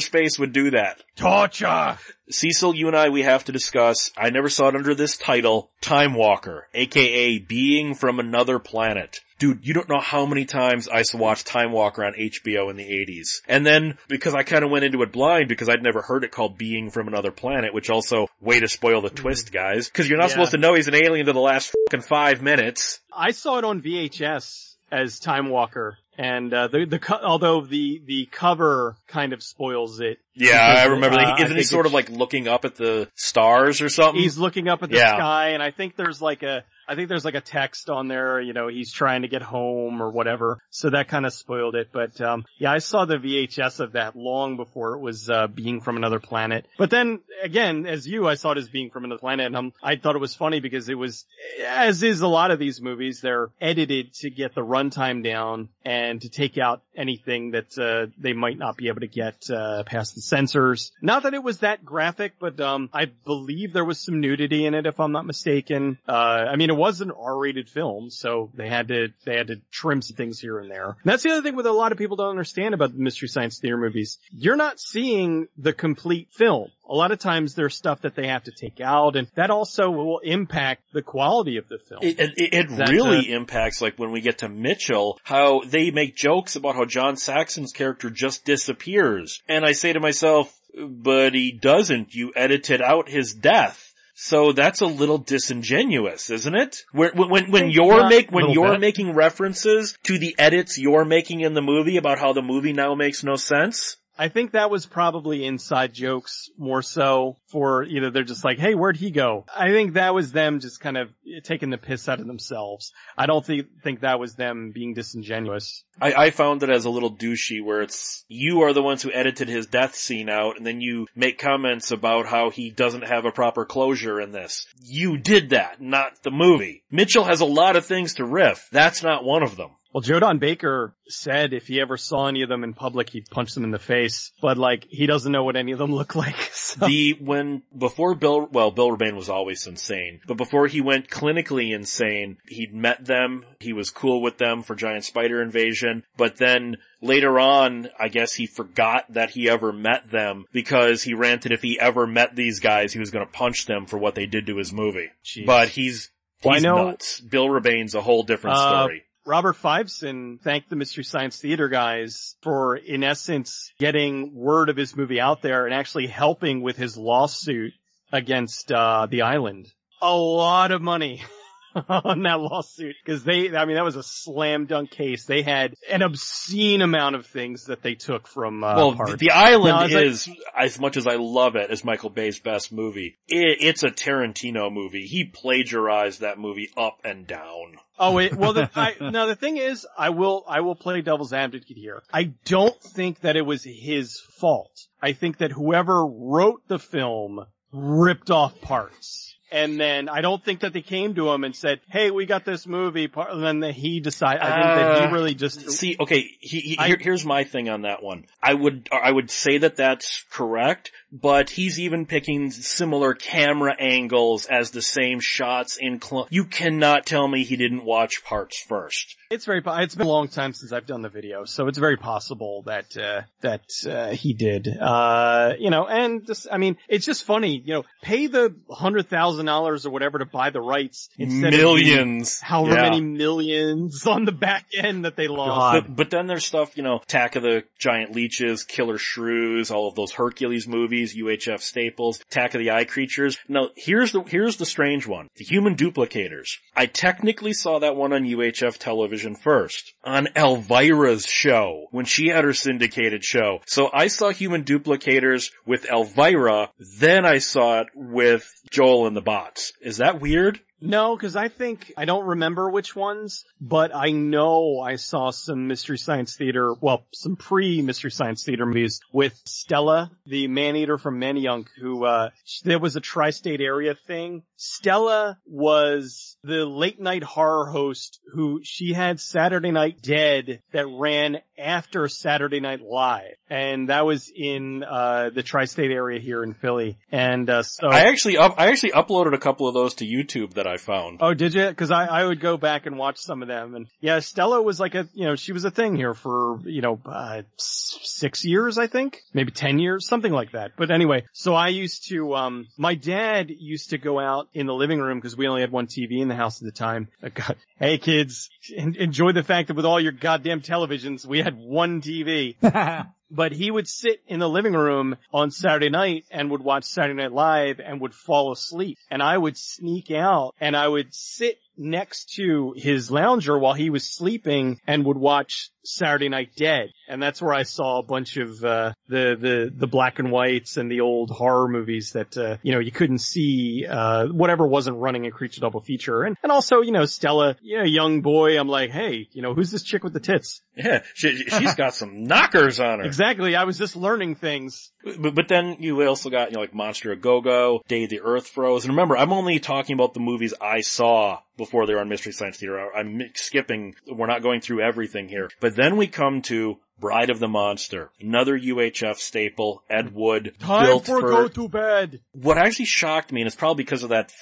Space 0.00 0.38
would 0.38 0.52
do 0.52 0.70
that. 0.70 1.02
Torture! 1.16 1.98
Cecil, 2.28 2.74
you 2.74 2.88
and 2.88 2.96
I, 2.96 3.08
we 3.08 3.22
have 3.22 3.44
to 3.44 3.52
discuss, 3.52 4.10
I 4.16 4.30
never 4.30 4.48
saw 4.48 4.68
it 4.68 4.74
under 4.74 4.94
this 4.94 5.16
title, 5.16 5.70
Time 5.80 6.14
Walker, 6.14 6.66
aka 6.74 7.38
Being 7.38 7.94
from 7.94 8.18
Another 8.18 8.58
Planet. 8.58 9.05
Dude, 9.38 9.66
you 9.66 9.74
don't 9.74 9.88
know 9.88 10.00
how 10.00 10.24
many 10.26 10.44
times 10.46 10.88
I 10.88 10.98
used 10.98 11.10
to 11.10 11.18
watch 11.18 11.44
Time 11.44 11.70
Walker 11.72 12.04
on 12.04 12.14
HBO 12.14 12.70
in 12.70 12.76
the 12.76 12.84
80s. 12.84 13.42
And 13.46 13.66
then, 13.66 13.98
because 14.08 14.34
I 14.34 14.42
kinda 14.44 14.66
went 14.66 14.84
into 14.84 15.02
it 15.02 15.12
blind 15.12 15.48
because 15.48 15.68
I'd 15.68 15.82
never 15.82 16.00
heard 16.02 16.24
it 16.24 16.30
called 16.30 16.56
Being 16.56 16.90
from 16.90 17.06
Another 17.08 17.30
Planet, 17.30 17.74
which 17.74 17.90
also, 17.90 18.28
way 18.40 18.60
to 18.60 18.68
spoil 18.68 19.02
the 19.02 19.10
twist, 19.10 19.52
guys. 19.52 19.90
Cause 19.90 20.08
you're 20.08 20.18
not 20.18 20.24
Yeah. 20.30 20.34
supposed 20.34 20.52
to 20.52 20.58
know 20.58 20.74
he's 20.74 20.88
an 20.88 20.94
alien 20.94 21.26
to 21.26 21.32
the 21.34 21.40
last 21.40 21.74
fucking 21.90 22.06
five 22.06 22.40
minutes. 22.40 23.00
I 23.12 23.32
saw 23.32 23.58
it 23.58 23.64
on 23.64 23.82
VHS 23.82 24.76
as 24.90 25.18
Time 25.18 25.48
Walker, 25.50 25.98
and 26.16 26.54
uh, 26.54 26.68
the 26.68 26.84
the 26.86 26.98
co- 26.98 27.20
although 27.22 27.60
the 27.60 28.00
the 28.06 28.26
cover 28.30 28.96
kind 29.08 29.32
of 29.32 29.42
spoils 29.42 30.00
it. 30.00 30.18
Yeah, 30.34 30.60
I 30.62 30.84
remember. 30.86 31.18
uh, 31.18 31.36
Isn't 31.42 31.56
he 31.56 31.62
sort 31.64 31.86
of 31.86 31.92
like 31.92 32.08
looking 32.08 32.46
up 32.48 32.64
at 32.64 32.76
the 32.76 33.08
stars 33.16 33.82
or 33.82 33.88
something? 33.88 34.22
He's 34.22 34.38
looking 34.38 34.68
up 34.68 34.82
at 34.82 34.90
the 34.90 34.96
Yeah. 34.96 35.16
sky, 35.16 35.48
and 35.50 35.62
I 35.62 35.72
think 35.72 35.96
there's 35.96 36.22
like 36.22 36.42
a 36.42 36.64
I 36.88 36.94
think 36.94 37.08
there's 37.08 37.24
like 37.24 37.34
a 37.34 37.40
text 37.40 37.90
on 37.90 38.08
there. 38.08 38.40
You 38.40 38.52
know, 38.52 38.68
he's 38.68 38.92
trying 38.92 39.22
to 39.22 39.28
get 39.28 39.42
home 39.42 40.02
or 40.02 40.10
whatever. 40.10 40.60
So 40.70 40.90
that 40.90 41.08
kind 41.08 41.26
of 41.26 41.32
spoiled 41.32 41.74
it. 41.74 41.88
But 41.92 42.20
um, 42.20 42.44
yeah, 42.58 42.72
I 42.72 42.78
saw 42.78 43.04
the 43.04 43.16
VHS 43.16 43.80
of 43.80 43.92
that 43.92 44.16
long 44.16 44.56
before 44.56 44.94
it 44.94 45.00
was 45.00 45.28
uh, 45.28 45.46
being 45.46 45.80
from 45.80 45.96
another 45.96 46.20
planet. 46.20 46.66
But 46.78 46.90
then 46.90 47.20
again, 47.42 47.86
as 47.86 48.06
you, 48.06 48.28
I 48.28 48.34
saw 48.34 48.52
it 48.52 48.58
as 48.58 48.68
being 48.68 48.90
from 48.90 49.04
another 49.04 49.18
planet, 49.18 49.46
and 49.46 49.56
um, 49.56 49.72
I 49.82 49.96
thought 49.96 50.16
it 50.16 50.20
was 50.20 50.34
funny 50.34 50.60
because 50.60 50.88
it 50.88 50.94
was, 50.94 51.24
as 51.66 52.02
is 52.02 52.20
a 52.20 52.28
lot 52.28 52.50
of 52.50 52.58
these 52.58 52.80
movies, 52.80 53.20
they're 53.20 53.50
edited 53.60 54.14
to 54.14 54.30
get 54.30 54.54
the 54.54 54.62
runtime 54.62 55.24
down 55.24 55.68
and 55.84 56.20
to 56.22 56.28
take 56.28 56.58
out 56.58 56.82
anything 56.96 57.52
that 57.52 57.78
uh, 57.78 58.10
they 58.18 58.32
might 58.32 58.58
not 58.58 58.76
be 58.76 58.88
able 58.88 59.00
to 59.00 59.06
get 59.06 59.50
uh, 59.50 59.82
past 59.84 60.14
the 60.14 60.20
censors. 60.20 60.92
Not 61.00 61.24
that 61.24 61.34
it 61.34 61.42
was 61.42 61.58
that 61.58 61.84
graphic, 61.84 62.34
but 62.38 62.60
um, 62.60 62.90
I 62.92 63.06
believe 63.06 63.72
there 63.72 63.84
was 63.84 64.00
some 64.00 64.20
nudity 64.20 64.66
in 64.66 64.74
it, 64.74 64.86
if 64.86 65.00
I'm 65.00 65.12
not 65.12 65.26
mistaken. 65.26 65.98
Uh, 66.08 66.12
I 66.12 66.56
mean, 66.56 66.75
was 66.76 67.00
an 67.00 67.10
R-rated 67.10 67.68
film, 67.68 68.10
so 68.10 68.50
they 68.54 68.68
had 68.68 68.88
to 68.88 69.08
they 69.24 69.36
had 69.36 69.48
to 69.48 69.60
trim 69.70 70.02
some 70.02 70.16
things 70.16 70.38
here 70.38 70.58
and 70.58 70.70
there. 70.70 70.88
And 70.88 70.96
that's 71.04 71.22
the 71.22 71.30
other 71.30 71.42
thing 71.42 71.56
with 71.56 71.66
a 71.66 71.72
lot 71.72 71.92
of 71.92 71.98
people 71.98 72.16
don't 72.16 72.30
understand 72.30 72.74
about 72.74 72.92
the 72.92 72.98
Mystery 72.98 73.28
Science 73.28 73.58
Theater 73.58 73.76
movies. 73.76 74.18
You're 74.30 74.56
not 74.56 74.80
seeing 74.80 75.48
the 75.56 75.72
complete 75.72 76.28
film. 76.32 76.68
A 76.88 76.94
lot 76.94 77.10
of 77.10 77.18
times 77.18 77.54
there's 77.54 77.74
stuff 77.74 78.02
that 78.02 78.14
they 78.14 78.28
have 78.28 78.44
to 78.44 78.52
take 78.52 78.80
out, 78.80 79.16
and 79.16 79.28
that 79.34 79.50
also 79.50 79.90
will 79.90 80.20
impact 80.20 80.82
the 80.92 81.02
quality 81.02 81.56
of 81.56 81.68
the 81.68 81.78
film. 81.78 82.00
It, 82.02 82.20
it, 82.20 82.54
it 82.54 82.76
That, 82.76 82.90
really 82.90 83.32
uh, 83.32 83.36
impacts, 83.36 83.82
like 83.82 83.98
when 83.98 84.12
we 84.12 84.20
get 84.20 84.38
to 84.38 84.48
Mitchell, 84.48 85.18
how 85.24 85.62
they 85.64 85.90
make 85.90 86.14
jokes 86.14 86.54
about 86.54 86.76
how 86.76 86.84
John 86.84 87.16
Saxon's 87.16 87.72
character 87.72 88.08
just 88.08 88.44
disappears. 88.44 89.42
And 89.48 89.64
I 89.64 89.72
say 89.72 89.92
to 89.92 90.00
myself, 90.00 90.56
but 90.76 91.34
he 91.34 91.52
doesn't. 91.52 92.14
You 92.14 92.32
edited 92.36 92.82
out 92.82 93.08
his 93.08 93.34
death. 93.34 93.94
So 94.18 94.52
that's 94.52 94.80
a 94.80 94.86
little 94.86 95.18
disingenuous, 95.18 96.30
isn't 96.30 96.54
it? 96.54 96.84
When, 96.90 97.10
when, 97.14 97.50
when 97.50 97.68
you're 97.68 98.00
not. 98.00 98.08
make, 98.08 98.32
when 98.32 98.48
you're 98.48 98.72
bit. 98.72 98.80
making 98.80 99.12
references 99.12 99.98
to 100.04 100.18
the 100.18 100.34
edits 100.38 100.78
you're 100.78 101.04
making 101.04 101.42
in 101.42 101.52
the 101.52 101.60
movie 101.60 101.98
about 101.98 102.18
how 102.18 102.32
the 102.32 102.40
movie 102.40 102.72
now 102.72 102.94
makes 102.94 103.22
no 103.22 103.36
sense. 103.36 103.98
I 104.18 104.28
think 104.28 104.52
that 104.52 104.70
was 104.70 104.86
probably 104.86 105.44
inside 105.44 105.92
jokes 105.92 106.50
more 106.56 106.82
so 106.82 107.36
for 107.48 107.84
either 107.84 108.10
they're 108.10 108.24
just 108.24 108.44
like, 108.44 108.58
hey, 108.58 108.74
where'd 108.74 108.96
he 108.96 109.10
go? 109.10 109.44
I 109.54 109.70
think 109.70 109.94
that 109.94 110.14
was 110.14 110.32
them 110.32 110.60
just 110.60 110.80
kind 110.80 110.96
of 110.96 111.10
taking 111.42 111.70
the 111.70 111.78
piss 111.78 112.08
out 112.08 112.20
of 112.20 112.26
themselves. 112.26 112.92
I 113.16 113.26
don't 113.26 113.44
think, 113.44 113.66
think 113.82 114.00
that 114.00 114.18
was 114.18 114.34
them 114.34 114.72
being 114.72 114.94
disingenuous. 114.94 115.84
I, 116.00 116.12
I 116.14 116.30
found 116.30 116.62
it 116.62 116.70
as 116.70 116.84
a 116.84 116.90
little 116.90 117.14
douchey 117.14 117.62
where 117.62 117.82
it's, 117.82 118.24
you 118.28 118.62
are 118.62 118.72
the 118.72 118.82
ones 118.82 119.02
who 119.02 119.12
edited 119.12 119.48
his 119.48 119.66
death 119.66 119.94
scene 119.94 120.28
out 120.28 120.56
and 120.56 120.66
then 120.66 120.80
you 120.80 121.06
make 121.14 121.38
comments 121.38 121.90
about 121.90 122.26
how 122.26 122.50
he 122.50 122.70
doesn't 122.70 123.06
have 123.06 123.24
a 123.24 123.32
proper 123.32 123.64
closure 123.64 124.20
in 124.20 124.32
this. 124.32 124.66
You 124.82 125.18
did 125.18 125.50
that, 125.50 125.80
not 125.80 126.22
the 126.22 126.30
movie. 126.30 126.82
Mitchell 126.90 127.24
has 127.24 127.40
a 127.40 127.46
lot 127.46 127.76
of 127.76 127.84
things 127.84 128.14
to 128.14 128.24
riff. 128.24 128.68
That's 128.72 129.02
not 129.02 129.24
one 129.24 129.42
of 129.42 129.56
them. 129.56 129.70
Well, 129.96 130.02
Joe 130.02 130.20
Don 130.20 130.36
Baker 130.36 130.94
said 131.08 131.54
if 131.54 131.68
he 131.68 131.80
ever 131.80 131.96
saw 131.96 132.26
any 132.26 132.42
of 132.42 132.50
them 132.50 132.64
in 132.64 132.74
public, 132.74 133.08
he'd 133.08 133.30
punch 133.30 133.54
them 133.54 133.64
in 133.64 133.70
the 133.70 133.78
face, 133.78 134.30
but 134.42 134.58
like, 134.58 134.84
he 134.90 135.06
doesn't 135.06 135.32
know 135.32 135.42
what 135.42 135.56
any 135.56 135.72
of 135.72 135.78
them 135.78 135.90
look 135.90 136.14
like. 136.14 136.36
So. 136.66 136.84
The, 136.86 137.12
when, 137.20 137.62
before 137.78 138.14
Bill, 138.16 138.48
well, 138.52 138.70
Bill 138.72 138.90
Rebane 138.90 139.14
was 139.14 139.30
always 139.30 139.66
insane, 139.68 140.20
but 140.26 140.36
before 140.36 140.66
he 140.66 140.80
went 140.82 141.08
clinically 141.08 141.72
insane, 141.74 142.36
he'd 142.48 142.74
met 142.74 143.04
them, 143.06 143.44
he 143.60 143.72
was 143.72 143.88
cool 143.88 144.20
with 144.20 144.36
them 144.36 144.62
for 144.62 144.74
Giant 144.74 145.04
Spider 145.04 145.40
Invasion, 145.40 146.02
but 146.18 146.36
then 146.36 146.76
later 147.00 147.38
on, 147.38 147.88
I 147.98 148.08
guess 148.08 148.34
he 148.34 148.46
forgot 148.46 149.04
that 149.10 149.30
he 149.30 149.48
ever 149.48 149.72
met 149.72 150.10
them 150.10 150.44
because 150.52 151.02
he 151.04 151.14
ranted 151.14 151.52
if 151.52 151.62
he 151.62 151.78
ever 151.80 152.06
met 152.06 152.34
these 152.36 152.58
guys, 152.60 152.92
he 152.92 152.98
was 152.98 153.10
gonna 153.12 153.24
punch 153.26 153.64
them 153.64 153.86
for 153.86 153.96
what 153.96 154.16
they 154.16 154.26
did 154.26 154.46
to 154.48 154.56
his 154.56 154.72
movie. 154.72 155.08
Jeez. 155.24 155.46
But 155.46 155.68
he's, 155.68 156.10
Well, 156.44 156.56
I 156.56 156.58
know- 156.58 156.88
nuts. 156.88 157.20
Bill 157.20 157.46
Rebane's 157.48 157.94
a 157.94 158.02
whole 158.02 158.24
different 158.24 158.56
Uh, 158.58 158.82
story. 158.82 159.04
Robert 159.26 159.56
Fiveson 159.56 160.40
thanked 160.40 160.70
the 160.70 160.76
Mystery 160.76 161.02
Science 161.02 161.38
Theater 161.38 161.68
guys 161.68 162.36
for, 162.42 162.76
in 162.76 163.02
essence, 163.02 163.72
getting 163.78 164.32
word 164.32 164.68
of 164.68 164.76
his 164.76 164.96
movie 164.96 165.20
out 165.20 165.42
there 165.42 165.66
and 165.66 165.74
actually 165.74 166.06
helping 166.06 166.62
with 166.62 166.76
his 166.76 166.96
lawsuit 166.96 167.72
against, 168.12 168.70
uh, 168.70 169.06
the 169.10 169.22
island. 169.22 169.66
A 170.00 170.14
lot 170.14 170.70
of 170.70 170.80
money. 170.80 171.24
on 171.88 172.22
that 172.22 172.40
lawsuit 172.40 172.96
because 173.04 173.24
they, 173.24 173.54
I 173.54 173.64
mean, 173.64 173.76
that 173.76 173.84
was 173.84 173.96
a 173.96 174.02
slam 174.02 174.66
dunk 174.66 174.90
case. 174.90 175.24
They 175.26 175.42
had 175.42 175.74
an 175.90 176.02
obscene 176.02 176.82
amount 176.82 177.16
of 177.16 177.26
things 177.26 177.66
that 177.66 177.82
they 177.82 177.94
took 177.94 178.26
from, 178.26 178.64
uh, 178.64 178.76
Well, 178.76 178.94
parts. 178.94 179.16
The 179.16 179.30
Island 179.32 179.76
No, 179.76 179.84
it's 179.84 179.94
like- 179.94 180.04
is, 180.06 180.28
as 180.56 180.80
much 180.80 180.96
as 180.96 181.06
I 181.06 181.16
love 181.16 181.56
it, 181.56 181.70
as 181.70 181.84
Michael 181.84 182.10
Bay's 182.10 182.38
best 182.38 182.72
movie, 182.72 183.18
it, 183.28 183.58
it's 183.60 183.82
a 183.82 183.88
Tarantino 183.90 184.72
movie. 184.72 185.06
He 185.06 185.24
plagiarized 185.24 186.20
that 186.20 186.38
movie 186.38 186.70
up 186.76 187.00
and 187.04 187.26
down. 187.26 187.76
Oh 187.98 188.12
wait, 188.12 188.34
well 188.34 188.52
the, 188.52 188.70
I, 188.74 188.94
now 189.10 189.26
the 189.26 189.36
thing 189.36 189.56
is, 189.56 189.86
I 189.96 190.10
will, 190.10 190.44
I 190.46 190.60
will 190.60 190.76
play 190.76 191.00
devil's 191.00 191.32
advocate 191.32 191.76
here. 191.76 192.02
I 192.12 192.32
don't 192.44 192.78
think 192.82 193.20
that 193.20 193.36
it 193.36 193.46
was 193.46 193.64
his 193.64 194.20
fault. 194.38 194.86
I 195.00 195.12
think 195.12 195.38
that 195.38 195.50
whoever 195.52 196.04
wrote 196.06 196.62
the 196.68 196.78
film 196.78 197.46
ripped 197.72 198.30
off 198.30 198.60
parts. 198.60 199.25
And 199.52 199.78
then 199.78 200.08
I 200.08 200.22
don't 200.22 200.44
think 200.44 200.60
that 200.60 200.72
they 200.72 200.82
came 200.82 201.14
to 201.14 201.30
him 201.30 201.44
and 201.44 201.54
said, 201.54 201.80
"Hey, 201.88 202.10
we 202.10 202.26
got 202.26 202.44
this 202.44 202.66
movie." 202.66 203.06
Part, 203.06 203.30
and 203.30 203.42
then 203.62 203.72
he 203.72 204.00
decided. 204.00 204.42
I 204.42 204.54
think 204.54 204.64
that 204.64 204.90
Uh, 205.02 205.06
he 205.08 205.12
really 205.14 205.34
just 205.34 205.70
See, 205.70 205.96
okay, 206.00 206.24
he, 206.40 206.60
he, 206.60 206.78
I- 206.78 206.88
here, 206.88 206.98
here's 207.00 207.24
my 207.24 207.44
thing 207.44 207.68
on 207.68 207.82
that 207.82 208.02
one. 208.02 208.26
I 208.42 208.54
would, 208.54 208.88
I 208.90 209.10
would 209.12 209.30
say 209.30 209.58
that 209.58 209.76
that's 209.76 210.24
correct, 210.30 210.90
but 211.12 211.50
he's 211.50 211.78
even 211.78 212.06
picking 212.06 212.50
similar 212.50 213.14
camera 213.14 213.74
angles 213.78 214.46
as 214.46 214.72
the 214.72 214.82
same 214.82 215.20
shots 215.20 215.76
in 215.80 216.00
clone. 216.00 216.26
You 216.30 216.44
cannot 216.44 217.06
tell 217.06 217.28
me 217.28 217.44
he 217.44 217.56
didn't 217.56 217.84
watch 217.84 218.24
parts 218.24 218.60
first. 218.68 219.16
It's 219.30 219.44
very. 219.44 219.62
It's 219.64 219.94
been 219.94 220.06
a 220.06 220.10
long 220.10 220.28
time 220.28 220.52
since 220.52 220.72
I've 220.72 220.86
done 220.86 221.02
the 221.02 221.08
video, 221.08 221.44
so 221.44 221.68
it's 221.68 221.78
very 221.78 221.96
possible 221.96 222.62
that 222.66 222.96
uh, 222.96 223.22
that 223.42 223.62
uh, 223.88 224.10
he 224.14 224.32
did. 224.32 224.68
Uh, 224.68 225.54
you 225.58 225.70
know, 225.70 225.86
and 225.86 226.26
this, 226.26 226.46
I 226.50 226.58
mean, 226.58 226.76
it's 226.88 227.04
just 227.04 227.24
funny. 227.24 227.62
You 227.64 227.74
know, 227.74 227.84
pay 228.02 228.26
the 228.28 228.54
hundred 228.70 229.08
thousand 229.08 229.16
thousand 229.26 229.46
dollars 229.46 229.86
or 229.86 229.90
whatever 229.90 230.18
to 230.20 230.24
buy 230.24 230.50
the 230.50 230.60
rights 230.60 231.08
instead 231.18 231.50
Millions. 231.52 232.34
of 232.36 232.40
the 232.40 232.46
however 232.46 232.74
Yeah. 232.76 232.82
many 232.90 233.00
millions 233.00 234.06
on 234.06 234.24
the 234.24 234.30
back 234.30 234.66
end 234.76 235.04
that 235.04 235.16
they 235.16 235.26
lost. 235.26 235.86
But, 235.86 235.96
but 235.96 236.10
then 236.10 236.26
there's 236.26 236.44
stuff, 236.44 236.76
you 236.76 236.82
know, 236.82 236.96
Attack 236.96 237.34
of 237.34 237.42
the 237.42 237.64
Giant 237.78 238.14
Leeches, 238.14 238.62
Killer 238.62 238.98
Shrews, 238.98 239.70
all 239.70 239.88
of 239.88 239.94
those 239.94 240.12
Hercules 240.12 240.68
movies, 240.68 241.16
UHF 241.16 241.60
staples, 241.60 242.20
Attack 242.30 242.54
of 242.54 242.60
the 242.60 242.70
Eye 242.70 242.84
Creatures. 242.84 243.36
Now, 243.48 243.70
here's 243.74 244.12
the, 244.12 244.20
here's 244.22 244.58
the 244.58 244.66
strange 244.66 245.06
one. 245.06 245.28
The 245.36 245.44
Human 245.44 245.74
Duplicators. 245.74 246.58
I 246.76 246.86
technically 246.86 247.52
saw 247.52 247.80
that 247.80 247.96
one 247.96 248.12
on 248.12 248.22
UHF 248.24 248.78
television 248.78 249.15
first. 249.36 249.94
On 250.04 250.28
Elvira's 250.34 251.26
show, 251.26 251.86
when 251.90 252.04
she 252.04 252.28
had 252.28 252.44
her 252.44 252.52
syndicated 252.52 253.24
show. 253.24 253.60
So 253.66 253.90
I 253.92 254.08
saw 254.08 254.30
Human 254.30 254.64
Duplicators 254.64 255.50
with 255.66 255.86
Elvira, 255.90 256.70
then 256.98 257.24
I 257.24 257.38
saw 257.38 257.80
it 257.80 257.88
with 257.94 258.48
Joel 258.70 259.06
and 259.06 259.16
the 259.16 259.22
Bots. 259.22 259.72
Is 259.80 259.98
that 259.98 260.20
weird? 260.20 260.60
No, 260.78 261.16
because 261.16 261.36
I 261.36 261.48
think 261.48 261.92
I 261.96 262.04
don't 262.04 262.26
remember 262.26 262.70
which 262.70 262.94
ones, 262.94 263.46
but 263.60 263.94
I 263.94 264.10
know 264.10 264.78
I 264.80 264.96
saw 264.96 265.30
some 265.30 265.68
Mystery 265.68 265.96
Science 265.96 266.36
Theater, 266.36 266.74
well, 266.78 267.06
some 267.14 267.36
pre-Mystery 267.36 268.10
Science 268.10 268.44
Theater 268.44 268.66
movies 268.66 269.00
with 269.10 269.40
Stella, 269.46 270.10
the 270.26 270.48
man-eater 270.48 270.98
from 270.98 271.18
Manayunk, 271.18 271.68
who 271.80 272.04
uh 272.04 272.28
there 272.64 272.78
was 272.78 272.94
a 272.94 273.00
tri-state 273.00 273.62
area 273.62 273.94
thing. 273.94 274.42
Stella 274.56 275.38
was 275.46 276.36
the 276.42 276.64
late 276.64 277.00
night 277.00 277.22
horror 277.22 277.66
host 277.66 278.20
who 278.32 278.60
she 278.62 278.92
had 278.92 279.20
Saturday 279.20 279.70
Night 279.70 280.00
Dead 280.00 280.60
that 280.72 280.86
ran 280.86 281.38
after 281.58 282.08
Saturday 282.08 282.60
Night 282.60 282.80
Live, 282.80 283.34
and 283.50 283.88
that 283.88 284.06
was 284.06 284.30
in 284.34 284.84
uh 284.84 285.30
the 285.34 285.42
tri-state 285.42 285.90
area 285.90 286.20
here 286.20 286.42
in 286.42 286.54
Philly. 286.54 286.98
And 287.10 287.48
uh 287.50 287.62
so 287.62 287.88
I 287.88 288.00
actually 288.08 288.36
up, 288.38 288.54
I 288.58 288.68
actually 288.68 288.92
uploaded 288.92 289.34
a 289.34 289.38
couple 289.38 289.68
of 289.68 289.74
those 289.74 289.94
to 289.94 290.06
YouTube 290.06 290.54
that 290.54 290.66
I 290.66 290.76
found. 290.76 291.18
Oh, 291.20 291.34
did 291.34 291.54
you? 291.54 291.68
Because 291.68 291.90
I, 291.90 292.06
I 292.06 292.24
would 292.24 292.40
go 292.40 292.56
back 292.56 292.86
and 292.86 292.98
watch 292.98 293.18
some 293.18 293.42
of 293.42 293.48
them, 293.48 293.74
and 293.74 293.86
yeah, 294.00 294.20
Stella 294.20 294.62
was 294.62 294.80
like 294.80 294.94
a, 294.94 295.08
you 295.14 295.26
know, 295.26 295.36
she 295.36 295.52
was 295.52 295.64
a 295.64 295.70
thing 295.70 295.96
here 295.96 296.14
for, 296.14 296.60
you 296.64 296.82
know, 296.82 297.00
uh, 297.06 297.42
six 297.56 298.44
years, 298.44 298.78
I 298.78 298.86
think, 298.86 299.22
maybe 299.32 299.52
ten 299.52 299.78
years, 299.78 300.06
something 300.06 300.32
like 300.32 300.52
that. 300.52 300.72
But 300.76 300.90
anyway, 300.90 301.24
so 301.32 301.54
I 301.54 301.68
used 301.68 302.08
to, 302.08 302.34
um, 302.34 302.68
my 302.76 302.94
dad 302.94 303.50
used 303.50 303.90
to 303.90 303.98
go 303.98 304.18
out 304.18 304.45
in 304.54 304.66
the 304.66 304.74
living 304.74 305.00
room 305.00 305.18
because 305.18 305.36
we 305.36 305.48
only 305.48 305.60
had 305.60 305.70
one 305.70 305.86
TV 305.86 306.20
in 306.20 306.28
the 306.28 306.34
house 306.34 306.60
at 306.60 306.64
the 306.64 306.72
time. 306.72 307.08
God, 307.34 307.56
hey 307.78 307.98
kids, 307.98 308.50
enjoy 308.74 309.32
the 309.32 309.42
fact 309.42 309.68
that 309.68 309.74
with 309.74 309.84
all 309.84 310.00
your 310.00 310.12
goddamn 310.12 310.60
televisions, 310.60 311.26
we 311.26 311.40
had 311.40 311.56
one 311.56 312.00
TV 312.00 312.56
but 313.30 313.52
he 313.52 313.70
would 313.70 313.88
sit 313.88 314.20
in 314.26 314.38
the 314.38 314.48
living 314.48 314.74
room 314.74 315.16
on 315.32 315.50
Saturday 315.50 315.90
night 315.90 316.24
and 316.30 316.50
would 316.50 316.62
watch 316.62 316.84
Saturday 316.84 317.22
Night 317.22 317.32
Live 317.32 317.80
and 317.80 318.00
would 318.00 318.14
fall 318.14 318.52
asleep. 318.52 318.98
And 319.10 319.22
I 319.22 319.36
would 319.36 319.56
sneak 319.56 320.10
out 320.10 320.54
and 320.60 320.76
I 320.76 320.86
would 320.86 321.14
sit 321.14 321.58
next 321.78 322.34
to 322.36 322.72
his 322.76 323.10
lounger 323.10 323.58
while 323.58 323.74
he 323.74 323.90
was 323.90 324.04
sleeping 324.04 324.80
and 324.86 325.04
would 325.04 325.18
watch 325.18 325.70
Saturday 325.84 326.28
Night 326.28 326.50
Dead. 326.56 326.88
And 327.06 327.22
that's 327.22 327.42
where 327.42 327.52
I 327.52 327.64
saw 327.64 327.98
a 327.98 328.02
bunch 328.02 328.38
of, 328.38 328.64
uh, 328.64 328.92
the, 329.08 329.36
the, 329.38 329.72
the 329.74 329.86
black 329.86 330.18
and 330.18 330.32
whites 330.32 330.78
and 330.78 330.90
the 330.90 331.02
old 331.02 331.30
horror 331.30 331.68
movies 331.68 332.12
that, 332.12 332.36
uh, 332.36 332.56
you 332.62 332.72
know, 332.72 332.80
you 332.80 332.90
couldn't 332.90 333.18
see, 333.18 333.86
uh, 333.88 334.26
whatever 334.26 334.66
wasn't 334.66 334.96
running 334.96 335.26
a 335.26 335.30
creature 335.30 335.60
double 335.60 335.80
feature. 335.80 336.22
And, 336.22 336.36
and 336.42 336.50
also, 336.50 336.80
you 336.80 336.92
know, 336.92 337.04
Stella, 337.04 337.56
you 337.60 337.78
know, 337.78 337.84
young 337.84 338.22
boy, 338.22 338.58
I'm 338.58 338.68
like, 338.68 338.90
hey, 338.90 339.28
you 339.32 339.42
know, 339.42 339.54
who's 339.54 339.70
this 339.70 339.82
chick 339.82 340.02
with 340.02 340.14
the 340.14 340.20
tits? 340.20 340.62
Yeah, 340.76 341.02
she, 341.14 341.36
she's 341.36 341.74
got 341.74 341.94
some 341.94 342.24
knockers 342.24 342.80
on 342.80 343.00
her. 343.00 343.04
Exactly. 343.16 343.56
I 343.56 343.64
was 343.64 343.78
just 343.78 343.96
learning 343.96 344.34
things. 344.36 344.92
But, 345.18 345.34
but 345.34 345.48
then 345.48 345.76
you 345.80 346.06
also 346.06 346.30
got, 346.30 346.50
you 346.50 346.54
know, 346.54 346.60
like 346.60 346.74
Monster 346.74 347.12
a 347.12 347.16
Go-Go, 347.16 347.82
Day 347.88 348.06
the 348.06 348.20
Earth 348.20 348.46
Froze. 348.46 348.84
And 348.84 348.92
remember, 348.92 349.16
I'm 349.16 349.32
only 349.32 349.58
talking 349.58 349.94
about 349.94 350.14
the 350.14 350.20
movies 350.20 350.52
I 350.60 350.82
saw 350.82 351.40
before 351.56 351.86
they 351.86 351.94
were 351.94 352.00
on 352.00 352.08
Mystery 352.08 352.32
Science 352.32 352.58
Theater. 352.58 352.90
I'm 352.94 353.22
skipping, 353.34 353.94
we're 354.06 354.26
not 354.26 354.42
going 354.42 354.60
through 354.60 354.82
everything 354.82 355.28
here. 355.28 355.50
But 355.60 355.76
then 355.76 355.96
we 355.96 356.06
come 356.06 356.42
to 356.42 356.76
Bride 356.98 357.30
of 357.30 357.38
the 357.38 357.48
Monster, 357.48 358.10
another 358.20 358.58
UHF 358.58 359.16
staple, 359.16 359.82
Ed 359.88 360.14
Wood, 360.14 360.54
Time 360.58 360.86
built 360.86 361.06
for, 361.06 361.20
go 361.20 361.48
to 361.48 361.68
bed. 361.68 362.20
what 362.32 362.56
actually 362.56 362.86
shocked 362.86 363.32
me, 363.32 363.42
and 363.42 363.46
it's 363.46 363.56
probably 363.56 363.84
because 363.84 364.02
of 364.02 364.08
that 364.10 364.32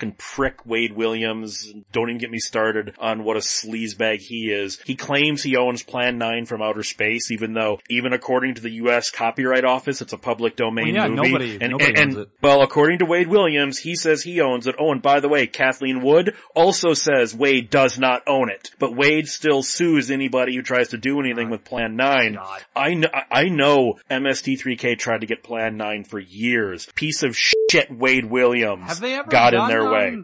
fucking 0.00 0.16
prick 0.18 0.64
Wade 0.66 0.92
Williams, 0.94 1.72
don't 1.92 2.08
even 2.10 2.18
get 2.18 2.30
me 2.30 2.38
started 2.38 2.94
on 2.98 3.24
what 3.24 3.36
a 3.36 3.40
sleazebag 3.40 4.20
he 4.20 4.50
is. 4.52 4.78
He 4.84 4.94
claims 4.96 5.42
he 5.42 5.56
owns 5.56 5.82
Plan 5.82 6.18
9 6.18 6.46
from 6.46 6.62
outer 6.62 6.82
space, 6.82 7.30
even 7.30 7.52
though, 7.54 7.80
even 7.88 8.12
according 8.12 8.54
to 8.54 8.60
the 8.62 8.70
U.S. 8.74 9.10
Copyright 9.10 9.64
Office, 9.64 10.00
it's 10.00 10.12
a 10.12 10.18
public 10.18 10.56
domain 10.56 10.94
Well, 10.94 11.04
yeah, 11.04 11.08
movie. 11.08 11.28
nobody- 11.30 11.58
and, 11.60 11.70
nobody 11.72 11.90
and, 11.90 11.98
owns 11.98 12.14
and- 12.16 12.22
it. 12.24 12.28
well, 12.42 12.62
according 12.62 12.98
to 12.98 13.04
Wade 13.06 13.28
Williams, 13.28 13.78
he 13.78 13.94
says 13.94 14.22
he 14.22 14.40
owns 14.40 14.66
it. 14.66 14.74
Oh, 14.78 14.92
and 14.92 15.02
by 15.02 15.20
the 15.20 15.28
way, 15.28 15.46
Kathleen 15.46 16.02
Wood 16.02 16.34
also 16.54 16.94
says 16.94 17.34
Wade 17.34 17.70
does 17.70 17.98
not 17.98 18.22
own 18.26 18.50
it. 18.50 18.70
But 18.78 18.96
Wade 18.96 19.28
still 19.28 19.62
sues 19.62 20.10
anybody 20.10 20.54
who 20.56 20.62
tries 20.62 20.88
to 20.88 20.96
do 20.98 21.20
anything 21.20 21.50
with 21.50 21.64
Plan 21.64 21.96
9. 21.96 22.34
God. 22.34 22.64
I 22.74 22.94
know, 22.94 23.08
I 23.30 23.48
know 23.48 23.98
MST3K 24.10 24.98
tried 24.98 25.20
to 25.20 25.26
get 25.26 25.42
Plan 25.42 25.76
9 25.76 26.04
for 26.04 26.18
years. 26.18 26.88
Piece 26.94 27.22
of 27.22 27.36
shit 27.36 27.90
Wade 27.90 28.24
Williams 28.26 28.84
Have 28.88 29.00
they 29.00 29.14
ever 29.14 29.28
got 29.30 29.54
in 29.54 29.60
their 29.82 29.90
way. 29.90 30.16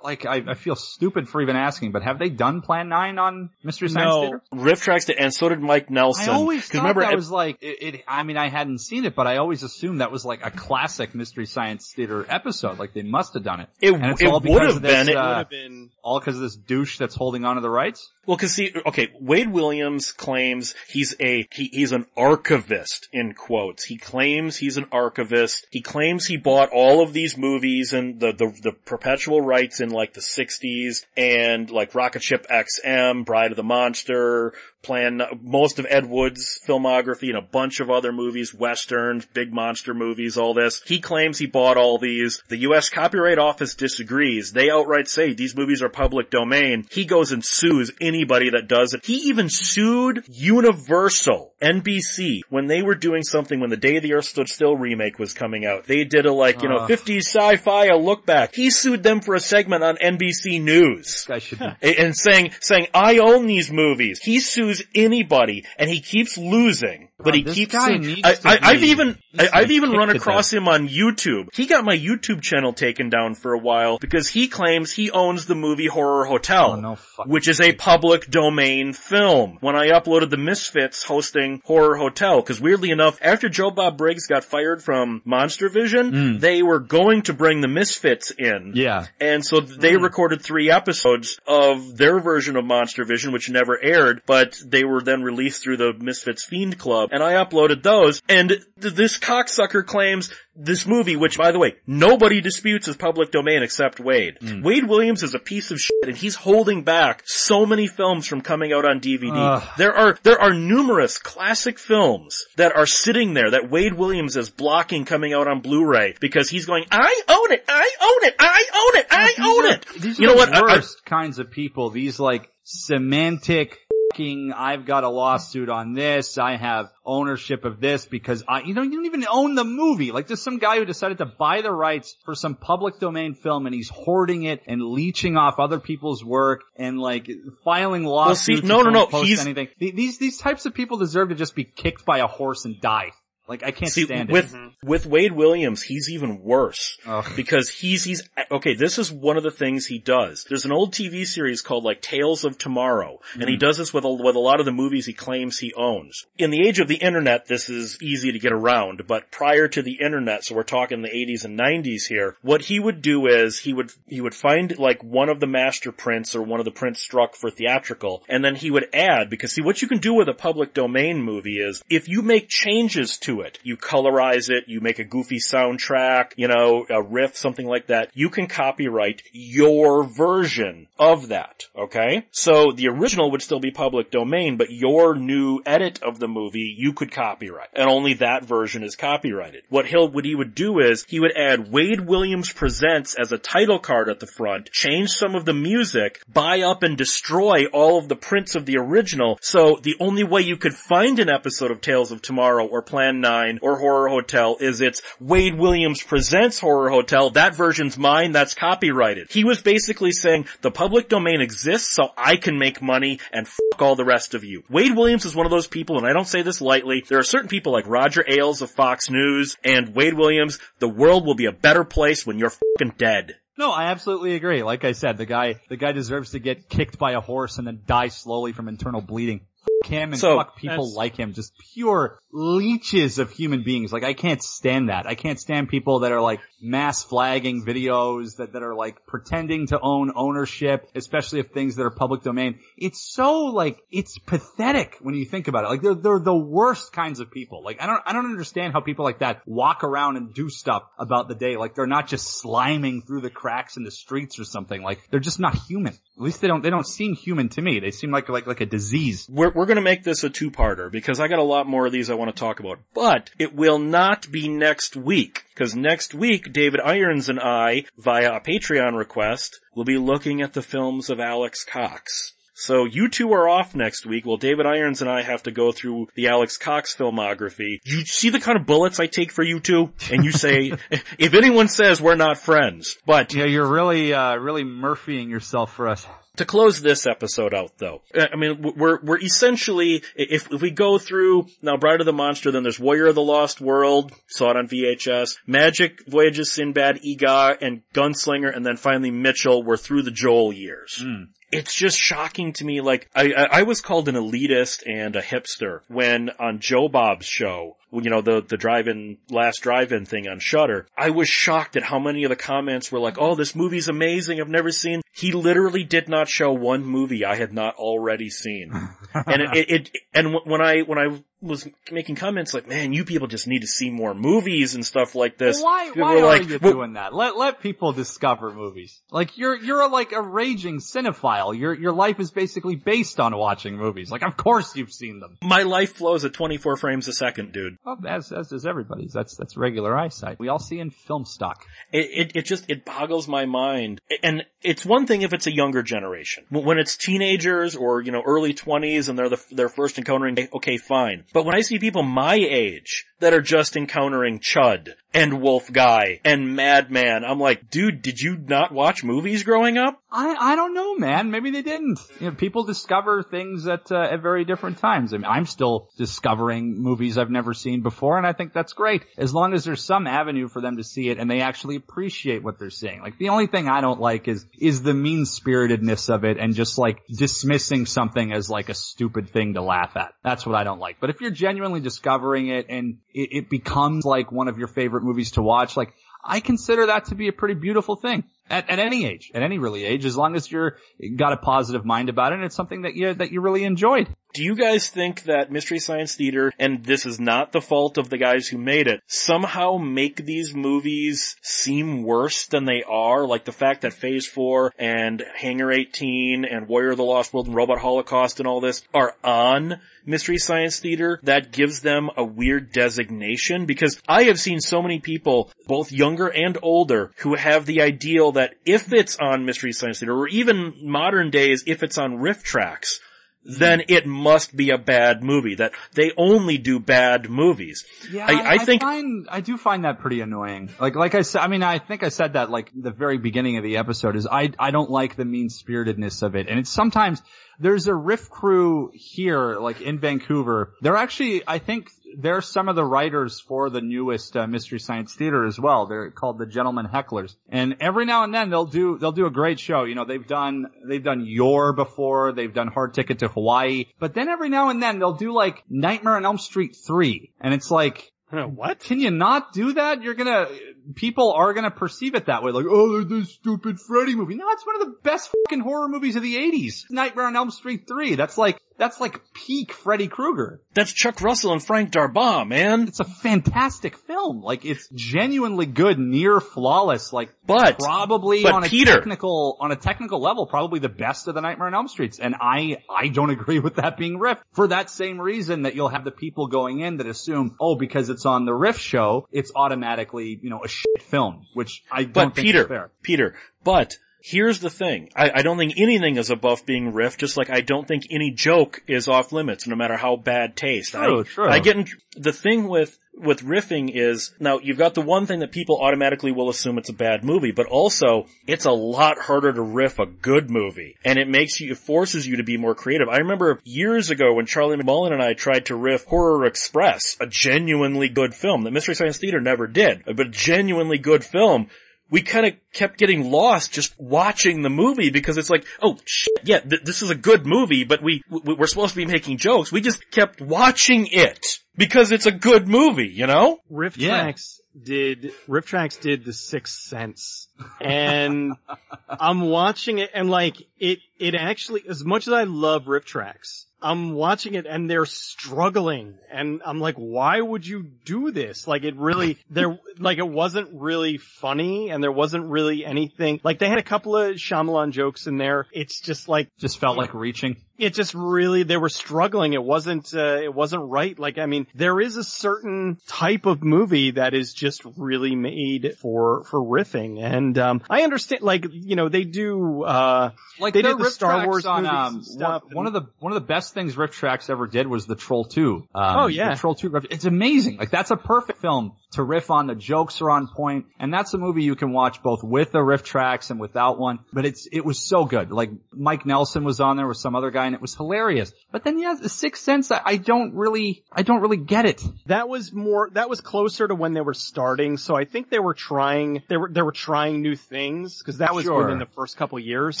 like, 0.04 0.26
I, 0.26 0.42
I 0.48 0.54
feel 0.54 0.76
stupid 0.76 1.28
for 1.28 1.40
even 1.42 1.56
asking, 1.56 1.92
but 1.92 2.02
have 2.02 2.18
they 2.18 2.28
done 2.28 2.60
Plan 2.60 2.88
9 2.88 3.18
on 3.18 3.50
Mystery 3.62 3.88
Science 3.88 4.08
No. 4.08 4.20
Theater? 4.22 4.42
RiffTrax 4.54 5.06
did, 5.06 5.16
and 5.18 5.32
so 5.32 5.48
did 5.48 5.60
Mike 5.60 5.90
Nelson. 5.90 6.28
I 6.28 6.32
always 6.32 6.66
thought 6.66 6.78
remember, 6.78 7.00
that 7.02 7.12
Ed- 7.12 7.16
was 7.16 7.30
like, 7.30 7.58
it, 7.62 7.94
it, 7.94 8.04
I 8.06 8.22
mean, 8.22 8.36
I 8.36 8.48
hadn't 8.48 8.78
seen 8.80 9.04
it, 9.04 9.14
but 9.14 9.26
I 9.26 9.38
always 9.38 9.62
assumed 9.62 10.00
that 10.00 10.12
was 10.12 10.24
like 10.24 10.44
a 10.44 10.50
classic 10.50 11.14
Mystery 11.14 11.46
Science 11.46 11.92
Theater 11.94 12.26
episode. 12.28 12.78
Like 12.78 12.92
they 12.94 13.02
must 13.02 13.34
have 13.34 13.42
done 13.42 13.60
it. 13.60 13.68
It- 13.80 13.90
it 14.20 14.30
would 14.30 14.42
because 14.42 14.60
have 14.60 14.76
of 14.76 14.82
this, 14.82 14.92
been. 14.92 15.08
It 15.08 15.16
uh, 15.16 15.28
Would 15.28 15.36
have 15.36 15.50
been 15.50 15.90
all 16.02 16.18
because 16.20 16.36
of 16.36 16.42
this 16.42 16.56
douche 16.56 16.98
that's 16.98 17.14
holding 17.14 17.44
on 17.44 17.56
to 17.56 17.60
the 17.62 17.70
rights? 17.70 18.10
well, 18.26 18.36
cause 18.36 18.52
see, 18.52 18.72
okay, 18.86 19.08
Wade 19.18 19.50
Williams 19.50 20.12
claims 20.12 20.74
he's 20.88 21.14
a, 21.20 21.48
he, 21.52 21.64
he's 21.72 21.90
an 21.92 22.06
archivist, 22.16 23.08
in 23.12 23.34
quotes. 23.34 23.84
He 23.84 23.96
claims 23.96 24.56
he's 24.56 24.76
an 24.76 24.86
archivist. 24.92 25.66
He 25.70 25.80
claims 25.80 26.26
he 26.26 26.36
bought 26.36 26.68
all 26.72 27.02
of 27.02 27.12
these 27.12 27.36
movies 27.36 27.92
and 27.92 28.20
the, 28.20 28.32
the, 28.32 28.52
the 28.62 28.72
perpetual 29.00 29.40
rights 29.40 29.80
in 29.80 29.88
like 29.88 30.12
the 30.12 30.20
60s 30.20 31.06
and 31.16 31.70
like 31.70 31.94
Rocket 31.94 32.22
Ship 32.22 32.46
XM, 32.48 33.24
Bride 33.24 33.50
of 33.50 33.56
the 33.56 33.62
Monster, 33.62 34.52
Plan, 34.82 35.20
most 35.42 35.78
of 35.78 35.86
Ed 35.88 36.06
Wood's 36.06 36.60
filmography 36.66 37.28
and 37.28 37.36
a 37.36 37.42
bunch 37.42 37.80
of 37.80 37.90
other 37.90 38.12
movies, 38.12 38.54
westerns, 38.54 39.26
big 39.26 39.52
monster 39.52 39.92
movies, 39.92 40.36
all 40.36 40.54
this. 40.54 40.80
He 40.86 41.00
claims 41.00 41.38
he 41.38 41.46
bought 41.46 41.76
all 41.76 41.98
these. 41.98 42.42
The 42.48 42.58
U.S. 42.58 42.88
Copyright 42.88 43.38
Office 43.38 43.74
disagrees. 43.74 44.52
They 44.52 44.70
outright 44.70 45.08
say 45.08 45.34
these 45.34 45.56
movies 45.56 45.82
are 45.82 45.88
public 45.88 46.30
domain. 46.30 46.86
He 46.90 47.04
goes 47.04 47.32
and 47.32 47.44
sues 47.44 47.92
anybody 48.00 48.50
that 48.50 48.68
does 48.68 48.94
it. 48.94 49.04
He 49.04 49.16
even 49.28 49.48
sued 49.48 50.24
Universal, 50.28 51.52
NBC, 51.60 52.40
when 52.48 52.66
they 52.66 52.82
were 52.82 52.94
doing 52.94 53.22
something 53.22 53.60
when 53.60 53.70
the 53.70 53.76
Day 53.76 53.98
the 53.98 54.14
Earth 54.14 54.26
Stood 54.26 54.48
Still 54.48 54.76
remake 54.76 55.18
was 55.18 55.34
coming 55.34 55.66
out. 55.66 55.84
They 55.84 56.04
did 56.04 56.26
a 56.26 56.32
like, 56.32 56.62
you 56.62 56.68
know, 56.68 56.78
ah. 56.80 56.84
Ugh. 56.84 56.90
50s 56.90 57.26
sci-fi, 57.26 57.86
a 57.86 57.96
look 57.96 58.24
back. 58.24 58.54
He 58.54 58.70
sued 58.70 59.02
them 59.02 59.20
for 59.20 59.34
a 59.34 59.40
segment 59.40 59.82
on 59.82 59.96
NBC 59.96 60.62
News 60.62 61.26
should 61.50 61.58
be 61.58 61.98
and 61.98 62.16
saying 62.16 62.52
saying 62.60 62.88
I 62.94 63.18
own 63.18 63.46
these 63.46 63.70
movies. 63.70 64.20
He 64.22 64.40
sues 64.74 64.86
anybody, 64.94 65.64
and 65.78 65.90
he 65.90 66.00
keeps 66.00 66.36
losing. 66.38 67.08
But 67.22 67.34
he 67.34 67.44
keeps. 67.44 67.74
I, 67.74 68.38
I've 68.44 68.82
even 68.82 69.18
I, 69.38 69.48
I've 69.52 69.70
even 69.70 69.90
run 69.92 70.10
across 70.10 70.52
him 70.52 70.68
on 70.68 70.88
YouTube. 70.88 71.48
He 71.54 71.66
got 71.66 71.84
my 71.84 71.96
YouTube 71.96 72.40
channel 72.40 72.72
taken 72.72 73.10
down 73.10 73.34
for 73.34 73.52
a 73.52 73.58
while 73.58 73.98
because 73.98 74.28
he 74.28 74.48
claims 74.48 74.92
he 74.92 75.10
owns 75.10 75.46
the 75.46 75.54
movie 75.54 75.86
Horror 75.86 76.24
Hotel. 76.24 76.72
Oh, 76.72 76.80
no 76.80 76.98
which 77.26 77.48
is 77.48 77.60
a 77.60 77.74
public 77.74 78.30
domain 78.30 78.92
film. 78.92 79.58
When 79.60 79.76
I 79.76 79.88
uploaded 79.88 80.30
the 80.30 80.36
Misfits 80.36 81.04
hosting 81.04 81.60
Horror 81.64 81.96
Hotel, 81.96 82.40
because 82.40 82.60
weirdly 82.60 82.90
enough, 82.90 83.18
after 83.20 83.48
Joe 83.48 83.70
Bob 83.70 83.98
Briggs 83.98 84.26
got 84.26 84.44
fired 84.44 84.82
from 84.82 85.20
Monster 85.24 85.68
Vision, 85.68 86.38
they 86.38 86.62
were 86.62 86.80
going 86.80 87.22
to 87.22 87.34
bring 87.34 87.60
the 87.60 87.68
Misfits 87.68 88.30
in. 88.30 88.72
Yeah. 88.74 89.06
And 89.20 89.44
so 89.44 89.60
they 89.60 89.96
recorded 89.96 90.40
three 90.42 90.70
episodes 90.70 91.38
of 91.46 91.96
their 91.96 92.18
version 92.20 92.56
of 92.56 92.64
Monster 92.64 93.04
Vision, 93.04 93.32
which 93.32 93.50
never 93.50 93.78
aired, 93.80 94.22
but 94.26 94.59
they 94.66 94.84
were 94.84 95.02
then 95.02 95.22
released 95.22 95.62
through 95.62 95.76
the 95.78 95.92
Misfits 95.98 96.44
Fiend 96.44 96.78
Club, 96.78 97.10
and 97.12 97.22
I 97.22 97.34
uploaded 97.44 97.82
those, 97.82 98.22
and 98.28 98.48
th- 98.80 98.94
this 98.94 99.18
cocksucker 99.18 99.84
claims 99.86 100.32
this 100.56 100.86
movie, 100.86 101.16
which 101.16 101.38
by 101.38 101.52
the 101.52 101.58
way, 101.58 101.76
nobody 101.86 102.40
disputes 102.40 102.86
is 102.88 102.96
public 102.96 103.30
domain 103.30 103.62
except 103.62 103.98
Wade. 104.00 104.36
Hmm. 104.40 104.62
Wade 104.62 104.84
Williams 104.88 105.22
is 105.22 105.34
a 105.34 105.38
piece 105.38 105.70
of 105.70 105.80
shit, 105.80 105.96
and 106.06 106.16
he's 106.16 106.34
holding 106.34 106.82
back 106.82 107.22
so 107.24 107.64
many 107.64 107.86
films 107.86 108.26
from 108.26 108.40
coming 108.42 108.72
out 108.72 108.84
on 108.84 109.00
DVD. 109.00 109.30
Ugh. 109.34 109.68
There 109.78 109.94
are, 109.96 110.18
there 110.22 110.40
are 110.40 110.52
numerous 110.52 111.18
classic 111.18 111.78
films 111.78 112.44
that 112.56 112.76
are 112.76 112.86
sitting 112.86 113.32
there 113.34 113.52
that 113.52 113.70
Wade 113.70 113.94
Williams 113.94 114.36
is 114.36 114.50
blocking 114.50 115.04
coming 115.04 115.32
out 115.32 115.48
on 115.48 115.60
Blu-ray 115.60 116.16
because 116.20 116.50
he's 116.50 116.66
going, 116.66 116.84
I 116.90 117.22
own 117.28 117.52
it, 117.52 117.64
I 117.68 117.90
own 118.02 118.28
it, 118.28 118.34
I 118.38 118.64
own 118.74 119.00
it, 119.00 119.06
I 119.10 119.34
own 119.40 119.72
it. 119.72 119.86
These 120.02 120.18
you 120.18 120.26
are 120.28 120.32
know 120.32 120.36
what? 120.36 120.50
the 120.50 120.56
I- 120.56 120.58
I- 120.58 120.76
worst 120.76 121.04
kinds 121.06 121.38
of 121.38 121.50
people. 121.50 121.90
These 121.90 122.18
like 122.20 122.50
semantic 122.64 123.78
fucking, 124.20 124.52
I've 124.52 124.84
got 124.86 125.04
a 125.04 125.08
lawsuit 125.08 125.68
on 125.68 125.94
this, 125.94 126.38
I 126.38 126.56
have 126.56 126.90
ownership 127.04 127.64
of 127.64 127.80
this 127.80 128.06
because 128.06 128.44
I, 128.46 128.60
you 128.62 128.74
know, 128.74 128.82
you 128.82 128.90
don't 128.92 129.06
even 129.06 129.24
own 129.30 129.54
the 129.54 129.64
movie. 129.64 130.12
Like 130.12 130.26
there's 130.26 130.42
some 130.42 130.58
guy 130.58 130.78
who 130.78 130.84
decided 130.84 131.18
to 131.18 131.26
buy 131.26 131.62
the 131.62 131.72
rights 131.72 132.16
for 132.24 132.34
some 132.34 132.54
public 132.54 132.98
domain 132.98 133.34
film 133.34 133.66
and 133.66 133.74
he's 133.74 133.88
hoarding 133.88 134.44
it 134.44 134.62
and 134.66 134.82
leeching 134.82 135.36
off 135.36 135.58
other 135.58 135.80
people's 135.80 136.24
work 136.24 136.62
and 136.76 136.98
like 136.98 137.28
filing 137.64 138.04
lawsuits. 138.04 138.60
see, 138.60 138.66
no, 138.66 138.82
no, 138.82 138.90
no, 138.90 139.06
he's- 139.06 139.40
anything. 139.40 139.68
These, 139.78 140.18
these 140.18 140.38
types 140.38 140.66
of 140.66 140.74
people 140.74 140.98
deserve 140.98 141.30
to 141.30 141.34
just 141.34 141.54
be 141.54 141.64
kicked 141.64 142.04
by 142.04 142.18
a 142.18 142.26
horse 142.26 142.64
and 142.64 142.80
die. 142.80 143.12
Like 143.50 143.64
I 143.64 143.72
can't 143.72 143.90
See, 143.90 144.04
stand 144.04 144.30
with, 144.30 144.54
it. 144.54 144.72
with 144.84 145.06
Wade 145.06 145.32
Williams, 145.32 145.82
he's 145.82 146.08
even 146.08 146.40
worse. 146.40 146.96
Ugh. 147.04 147.26
Because 147.34 147.68
he's, 147.68 148.04
he's, 148.04 148.22
okay, 148.48 148.74
this 148.74 148.96
is 148.96 149.10
one 149.10 149.36
of 149.36 149.42
the 149.42 149.50
things 149.50 149.86
he 149.86 149.98
does. 149.98 150.46
There's 150.48 150.64
an 150.64 150.70
old 150.70 150.94
TV 150.94 151.26
series 151.26 151.60
called 151.60 151.82
like 151.82 152.00
Tales 152.00 152.44
of 152.44 152.58
Tomorrow, 152.58 153.18
and 153.34 153.48
he 153.48 153.56
mm. 153.56 153.58
does 153.58 153.76
this 153.76 153.92
with 153.92 154.04
a, 154.04 154.08
with 154.08 154.36
a 154.36 154.38
lot 154.38 154.60
of 154.60 154.66
the 154.66 154.72
movies 154.72 155.06
he 155.06 155.12
claims 155.12 155.58
he 155.58 155.74
owns. 155.74 156.26
In 156.38 156.50
the 156.50 156.64
age 156.64 156.78
of 156.78 156.86
the 156.86 156.98
internet, 156.98 157.46
this 157.46 157.68
is 157.68 158.00
easy 158.00 158.30
to 158.30 158.38
get 158.38 158.52
around, 158.52 159.08
but 159.08 159.32
prior 159.32 159.66
to 159.66 159.82
the 159.82 159.98
internet, 160.00 160.44
so 160.44 160.54
we're 160.54 160.62
talking 160.62 161.02
the 161.02 161.08
80s 161.08 161.44
and 161.44 161.58
90s 161.58 162.06
here, 162.06 162.36
what 162.42 162.62
he 162.62 162.78
would 162.78 163.02
do 163.02 163.26
is 163.26 163.58
he 163.58 163.74
would, 163.74 163.90
he 164.06 164.20
would 164.20 164.34
find 164.36 164.78
like 164.78 165.02
one 165.02 165.28
of 165.28 165.40
the 165.40 165.48
master 165.48 165.90
prints 165.90 166.36
or 166.36 166.42
one 166.42 166.60
of 166.60 166.66
the 166.66 166.70
prints 166.70 167.00
struck 167.00 167.34
for 167.34 167.50
theatrical, 167.50 168.22
and 168.28 168.44
then 168.44 168.54
he 168.54 168.70
would 168.70 168.88
add, 168.94 169.28
because 169.28 169.50
see 169.50 169.60
what 169.60 169.82
you 169.82 169.88
can 169.88 169.98
do 169.98 170.14
with 170.14 170.28
a 170.28 170.34
public 170.34 170.72
domain 170.72 171.20
movie 171.20 171.58
is, 171.58 171.82
if 171.90 172.08
you 172.08 172.22
make 172.22 172.48
changes 172.48 173.18
to 173.18 173.39
it, 173.40 173.58
you 173.62 173.76
colorize 173.76 174.50
it, 174.50 174.64
you 174.66 174.80
make 174.80 174.98
a 174.98 175.04
goofy 175.04 175.38
soundtrack, 175.38 176.32
you 176.36 176.48
know, 176.48 176.86
a 176.88 177.02
riff, 177.02 177.36
something 177.36 177.66
like 177.66 177.86
that, 177.88 178.10
you 178.14 178.30
can 178.30 178.46
copyright 178.46 179.22
your 179.32 180.04
version 180.04 180.88
of 180.98 181.28
that, 181.28 181.64
okay? 181.76 182.26
So 182.30 182.72
the 182.72 182.88
original 182.88 183.30
would 183.30 183.42
still 183.42 183.60
be 183.60 183.70
public 183.70 184.10
domain, 184.10 184.56
but 184.56 184.70
your 184.70 185.14
new 185.14 185.60
edit 185.64 186.02
of 186.02 186.18
the 186.18 186.28
movie, 186.28 186.74
you 186.76 186.92
could 186.92 187.12
copyright. 187.12 187.70
And 187.74 187.88
only 187.88 188.14
that 188.14 188.44
version 188.44 188.82
is 188.82 188.96
copyrighted. 188.96 189.62
What 189.68 189.86
he'll, 189.86 190.08
what 190.08 190.24
he 190.24 190.34
would 190.34 190.54
do 190.54 190.78
is, 190.78 191.04
he 191.08 191.20
would 191.20 191.36
add 191.36 191.72
Wade 191.72 192.00
Williams 192.00 192.52
Presents 192.52 193.14
as 193.14 193.32
a 193.32 193.38
title 193.38 193.78
card 193.78 194.08
at 194.08 194.20
the 194.20 194.26
front, 194.26 194.70
change 194.70 195.10
some 195.10 195.34
of 195.34 195.44
the 195.44 195.54
music, 195.54 196.22
buy 196.32 196.60
up 196.60 196.82
and 196.82 196.96
destroy 196.96 197.66
all 197.72 197.98
of 197.98 198.08
the 198.08 198.16
prints 198.16 198.54
of 198.54 198.66
the 198.66 198.76
original, 198.76 199.38
so 199.40 199.78
the 199.82 199.96
only 200.00 200.24
way 200.24 200.42
you 200.42 200.56
could 200.56 200.74
find 200.74 201.18
an 201.18 201.28
episode 201.28 201.70
of 201.70 201.80
Tales 201.80 202.12
of 202.12 202.22
Tomorrow 202.22 202.66
or 202.66 202.82
Plan 202.82 203.19
9 203.20 203.58
or 203.62 203.78
Horror 203.78 204.08
Hotel 204.08 204.56
is 204.60 204.80
it's 204.80 205.02
Wade 205.20 205.56
Williams 205.56 206.02
Presents 206.02 206.58
Horror 206.58 206.90
Hotel, 206.90 207.30
that 207.30 207.54
version's 207.54 207.98
mine, 207.98 208.32
that's 208.32 208.54
copyrighted. 208.54 209.30
He 209.30 209.44
was 209.44 209.60
basically 209.62 210.12
saying, 210.12 210.46
the 210.62 210.70
public 210.70 211.08
domain 211.08 211.40
exists 211.40 211.94
so 211.94 212.08
I 212.16 212.36
can 212.36 212.58
make 212.58 212.82
money 212.82 213.20
and 213.32 213.46
fuck 213.46 213.82
all 213.82 213.96
the 213.96 214.04
rest 214.04 214.34
of 214.34 214.44
you. 214.44 214.62
Wade 214.68 214.96
Williams 214.96 215.24
is 215.24 215.36
one 215.36 215.46
of 215.46 215.50
those 215.52 215.66
people, 215.66 215.98
and 215.98 216.06
I 216.06 216.12
don't 216.12 216.26
say 216.26 216.42
this 216.42 216.60
lightly, 216.60 217.04
there 217.08 217.18
are 217.18 217.24
certain 217.24 217.48
people 217.48 217.72
like 217.72 217.86
Roger 217.86 218.24
Ailes 218.26 218.62
of 218.62 218.70
Fox 218.70 219.10
News 219.10 219.56
and 219.62 219.94
Wade 219.94 220.14
Williams, 220.14 220.58
the 220.78 220.88
world 220.88 221.26
will 221.26 221.34
be 221.34 221.46
a 221.46 221.52
better 221.52 221.84
place 221.84 222.26
when 222.26 222.38
you're 222.38 222.50
fucking 222.50 222.94
dead. 222.98 223.34
No, 223.60 223.72
I 223.72 223.90
absolutely 223.90 224.36
agree. 224.36 224.62
Like 224.62 224.84
I 224.84 224.92
said, 224.92 225.18
the 225.18 225.26
guy, 225.26 225.56
the 225.68 225.76
guy 225.76 225.92
deserves 225.92 226.30
to 226.30 226.38
get 226.38 226.70
kicked 226.70 226.98
by 226.98 227.12
a 227.12 227.20
horse 227.20 227.58
and 227.58 227.66
then 227.66 227.82
die 227.84 228.08
slowly 228.08 228.52
from 228.54 228.68
internal 228.68 229.02
bleeding. 229.02 229.42
Fuck 229.82 229.90
him 229.90 230.12
and 230.12 230.20
So, 230.20 230.36
fuck 230.36 230.56
people 230.56 230.76
that's- 230.76 230.94
like 230.96 231.16
him. 231.16 231.32
Just 231.32 231.52
pure 231.74 232.18
leeches 232.32 233.18
of 233.18 233.30
human 233.30 233.62
beings. 233.62 233.92
Like 233.92 234.04
I 234.04 234.14
can't 234.14 234.42
stand 234.42 234.88
that. 234.88 235.06
I 235.06 235.14
can't 235.14 235.40
stand 235.40 235.68
people 235.68 236.00
that 236.00 236.12
are 236.12 236.20
like 236.20 236.40
mass 236.60 237.02
flagging 237.04 237.64
videos 237.64 238.36
that, 238.36 238.52
that 238.52 238.62
are 238.62 238.74
like 238.74 239.06
pretending 239.06 239.66
to 239.68 239.78
own 239.80 240.12
ownership, 240.14 240.88
especially 240.94 241.40
of 241.40 241.50
things 241.50 241.76
that 241.76 241.84
are 241.84 241.90
public 241.90 242.22
domain. 242.22 242.58
It's 242.76 243.00
so 243.00 243.44
like, 243.46 243.78
it's 243.90 244.18
pathetic 244.18 244.96
when 245.00 245.14
you 245.14 245.24
think 245.24 245.48
about 245.48 245.64
it. 245.64 245.68
Like 245.68 245.82
they're, 245.82 245.94
they're 245.94 246.18
the 246.18 246.34
worst 246.34 246.92
kinds 246.92 247.20
of 247.20 247.30
people. 247.30 247.62
Like 247.62 247.80
I 247.80 247.86
don't, 247.86 248.02
I 248.04 248.12
don't 248.12 248.26
understand 248.26 248.72
how 248.72 248.80
people 248.80 249.04
like 249.04 249.20
that 249.20 249.42
walk 249.46 249.84
around 249.84 250.16
and 250.16 250.34
do 250.34 250.48
stuff 250.48 250.82
about 250.98 251.28
the 251.28 251.34
day. 251.34 251.56
Like 251.56 251.74
they're 251.74 251.86
not 251.86 252.06
just 252.06 252.42
sliming 252.42 253.06
through 253.06 253.22
the 253.22 253.30
cracks 253.30 253.76
in 253.76 253.84
the 253.84 253.90
streets 253.90 254.38
or 254.38 254.44
something. 254.44 254.82
Like 254.82 255.00
they're 255.10 255.20
just 255.20 255.40
not 255.40 255.56
human. 255.68 255.94
At 255.94 256.22
least 256.22 256.40
they 256.40 256.48
don't, 256.48 256.62
they 256.62 256.70
don't 256.70 256.86
seem 256.86 257.14
human 257.14 257.48
to 257.50 257.62
me. 257.62 257.80
They 257.80 257.90
seem 257.90 258.10
like, 258.10 258.28
like, 258.28 258.46
like 258.46 258.60
a 258.60 258.66
disease. 258.66 259.26
We're, 259.30 259.50
we're 259.50 259.66
gonna 259.66 259.80
make 259.80 260.04
this 260.04 260.24
a 260.24 260.30
two-parter 260.30 260.90
because 260.90 261.20
I 261.20 261.28
got 261.28 261.38
a 261.38 261.44
lot 261.44 261.66
more 261.66 261.86
of 261.86 261.92
these 261.92 262.10
I 262.10 262.14
want 262.14 262.34
to 262.34 262.38
talk 262.38 262.60
about. 262.60 262.78
But 262.94 263.30
it 263.38 263.54
will 263.54 263.78
not 263.78 264.30
be 264.30 264.48
next 264.48 264.96
week. 264.96 265.44
Because 265.60 265.76
next 265.76 266.14
week, 266.14 266.54
David 266.54 266.80
Irons 266.80 267.28
and 267.28 267.38
I, 267.38 267.84
via 267.98 268.36
a 268.36 268.40
Patreon 268.40 268.96
request, 268.96 269.60
will 269.76 269.84
be 269.84 269.98
looking 269.98 270.40
at 270.40 270.54
the 270.54 270.62
films 270.62 271.10
of 271.10 271.20
Alex 271.20 271.64
Cox. 271.64 272.32
So 272.54 272.86
you 272.86 273.10
two 273.10 273.30
are 273.34 273.46
off 273.46 273.74
next 273.74 274.06
week. 274.06 274.24
Well, 274.24 274.38
David 274.38 274.64
Irons 274.64 275.02
and 275.02 275.10
I 275.10 275.20
have 275.20 275.42
to 275.42 275.50
go 275.50 275.70
through 275.70 276.08
the 276.14 276.28
Alex 276.28 276.56
Cox 276.56 276.96
filmography. 276.96 277.76
You 277.84 278.06
see 278.06 278.30
the 278.30 278.40
kind 278.40 278.58
of 278.58 278.64
bullets 278.64 278.98
I 279.00 279.06
take 279.06 279.32
for 279.32 279.42
you 279.42 279.60
two? 279.60 279.92
And 280.10 280.24
you 280.24 280.32
say, 280.32 280.72
if 281.18 281.34
anyone 281.34 281.68
says 281.68 282.00
we're 282.00 282.14
not 282.14 282.38
friends, 282.38 282.96
but 283.04 283.34
Yeah, 283.34 283.44
you're 283.44 283.70
really, 283.70 284.14
uh, 284.14 284.36
really 284.36 284.64
Murphying 284.64 285.28
yourself 285.28 285.74
for 285.74 285.88
us. 285.88 286.06
To 286.40 286.46
close 286.46 286.80
this 286.80 287.06
episode 287.06 287.52
out 287.52 287.72
though, 287.76 288.00
uh, 288.14 288.28
I 288.32 288.36
mean, 288.36 288.72
we're, 288.74 288.98
we're 289.02 289.18
essentially, 289.18 290.02
if, 290.16 290.50
if 290.50 290.62
we 290.62 290.70
go 290.70 290.96
through, 290.96 291.48
now 291.60 291.76
Bride 291.76 292.00
of 292.00 292.06
the 292.06 292.14
Monster, 292.14 292.50
then 292.50 292.62
there's 292.62 292.80
Warrior 292.80 293.08
of 293.08 293.14
the 293.14 293.20
Lost 293.20 293.60
World, 293.60 294.10
saw 294.26 294.50
it 294.52 294.56
on 294.56 294.66
VHS, 294.66 295.36
Magic, 295.46 296.02
Voyages, 296.08 296.50
Sinbad, 296.50 297.02
Eegah, 297.02 297.58
and 297.60 297.82
Gunslinger, 297.92 298.56
and 298.56 298.64
then 298.64 298.78
finally 298.78 299.10
Mitchell, 299.10 299.62
we're 299.62 299.76
through 299.76 300.00
the 300.00 300.10
Joel 300.10 300.50
years. 300.50 301.04
It's 301.52 301.74
just 301.74 301.98
shocking 301.98 302.54
to 302.54 302.64
me, 302.64 302.80
like, 302.80 303.10
I, 303.14 303.34
I, 303.34 303.48
I 303.58 303.62
was 303.64 303.82
called 303.82 304.08
an 304.08 304.14
elitist 304.14 304.82
and 304.86 305.16
a 305.16 305.20
hipster 305.20 305.80
when 305.88 306.30
on 306.38 306.60
Joe 306.60 306.88
Bob's 306.88 307.26
show, 307.26 307.76
you 307.92 308.10
know, 308.10 308.20
the, 308.20 308.40
the 308.40 308.56
drive-in, 308.56 309.18
last 309.30 309.58
drive-in 309.62 310.06
thing 310.06 310.28
on 310.28 310.38
Shudder, 310.38 310.86
I 310.96 311.10
was 311.10 311.28
shocked 311.28 311.76
at 311.76 311.82
how 311.82 311.98
many 311.98 312.24
of 312.24 312.30
the 312.30 312.36
comments 312.36 312.90
were 312.90 313.00
like, 313.00 313.16
oh, 313.18 313.34
this 313.34 313.54
movie's 313.54 313.88
amazing, 313.88 314.40
I've 314.40 314.48
never 314.48 314.70
seen. 314.70 315.02
He 315.12 315.32
literally 315.32 315.84
did 315.84 316.08
not 316.08 316.28
show 316.28 316.52
one 316.52 316.84
movie 316.84 317.24
I 317.24 317.36
had 317.36 317.52
not 317.52 317.74
already 317.76 318.30
seen. 318.30 318.72
and 319.14 319.42
it, 319.42 319.56
it, 319.56 319.70
it 319.70 319.90
and 320.14 320.34
when 320.44 320.60
I, 320.60 320.80
when 320.82 320.98
I 320.98 321.20
was 321.42 321.66
making 321.90 322.16
comments 322.16 322.52
like, 322.52 322.68
man, 322.68 322.92
you 322.92 323.04
people 323.04 323.26
just 323.26 323.46
need 323.46 323.60
to 323.60 323.66
see 323.66 323.90
more 323.90 324.14
movies 324.14 324.74
and 324.74 324.84
stuff 324.84 325.14
like 325.14 325.38
this. 325.38 325.60
Why, 325.60 325.86
people 325.88 326.02
why 326.02 326.14
were 326.16 326.22
are 326.22 326.26
like, 326.26 326.48
you 326.48 326.58
"Well, 326.60 326.72
doing 326.72 326.92
that? 326.94 327.14
Let, 327.14 327.36
let 327.36 327.60
people 327.60 327.92
discover 327.92 328.52
movies. 328.52 329.00
Like 329.10 329.38
you're, 329.38 329.56
you're 329.56 329.80
a, 329.80 329.88
like 329.88 330.12
a 330.12 330.20
raging 330.20 330.78
cinephile. 330.80 331.58
Your, 331.58 331.74
your 331.74 331.92
life 331.92 332.20
is 332.20 332.30
basically 332.30 332.76
based 332.76 333.20
on 333.20 333.36
watching 333.36 333.76
movies. 333.76 334.10
Like 334.10 334.22
of 334.22 334.36
course 334.36 334.76
you've 334.76 334.92
seen 334.92 335.20
them. 335.20 335.38
my 335.42 335.62
life 335.62 335.94
flows 335.94 336.24
at 336.24 336.34
24 336.34 336.76
frames 336.76 337.08
a 337.08 337.12
second, 337.12 337.52
dude. 337.52 337.76
Well, 337.84 337.98
as, 338.06 338.30
as 338.32 338.48
does 338.48 338.66
everybody's. 338.66 339.12
That's, 339.12 339.36
that's 339.36 339.56
regular 339.56 339.96
eyesight. 339.96 340.38
We 340.38 340.48
all 340.48 340.58
see 340.58 340.78
in 340.78 340.90
film 340.90 341.24
stock. 341.24 341.64
It, 341.92 342.06
it, 342.12 342.36
it 342.36 342.44
just, 342.44 342.68
it 342.68 342.84
boggles 342.84 343.26
my 343.26 343.46
mind. 343.46 344.00
And 344.22 344.44
it's 344.62 344.84
one 344.84 345.06
thing 345.06 345.22
if 345.22 345.32
it's 345.32 345.46
a 345.46 345.54
younger 345.54 345.82
generation. 345.82 346.44
When 346.50 346.64
when 346.64 346.78
it's 346.78 346.96
teenagers 346.96 347.74
or, 347.74 348.02
you 348.02 348.12
know, 348.12 348.22
early 348.24 348.52
twenties 348.52 349.08
and 349.08 349.18
they're 349.18 349.28
the, 349.28 349.42
they're 349.50 349.68
first 349.68 349.98
encountering, 349.98 350.36
okay, 350.52 350.76
fine. 350.76 351.24
But 351.32 351.44
when 351.44 351.54
I 351.54 351.62
see 351.62 351.78
people 351.78 352.02
my 352.02 352.34
age 352.34 353.06
that 353.20 353.32
are 353.32 353.40
just 353.40 353.76
encountering 353.76 354.40
Chud 354.40 354.90
and 355.12 355.40
Wolf 355.40 355.72
Guy 355.72 356.20
and 356.24 356.54
Madman, 356.54 357.24
I'm 357.24 357.40
like, 357.40 357.70
dude, 357.70 358.02
did 358.02 358.20
you 358.20 358.36
not 358.36 358.72
watch 358.72 359.02
movies 359.02 359.42
growing 359.42 359.78
up? 359.78 360.02
I, 360.12 360.34
I 360.38 360.56
don't 360.56 360.74
know, 360.74 360.96
man. 360.96 361.30
Maybe 361.30 361.50
they 361.50 361.62
didn't. 361.62 361.98
You 362.20 362.30
know, 362.30 362.36
people 362.36 362.64
discover 362.64 363.22
things 363.22 363.66
at, 363.66 363.90
uh, 363.90 364.08
at 364.10 364.20
very 364.20 364.44
different 364.44 364.78
times. 364.78 365.14
I 365.14 365.18
mean, 365.18 365.26
I'm 365.26 365.46
still 365.46 365.88
discovering 365.96 366.80
movies 366.80 367.16
I've 367.16 367.30
never 367.30 367.54
seen 367.54 367.69
before, 367.78 368.18
and 368.18 368.26
I 368.26 368.32
think 368.32 368.52
that's 368.52 368.72
great. 368.72 369.04
As 369.16 369.32
long 369.32 369.54
as 369.54 369.64
there's 369.64 369.84
some 369.84 370.06
avenue 370.06 370.48
for 370.48 370.60
them 370.60 370.76
to 370.78 370.84
see 370.84 371.08
it 371.08 371.18
and 371.18 371.30
they 371.30 371.40
actually 371.40 371.76
appreciate 371.76 372.42
what 372.42 372.58
they're 372.58 372.70
seeing. 372.70 373.00
Like, 373.00 373.18
the 373.18 373.28
only 373.28 373.46
thing 373.46 373.68
I 373.68 373.80
don't 373.80 374.00
like 374.00 374.26
is, 374.26 374.44
is 374.58 374.82
the 374.82 374.94
mean-spiritedness 374.94 376.10
of 376.10 376.24
it 376.24 376.38
and 376.38 376.54
just 376.54 376.76
like 376.76 377.02
dismissing 377.06 377.86
something 377.86 378.32
as 378.32 378.50
like 378.50 378.68
a 378.68 378.74
stupid 378.74 379.30
thing 379.30 379.54
to 379.54 379.62
laugh 379.62 379.96
at. 379.96 380.14
That's 380.24 380.44
what 380.44 380.56
I 380.56 380.64
don't 380.64 380.80
like. 380.80 380.96
But 381.00 381.10
if 381.10 381.20
you're 381.20 381.30
genuinely 381.30 381.80
discovering 381.80 382.48
it 382.48 382.66
and 382.68 382.98
it, 383.14 383.28
it 383.32 383.50
becomes 383.50 384.04
like 384.04 384.32
one 384.32 384.48
of 384.48 384.58
your 384.58 384.68
favorite 384.68 385.04
movies 385.04 385.32
to 385.32 385.42
watch, 385.42 385.76
like, 385.76 385.94
I 386.22 386.40
consider 386.40 386.86
that 386.86 387.06
to 387.06 387.14
be 387.14 387.28
a 387.28 387.32
pretty 387.32 387.54
beautiful 387.54 387.96
thing 387.96 388.24
at, 388.50 388.68
at 388.68 388.78
any 388.78 389.06
age, 389.06 389.30
at 389.32 389.42
any 389.42 389.58
really 389.58 389.84
age, 389.84 390.04
as 390.04 390.16
long 390.16 390.34
as 390.34 390.50
you're 390.50 390.76
got 391.16 391.32
a 391.32 391.36
positive 391.36 391.84
mind 391.84 392.08
about 392.08 392.32
it 392.32 392.36
and 392.36 392.44
it's 392.44 392.56
something 392.56 392.82
that 392.82 392.94
you 392.94 393.14
that 393.14 393.32
you 393.32 393.40
really 393.40 393.64
enjoyed. 393.64 394.08
Do 394.32 394.44
you 394.44 394.54
guys 394.54 394.88
think 394.88 395.24
that 395.24 395.50
Mystery 395.50 395.80
Science 395.80 396.14
Theater, 396.14 396.52
and 396.58 396.84
this 396.84 397.04
is 397.04 397.18
not 397.18 397.50
the 397.50 397.60
fault 397.60 397.98
of 397.98 398.10
the 398.10 398.18
guys 398.18 398.46
who 398.46 398.58
made 398.58 398.86
it, 398.86 399.02
somehow 399.08 399.76
make 399.76 400.24
these 400.24 400.54
movies 400.54 401.36
seem 401.42 402.04
worse 402.04 402.46
than 402.46 402.64
they 402.64 402.84
are? 402.88 403.26
Like 403.26 403.44
the 403.44 403.52
fact 403.52 403.82
that 403.82 403.92
Phase 403.92 404.26
4 404.26 404.74
and 404.78 405.24
Hangar 405.36 405.72
18 405.72 406.44
and 406.44 406.68
Warrior 406.68 406.90
of 406.90 406.98
the 406.98 407.02
Lost 407.02 407.34
World 407.34 407.46
and 407.46 407.56
Robot 407.56 407.78
Holocaust 407.78 408.38
and 408.38 408.46
all 408.46 408.60
this 408.60 408.82
are 408.94 409.16
on 409.24 409.80
Mystery 410.06 410.38
Science 410.38 410.78
Theater, 410.80 411.20
that 411.22 411.52
gives 411.52 411.80
them 411.80 412.10
a 412.16 412.24
weird 412.24 412.72
designation 412.72 413.66
because 413.66 414.00
I 414.08 414.24
have 414.24 414.40
seen 414.40 414.60
so 414.60 414.82
many 414.82 414.98
people, 415.00 415.52
both 415.66 415.92
younger 415.92 416.26
and 416.28 416.56
older, 416.62 417.12
who 417.18 417.34
have 417.34 417.66
the 417.66 417.82
ideal 417.82 418.32
that 418.32 418.54
if 418.64 418.92
it's 418.92 419.16
on 419.16 419.44
Mystery 419.44 419.72
Science 419.72 420.00
Theater 420.00 420.16
or 420.16 420.28
even 420.28 420.74
modern 420.82 421.30
days, 421.30 421.64
if 421.66 421.82
it's 421.82 421.98
on 421.98 422.18
RiffTrax, 422.18 422.98
then 423.42 423.82
it 423.88 424.04
must 424.04 424.54
be 424.54 424.68
a 424.68 424.76
bad 424.76 425.22
movie. 425.22 425.54
That 425.54 425.72
they 425.94 426.12
only 426.18 426.58
do 426.58 426.78
bad 426.78 427.30
movies. 427.30 427.86
Yeah, 428.12 428.26
I- 428.28 428.54
I 428.54 428.58
think- 428.58 428.82
find, 428.82 429.26
I 429.30 429.40
do 429.40 429.56
find 429.56 429.84
that 429.86 429.98
pretty 429.98 430.20
annoying. 430.20 430.68
Like, 430.78 430.94
like 430.94 431.14
I 431.14 431.22
said, 431.22 431.40
I 431.40 431.48
mean, 431.48 431.62
I 431.62 431.78
think 431.78 432.02
I 432.02 432.10
said 432.10 432.34
that 432.34 432.50
like 432.50 432.70
the 432.74 432.90
very 432.90 433.16
beginning 433.16 433.56
of 433.56 433.64
the 433.64 433.78
episode 433.78 434.14
is 434.16 434.26
I, 434.30 434.50
I 434.58 434.70
don't 434.72 434.90
like 434.90 435.16
the 435.16 435.24
mean 435.24 435.48
spiritedness 435.48 436.22
of 436.22 436.36
it. 436.36 436.48
And 436.48 436.58
it's 436.58 436.68
sometimes 436.70 437.22
there's 437.60 437.86
a 437.86 437.94
riff 437.94 438.30
crew 438.30 438.90
here, 438.94 439.56
like 439.56 439.80
in 439.80 439.98
Vancouver. 439.98 440.74
They're 440.80 440.96
actually, 440.96 441.42
I 441.46 441.58
think 441.58 441.90
they're 442.16 442.40
some 442.40 442.68
of 442.68 442.74
the 442.74 442.84
writers 442.84 443.38
for 443.40 443.70
the 443.70 443.80
newest 443.80 444.36
uh, 444.36 444.46
Mystery 444.46 444.80
Science 444.80 445.14
Theater 445.14 445.46
as 445.46 445.60
well. 445.60 445.86
They're 445.86 446.10
called 446.10 446.38
the 446.38 446.46
Gentlemen 446.46 446.86
Hecklers. 446.86 447.36
And 447.48 447.76
every 447.80 448.06
now 448.06 448.24
and 448.24 448.34
then 448.34 448.50
they'll 448.50 448.64
do, 448.64 448.98
they'll 448.98 449.12
do 449.12 449.26
a 449.26 449.30
great 449.30 449.60
show. 449.60 449.84
You 449.84 449.94
know, 449.94 450.04
they've 450.04 450.26
done, 450.26 450.66
they've 450.88 451.04
done 451.04 451.24
Your 451.26 451.72
before, 451.72 452.32
they've 452.32 452.52
done 452.52 452.68
Hard 452.68 452.94
Ticket 452.94 453.20
to 453.20 453.28
Hawaii, 453.28 453.84
but 453.98 454.14
then 454.14 454.28
every 454.28 454.48
now 454.48 454.70
and 454.70 454.82
then 454.82 454.98
they'll 454.98 455.12
do 455.12 455.32
like 455.32 455.62
Nightmare 455.68 456.16
on 456.16 456.24
Elm 456.24 456.38
Street 456.38 456.76
3. 456.86 457.30
And 457.40 457.54
it's 457.54 457.70
like, 457.70 458.10
what? 458.30 458.80
can 458.80 459.00
you 459.00 459.10
not 459.10 459.52
do 459.52 459.74
that? 459.74 460.02
You're 460.02 460.14
gonna, 460.14 460.46
people 460.94 461.32
are 461.32 461.52
gonna 461.52 461.70
perceive 461.70 462.14
it 462.14 462.26
that 462.26 462.42
way. 462.42 462.52
Like, 462.52 462.66
oh, 462.68 462.92
they're 462.92 463.18
this 463.20 463.32
stupid 463.32 463.78
Freddy 463.80 464.14
movie. 464.14 464.34
No, 464.34 464.46
it's 464.50 464.66
one 464.66 464.80
of 464.80 464.86
the 464.86 464.94
best 465.02 465.30
fucking 465.46 465.60
horror 465.60 465.88
movies 465.88 466.16
of 466.16 466.22
the 466.22 466.36
80s. 466.36 466.84
Nightmare 466.90 467.26
on 467.26 467.36
Elm 467.36 467.50
Street 467.50 467.86
3. 467.88 468.14
That's 468.14 468.36
like, 468.38 468.60
that's 468.78 468.98
like 468.98 469.20
peak 469.34 469.72
Freddy 469.72 470.08
Krueger. 470.08 470.62
That's 470.72 470.92
Chuck 470.92 471.20
Russell 471.20 471.52
and 471.52 471.62
Frank 471.62 471.90
Darabont, 471.90 472.48
man. 472.48 472.88
It's 472.88 473.00
a 473.00 473.04
fantastic 473.04 473.96
film. 473.96 474.40
Like, 474.40 474.64
it's 474.64 474.88
genuinely 474.94 475.66
good, 475.66 475.98
near 475.98 476.40
flawless. 476.40 477.12
Like, 477.12 477.30
But 477.46 477.78
probably 477.78 478.42
but 478.42 478.52
on 478.52 478.64
a 478.64 478.68
technical, 478.68 479.58
on 479.60 479.70
a 479.70 479.76
technical 479.76 480.20
level, 480.20 480.46
probably 480.46 480.80
the 480.80 480.88
best 480.88 481.28
of 481.28 481.34
the 481.34 481.42
Nightmare 481.42 481.66
on 481.66 481.74
Elm 481.74 481.88
Streets. 481.88 482.18
And 482.18 482.34
I, 482.40 482.78
I 482.88 483.08
don't 483.08 483.30
agree 483.38 483.58
with 483.58 483.76
that 483.76 483.98
being 483.98 484.18
Riff 484.18 484.38
for 484.52 484.68
that 484.68 484.88
same 484.88 485.20
reason 485.20 485.62
that 485.62 485.74
you'll 485.74 485.88
have 485.88 486.04
the 486.04 486.10
people 486.10 486.46
going 486.46 486.80
in 486.80 486.96
that 486.98 487.06
assume, 487.06 487.56
oh, 487.60 487.74
because 487.74 488.08
it's 488.08 488.24
on 488.24 488.46
the 488.46 488.54
Riff 488.54 488.78
show, 488.78 489.28
it's 489.30 489.52
automatically, 489.54 490.38
you 490.42 490.48
know, 490.48 490.60
a 490.64 490.68
shit 490.80 491.02
film, 491.02 491.46
which 491.52 491.82
I 491.90 492.04
don't 492.04 492.12
But 492.12 492.34
think 492.34 492.46
Peter. 492.46 492.90
Peter, 493.02 493.34
but 493.64 493.96
here's 494.22 494.60
the 494.60 494.70
thing. 494.70 495.10
I, 495.14 495.30
I 495.36 495.42
don't 495.42 495.58
think 495.58 495.74
anything 495.76 496.16
is 496.16 496.30
above 496.30 496.66
being 496.66 496.92
riffed, 496.92 497.18
just 497.18 497.36
like 497.36 497.50
I 497.50 497.60
don't 497.60 497.86
think 497.86 498.04
any 498.10 498.30
joke 498.30 498.82
is 498.86 499.08
off 499.08 499.32
limits, 499.32 499.66
no 499.66 499.76
matter 499.76 499.96
how 499.96 500.16
bad 500.16 500.56
taste. 500.56 500.92
True, 500.92 501.20
I, 501.20 501.22
true. 501.24 501.48
I 501.48 501.58
get 501.58 501.76
in, 501.76 501.86
the 502.16 502.32
thing 502.32 502.68
with 502.68 502.98
with 503.12 503.44
riffing 503.44 503.90
is 503.92 504.32
now 504.40 504.58
you've 504.60 504.78
got 504.78 504.94
the 504.94 505.02
one 505.02 505.26
thing 505.26 505.40
that 505.40 505.52
people 505.52 505.80
automatically 505.82 506.32
will 506.32 506.48
assume 506.48 506.78
it's 506.78 506.88
a 506.88 506.94
bad 506.94 507.24
movie, 507.24 507.52
but 507.52 507.66
also 507.66 508.26
it's 508.46 508.64
a 508.64 508.70
lot 508.70 509.18
harder 509.18 509.52
to 509.52 509.62
riff 509.62 509.98
a 509.98 510.06
good 510.06 510.50
movie, 510.50 510.96
and 511.04 511.18
it 511.18 511.28
makes 511.28 511.60
you 511.60 511.72
it 511.72 511.78
forces 511.78 512.26
you 512.26 512.36
to 512.36 512.44
be 512.44 512.56
more 512.56 512.74
creative. 512.74 513.08
I 513.08 513.18
remember 513.18 513.60
years 513.64 514.10
ago 514.10 514.34
when 514.34 514.46
Charlie 514.46 514.76
McMullen 514.76 515.12
and 515.12 515.22
I 515.22 515.34
tried 515.34 515.66
to 515.66 515.76
riff 515.76 516.04
Horror 516.06 516.46
Express, 516.46 517.16
a 517.20 517.26
genuinely 517.26 518.08
good 518.08 518.34
film 518.34 518.62
that 518.62 518.72
Mystery 518.72 518.94
Science 518.94 519.18
Theater 519.18 519.40
never 519.40 519.66
did, 519.66 520.04
but 520.06 520.20
a 520.20 520.30
genuinely 520.30 520.98
good 520.98 521.24
film 521.24 521.68
we 522.10 522.22
kind 522.22 522.46
of 522.46 522.54
kept 522.72 522.98
getting 522.98 523.30
lost 523.30 523.72
just 523.72 523.94
watching 523.98 524.62
the 524.62 524.70
movie 524.70 525.10
because 525.10 525.38
it's 525.38 525.50
like, 525.50 525.64
oh 525.80 525.96
shit, 526.04 526.38
yeah, 526.44 526.60
th- 526.60 526.82
this 526.84 527.02
is 527.02 527.10
a 527.10 527.14
good 527.14 527.46
movie, 527.46 527.84
but 527.84 528.02
we, 528.02 528.22
we 528.28 528.54
we're 528.54 528.66
supposed 528.66 528.94
to 528.94 528.96
be 528.96 529.06
making 529.06 529.38
jokes. 529.38 529.70
We 529.70 529.80
just 529.80 530.10
kept 530.10 530.40
watching 530.40 531.06
it 531.06 531.38
because 531.76 532.12
it's 532.12 532.26
a 532.26 532.32
good 532.32 532.68
movie, 532.68 533.08
you 533.08 533.26
know? 533.26 533.58
Riff 533.70 533.96
Yeah. 533.96 534.22
Tracks 534.22 534.60
did 534.80 535.32
RiffTrax 535.48 536.00
did 536.00 536.24
the 536.24 536.32
Sixth 536.32 536.82
Sense, 536.82 537.48
and 537.80 538.52
I'm 539.08 539.40
watching 539.40 539.98
it 539.98 540.10
and 540.14 540.30
like 540.30 540.56
it 540.78 541.00
it 541.18 541.34
actually 541.34 541.82
as 541.88 542.04
much 542.04 542.28
as 542.28 542.32
I 542.34 542.44
love 542.44 542.84
RiffTrax, 542.84 543.64
I'm 543.82 544.14
watching 544.14 544.54
it 544.54 544.66
and 544.66 544.88
they're 544.88 545.06
struggling, 545.06 546.18
and 546.30 546.62
I'm 546.64 546.80
like, 546.80 546.96
why 546.96 547.40
would 547.40 547.66
you 547.66 547.82
do 548.04 548.30
this? 548.30 548.66
Like 548.66 548.84
it 548.84 548.96
really 548.96 549.38
there 549.50 549.78
like 549.98 550.18
it 550.18 550.28
wasn't 550.28 550.68
really 550.72 551.18
funny, 551.18 551.90
and 551.90 552.02
there 552.02 552.12
wasn't 552.12 552.46
really 552.46 552.84
anything 552.84 553.40
like 553.42 553.58
they 553.58 553.68
had 553.68 553.78
a 553.78 553.82
couple 553.82 554.16
of 554.16 554.36
Shyamalan 554.36 554.92
jokes 554.92 555.26
in 555.26 555.38
there. 555.38 555.66
It's 555.72 556.00
just 556.00 556.28
like 556.28 556.48
Just 556.58 556.78
felt 556.78 556.96
like 556.96 557.14
reaching. 557.14 557.56
It 557.80 557.94
just 557.94 558.14
really 558.14 558.62
they 558.62 558.76
were 558.76 558.88
struggling 558.88 559.52
it 559.54 559.62
wasn't 559.64 560.12
uh, 560.14 560.38
it 560.42 560.54
wasn't 560.54 560.82
right 560.90 561.18
like 561.18 561.38
i 561.38 561.46
mean 561.46 561.66
there 561.74 562.00
is 562.00 562.16
a 562.16 562.24
certain 562.24 562.98
type 563.06 563.46
of 563.46 563.62
movie 563.62 564.12
that 564.12 564.34
is 564.34 564.52
just 564.52 564.82
really 564.96 565.34
made 565.34 565.96
for 566.00 566.44
for 566.44 566.60
riffing 566.60 567.22
and 567.22 567.56
um 567.58 567.82
i 567.88 568.02
understand 568.02 568.42
like 568.42 568.66
you 568.70 568.96
know 568.96 569.08
they 569.08 569.24
do 569.24 569.82
uh 569.84 570.30
Like 570.58 570.74
They 570.74 570.82
did 570.82 570.98
the 570.98 571.10
Star 571.10 571.46
Wars 571.46 571.64
on 571.64 571.84
movies 571.84 571.96
um, 571.98 572.22
stuff, 572.22 572.62
one, 572.64 572.74
one 572.74 572.86
of 572.86 572.92
the 572.92 573.02
one 573.18 573.32
of 573.32 573.40
the 573.40 573.46
best 573.46 573.72
things 573.74 573.96
RiffTrax 573.96 574.50
ever 574.50 574.66
did 574.66 574.86
was 574.86 575.06
the 575.06 575.16
Troll 575.16 575.44
Two. 575.46 575.88
Um, 575.94 576.16
Oh, 576.20 576.26
yeah. 576.26 576.50
the 576.50 576.56
Troll 576.60 576.74
Two. 576.74 576.90
riff- 576.90 577.06
It's 577.10 577.24
amazing. 577.24 577.78
Like 577.78 577.90
that's 577.90 578.10
a 578.10 578.16
perfect 578.16 578.60
film 578.60 578.92
to 579.12 579.22
riff 579.22 579.50
on. 579.50 579.66
The 579.68 579.74
jokes 579.74 580.20
are 580.20 580.30
on 580.30 580.48
point, 580.48 580.84
and 580.98 581.12
that's 581.14 581.32
a 581.34 581.38
movie 581.38 581.62
you 581.62 581.76
can 581.76 581.92
watch 581.92 582.22
both 582.22 582.42
with 582.44 582.72
the 582.72 582.78
RiffTrax 582.78 583.50
and 583.50 583.58
without 583.58 583.98
one. 583.98 584.18
But 584.34 584.44
it's 584.44 584.68
it 584.70 584.84
was 584.84 584.98
so 584.98 585.24
good. 585.24 585.50
Like 585.50 585.70
Mike 585.92 586.26
Nelson 586.26 586.62
was 586.64 586.78
on 586.80 586.96
there 586.98 587.06
with 587.08 587.16
some 587.16 587.34
other 587.34 587.50
guy, 587.50 587.66
and 587.70 587.76
it 587.76 587.80
was 587.80 587.94
hilarious. 587.94 588.52
But 588.72 588.82
then 588.84 588.98
yeah, 588.98 589.14
the 589.20 589.28
Sixth 589.28 589.62
Sense, 589.62 589.90
I, 589.92 590.00
I 590.04 590.16
don't 590.16 590.54
really 590.54 591.02
I 591.12 591.22
don't 591.22 591.40
really 591.40 591.56
get 591.56 591.86
it. 591.86 592.02
that 592.26 592.48
was 592.48 592.72
more 592.72 593.08
that 593.12 593.28
was 593.30 593.40
closer 593.40 593.86
to 593.86 593.94
when 593.94 594.12
they 594.12 594.20
were 594.20 594.34
starting 594.34 594.96
so 594.96 595.14
i 595.16 595.24
think 595.24 595.50
they 595.50 595.58
were 595.58 595.74
trying 595.74 596.42
they 596.48 596.56
were 596.56 596.68
they 596.70 596.82
were 596.82 596.92
trying 596.92 597.42
new 597.42 597.54
things 597.56 598.18
because 598.18 598.38
that 598.38 598.54
was 598.54 598.64
Sure. 598.64 598.78
within 598.78 598.98
the 598.98 599.06
first 599.06 599.36
couple 599.36 599.58
years 599.58 600.00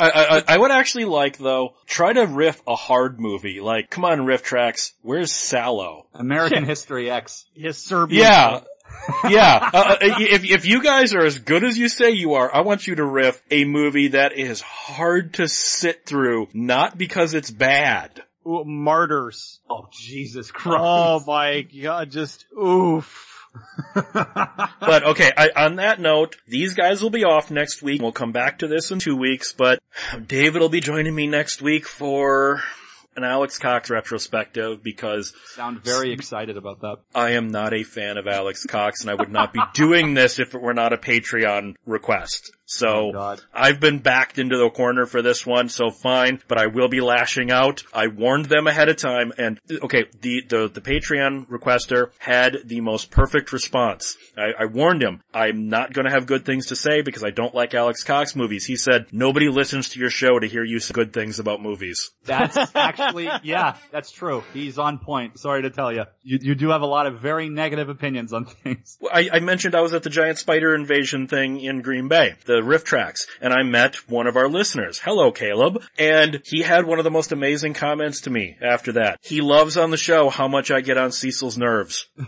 I, 0.00 0.10
I, 0.10 0.42
I 0.54 0.58
would 0.58 0.70
actually 0.70 1.04
like 1.04 1.38
though, 1.38 1.74
try 1.86 2.12
to 2.12 2.22
riff 2.26 2.60
a 2.66 2.74
hard 2.76 3.20
movie. 3.20 3.60
Like, 3.60 3.90
come 3.90 4.04
on 4.04 4.18
RiffTrax, 4.20 4.92
where's 5.02 5.32
Salò? 5.32 6.04
American 6.14 6.64
History 6.64 7.10
X. 7.10 7.44
his 7.54 7.76
serbian 7.78 8.22
Yeah. 8.22 8.60
yeah. 9.28 9.70
Uh, 9.72 9.96
if, 10.00 10.44
if 10.44 10.66
you 10.66 10.82
guys 10.82 11.14
are 11.14 11.24
as 11.24 11.38
good 11.38 11.64
as 11.64 11.76
you 11.76 11.88
say 11.88 12.10
you 12.10 12.34
are, 12.34 12.54
I 12.54 12.60
want 12.60 12.86
you 12.86 12.94
to 12.96 13.04
riff 13.04 13.42
a 13.50 13.64
movie 13.64 14.08
that 14.08 14.32
is 14.32 14.60
hard 14.60 15.34
to 15.34 15.48
sit 15.48 16.06
through, 16.06 16.48
not 16.52 16.96
because 16.96 17.34
it's 17.34 17.50
bad. 17.50 18.22
Ooh, 18.46 18.64
martyrs 18.64 19.60
Oh 19.68 19.88
Jesus 19.92 20.50
Christ! 20.50 20.78
oh 20.80 21.22
my 21.26 21.60
god 21.60 22.10
just 22.10 22.46
oof 22.56 23.30
But 23.94 25.04
okay, 25.04 25.30
I, 25.36 25.50
on 25.56 25.76
that 25.76 26.00
note, 26.00 26.36
these 26.46 26.74
guys 26.74 27.02
will 27.02 27.10
be 27.10 27.24
off 27.24 27.50
next 27.50 27.82
week. 27.82 28.00
We'll 28.00 28.12
come 28.12 28.32
back 28.32 28.60
to 28.60 28.68
this 28.68 28.90
in 28.90 28.98
two 28.98 29.16
weeks, 29.16 29.52
but 29.52 29.80
David 30.26 30.60
will 30.60 30.68
be 30.68 30.80
joining 30.80 31.14
me 31.14 31.26
next 31.26 31.60
week 31.60 31.86
for 31.86 32.62
an 33.16 33.24
Alex 33.24 33.58
Cox 33.58 33.90
retrospective 33.90 34.82
because 34.82 35.32
Sound 35.54 35.82
very 35.82 36.12
excited 36.12 36.56
about 36.56 36.80
that. 36.80 36.98
I 37.14 37.30
am 37.30 37.48
not 37.48 37.74
a 37.74 37.82
fan 37.82 38.16
of 38.16 38.26
Alex 38.26 38.64
Cox 38.64 39.02
and 39.02 39.10
I 39.10 39.14
would 39.14 39.30
not 39.30 39.52
be 39.52 39.60
doing 39.74 40.14
this 40.14 40.38
if 40.38 40.54
it 40.54 40.60
were 40.60 40.74
not 40.74 40.92
a 40.92 40.96
Patreon 40.96 41.74
request. 41.86 42.52
So 42.70 43.12
Oh, 43.16 43.36
I've 43.52 43.80
been 43.80 43.98
backed 43.98 44.38
into 44.38 44.56
the 44.56 44.70
corner 44.70 45.04
for 45.04 45.22
this 45.22 45.44
one, 45.44 45.68
so 45.68 45.90
fine, 45.90 46.40
but 46.46 46.56
I 46.56 46.68
will 46.68 46.86
be 46.88 47.00
lashing 47.00 47.50
out. 47.50 47.82
I 47.92 48.06
warned 48.06 48.46
them 48.46 48.68
ahead 48.68 48.88
of 48.88 48.96
time 48.96 49.32
and 49.36 49.58
okay, 49.82 50.04
the, 50.20 50.42
the, 50.48 50.68
the 50.68 50.80
Patreon 50.80 51.48
requester 51.48 52.10
had 52.18 52.58
the 52.64 52.80
most 52.80 53.10
perfect 53.10 53.52
response. 53.52 54.16
I, 54.38 54.62
I 54.62 54.64
warned 54.66 55.02
him, 55.02 55.20
I'm 55.34 55.68
not 55.68 55.92
gonna 55.92 56.10
have 56.10 56.26
good 56.26 56.44
things 56.44 56.66
to 56.66 56.76
say 56.76 57.02
because 57.02 57.24
I 57.24 57.30
don't 57.30 57.54
like 57.56 57.74
Alex 57.74 58.04
Cox 58.04 58.36
movies. 58.36 58.66
He 58.66 58.76
said, 58.76 59.06
nobody 59.10 59.48
listens 59.48 59.88
to 59.90 60.00
your 60.00 60.10
show 60.10 60.38
to 60.38 60.46
hear 60.46 60.62
you 60.62 60.78
say 60.78 60.92
good 60.92 61.12
things 61.12 61.40
about 61.40 61.60
movies. 61.60 62.12
That's 62.24 62.56
actually, 62.76 63.28
yeah, 63.42 63.76
that's 63.90 64.12
true. 64.12 64.44
He's 64.54 64.78
on 64.78 64.98
point. 64.98 65.40
Sorry 65.40 65.62
to 65.62 65.70
tell 65.70 65.92
you. 65.92 66.04
You, 66.22 66.38
you 66.40 66.54
do 66.54 66.68
have 66.70 66.82
a 66.82 66.86
lot 66.86 67.06
of 67.06 67.20
very 67.20 67.48
negative 67.48 67.88
opinions 67.88 68.32
on 68.32 68.44
things. 68.44 68.96
I, 69.12 69.28
I 69.32 69.40
mentioned 69.40 69.74
I 69.74 69.80
was 69.80 69.92
at 69.92 70.04
the 70.04 70.10
giant 70.10 70.38
spider 70.38 70.72
invasion 70.74 71.26
thing 71.26 71.60
in 71.60 71.82
Green 71.82 72.06
Bay, 72.06 72.36
the 72.44 72.59
RiffTrax, 72.62 73.26
and 73.40 73.52
I 73.52 73.62
met 73.62 73.96
one 74.08 74.26
of 74.26 74.36
our 74.36 74.48
listeners. 74.48 74.98
Hello, 74.98 75.32
Caleb. 75.32 75.82
And 75.98 76.42
he 76.44 76.62
had 76.62 76.86
one 76.86 76.98
of 76.98 77.04
the 77.04 77.10
most 77.10 77.32
amazing 77.32 77.74
comments 77.74 78.22
to 78.22 78.30
me 78.30 78.56
after 78.60 78.92
that. 78.92 79.18
He 79.22 79.40
loves 79.40 79.76
on 79.76 79.90
the 79.90 79.96
show 79.96 80.30
how 80.30 80.48
much 80.48 80.70
I 80.70 80.80
get 80.80 80.98
on 80.98 81.12
Cecil's 81.12 81.58
nerves. 81.58 82.08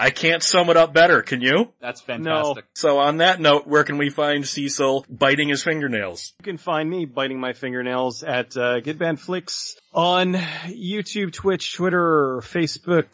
I 0.00 0.10
can't 0.10 0.44
sum 0.44 0.70
it 0.70 0.76
up 0.76 0.92
better, 0.92 1.22
can 1.22 1.40
you? 1.40 1.72
That's 1.80 2.00
fantastic. 2.00 2.66
So 2.74 2.98
on 2.98 3.16
that 3.16 3.40
note, 3.40 3.66
where 3.66 3.82
can 3.82 3.98
we 3.98 4.10
find 4.10 4.46
Cecil 4.46 5.04
biting 5.08 5.48
his 5.48 5.64
fingernails? 5.64 6.34
You 6.38 6.44
can 6.44 6.56
find 6.56 6.88
me 6.88 7.04
biting 7.04 7.40
my 7.40 7.52
fingernails 7.52 8.22
at 8.22 8.56
uh, 8.56 8.78
Get 8.78 8.98
Banned 8.98 9.20
Flicks 9.20 9.76
on 9.92 10.34
YouTube, 10.34 11.32
Twitch, 11.32 11.74
Twitter, 11.74 12.40
Facebook, 12.44 13.06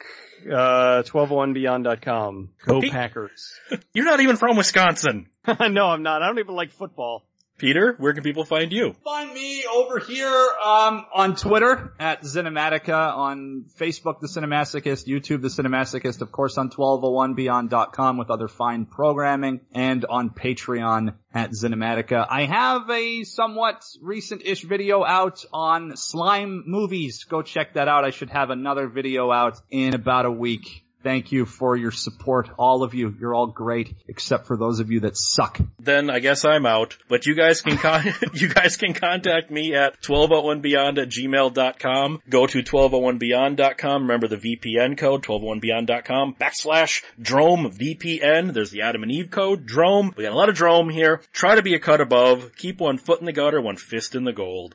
uh, 0.46 1.02
1201beyond.com. 1.02 2.50
Go. 2.64 2.80
Packers. 2.82 3.52
You're 3.94 4.04
not 4.04 4.20
even 4.20 4.36
from 4.36 4.56
Wisconsin. 4.56 5.28
no, 5.60 5.86
I'm 5.86 6.02
not. 6.02 6.22
I 6.22 6.26
don't 6.26 6.38
even 6.38 6.54
like 6.54 6.72
football. 6.72 7.24
Peter, 7.56 7.94
where 7.98 8.12
can 8.12 8.24
people 8.24 8.44
find 8.44 8.72
you? 8.72 8.94
Find 9.04 9.32
me 9.32 9.64
over 9.64 10.00
here 10.00 10.48
um, 10.64 11.06
on 11.14 11.36
Twitter 11.36 11.94
at 12.00 12.22
Cinematica, 12.22 13.16
on 13.16 13.66
Facebook 13.78 14.20
The 14.20 14.26
Cinemasochist, 14.26 15.06
YouTube 15.06 15.42
The 15.42 15.48
Cinemasochist, 15.48 16.20
of 16.20 16.32
course 16.32 16.58
on 16.58 16.70
1201beyond.com 16.70 18.18
with 18.18 18.30
other 18.30 18.48
fine 18.48 18.86
programming, 18.86 19.60
and 19.72 20.04
on 20.04 20.30
Patreon 20.30 21.14
at 21.32 21.50
Cinematica. 21.52 22.26
I 22.28 22.44
have 22.44 22.90
a 22.90 23.22
somewhat 23.24 23.84
recent-ish 24.02 24.62
video 24.64 25.04
out 25.04 25.44
on 25.52 25.96
slime 25.96 26.64
movies. 26.66 27.24
Go 27.24 27.42
check 27.42 27.74
that 27.74 27.88
out. 27.88 28.04
I 28.04 28.10
should 28.10 28.30
have 28.30 28.50
another 28.50 28.88
video 28.88 29.30
out 29.30 29.60
in 29.70 29.94
about 29.94 30.26
a 30.26 30.32
week. 30.32 30.83
Thank 31.04 31.32
you 31.32 31.44
for 31.44 31.76
your 31.76 31.90
support, 31.90 32.48
all 32.58 32.82
of 32.82 32.94
you. 32.94 33.14
You're 33.20 33.34
all 33.34 33.46
great, 33.46 33.94
except 34.08 34.46
for 34.46 34.56
those 34.56 34.80
of 34.80 34.90
you 34.90 35.00
that 35.00 35.18
suck. 35.18 35.60
Then 35.78 36.08
I 36.08 36.18
guess 36.18 36.46
I'm 36.46 36.64
out, 36.64 36.96
but 37.10 37.26
you 37.26 37.34
guys 37.34 37.60
can 37.60 37.76
con- 37.76 38.14
you 38.32 38.48
guys 38.48 38.76
can 38.76 38.94
contact 38.94 39.50
me 39.50 39.74
at 39.74 40.00
1201beyond 40.00 40.96
at 40.98 41.10
gmail.com. 41.10 42.22
Go 42.30 42.46
to 42.46 42.62
1201beyond.com. 42.62 44.02
Remember 44.02 44.28
the 44.28 44.38
VPN 44.38 44.96
code, 44.96 45.22
1201beyond.com 45.22 46.36
backslash 46.40 47.02
Drome 47.20 47.70
VPN. 47.70 48.54
There's 48.54 48.70
the 48.70 48.80
Adam 48.80 49.02
and 49.02 49.12
Eve 49.12 49.30
code, 49.30 49.66
Drome. 49.66 50.14
We 50.16 50.24
got 50.24 50.32
a 50.32 50.36
lot 50.36 50.48
of 50.48 50.54
Drome 50.54 50.88
here. 50.88 51.20
Try 51.32 51.54
to 51.54 51.62
be 51.62 51.74
a 51.74 51.78
cut 51.78 52.00
above. 52.00 52.52
Keep 52.56 52.80
one 52.80 52.96
foot 52.96 53.20
in 53.20 53.26
the 53.26 53.32
gutter, 53.32 53.60
one 53.60 53.76
fist 53.76 54.14
in 54.14 54.24
the 54.24 54.32
gold. 54.32 54.74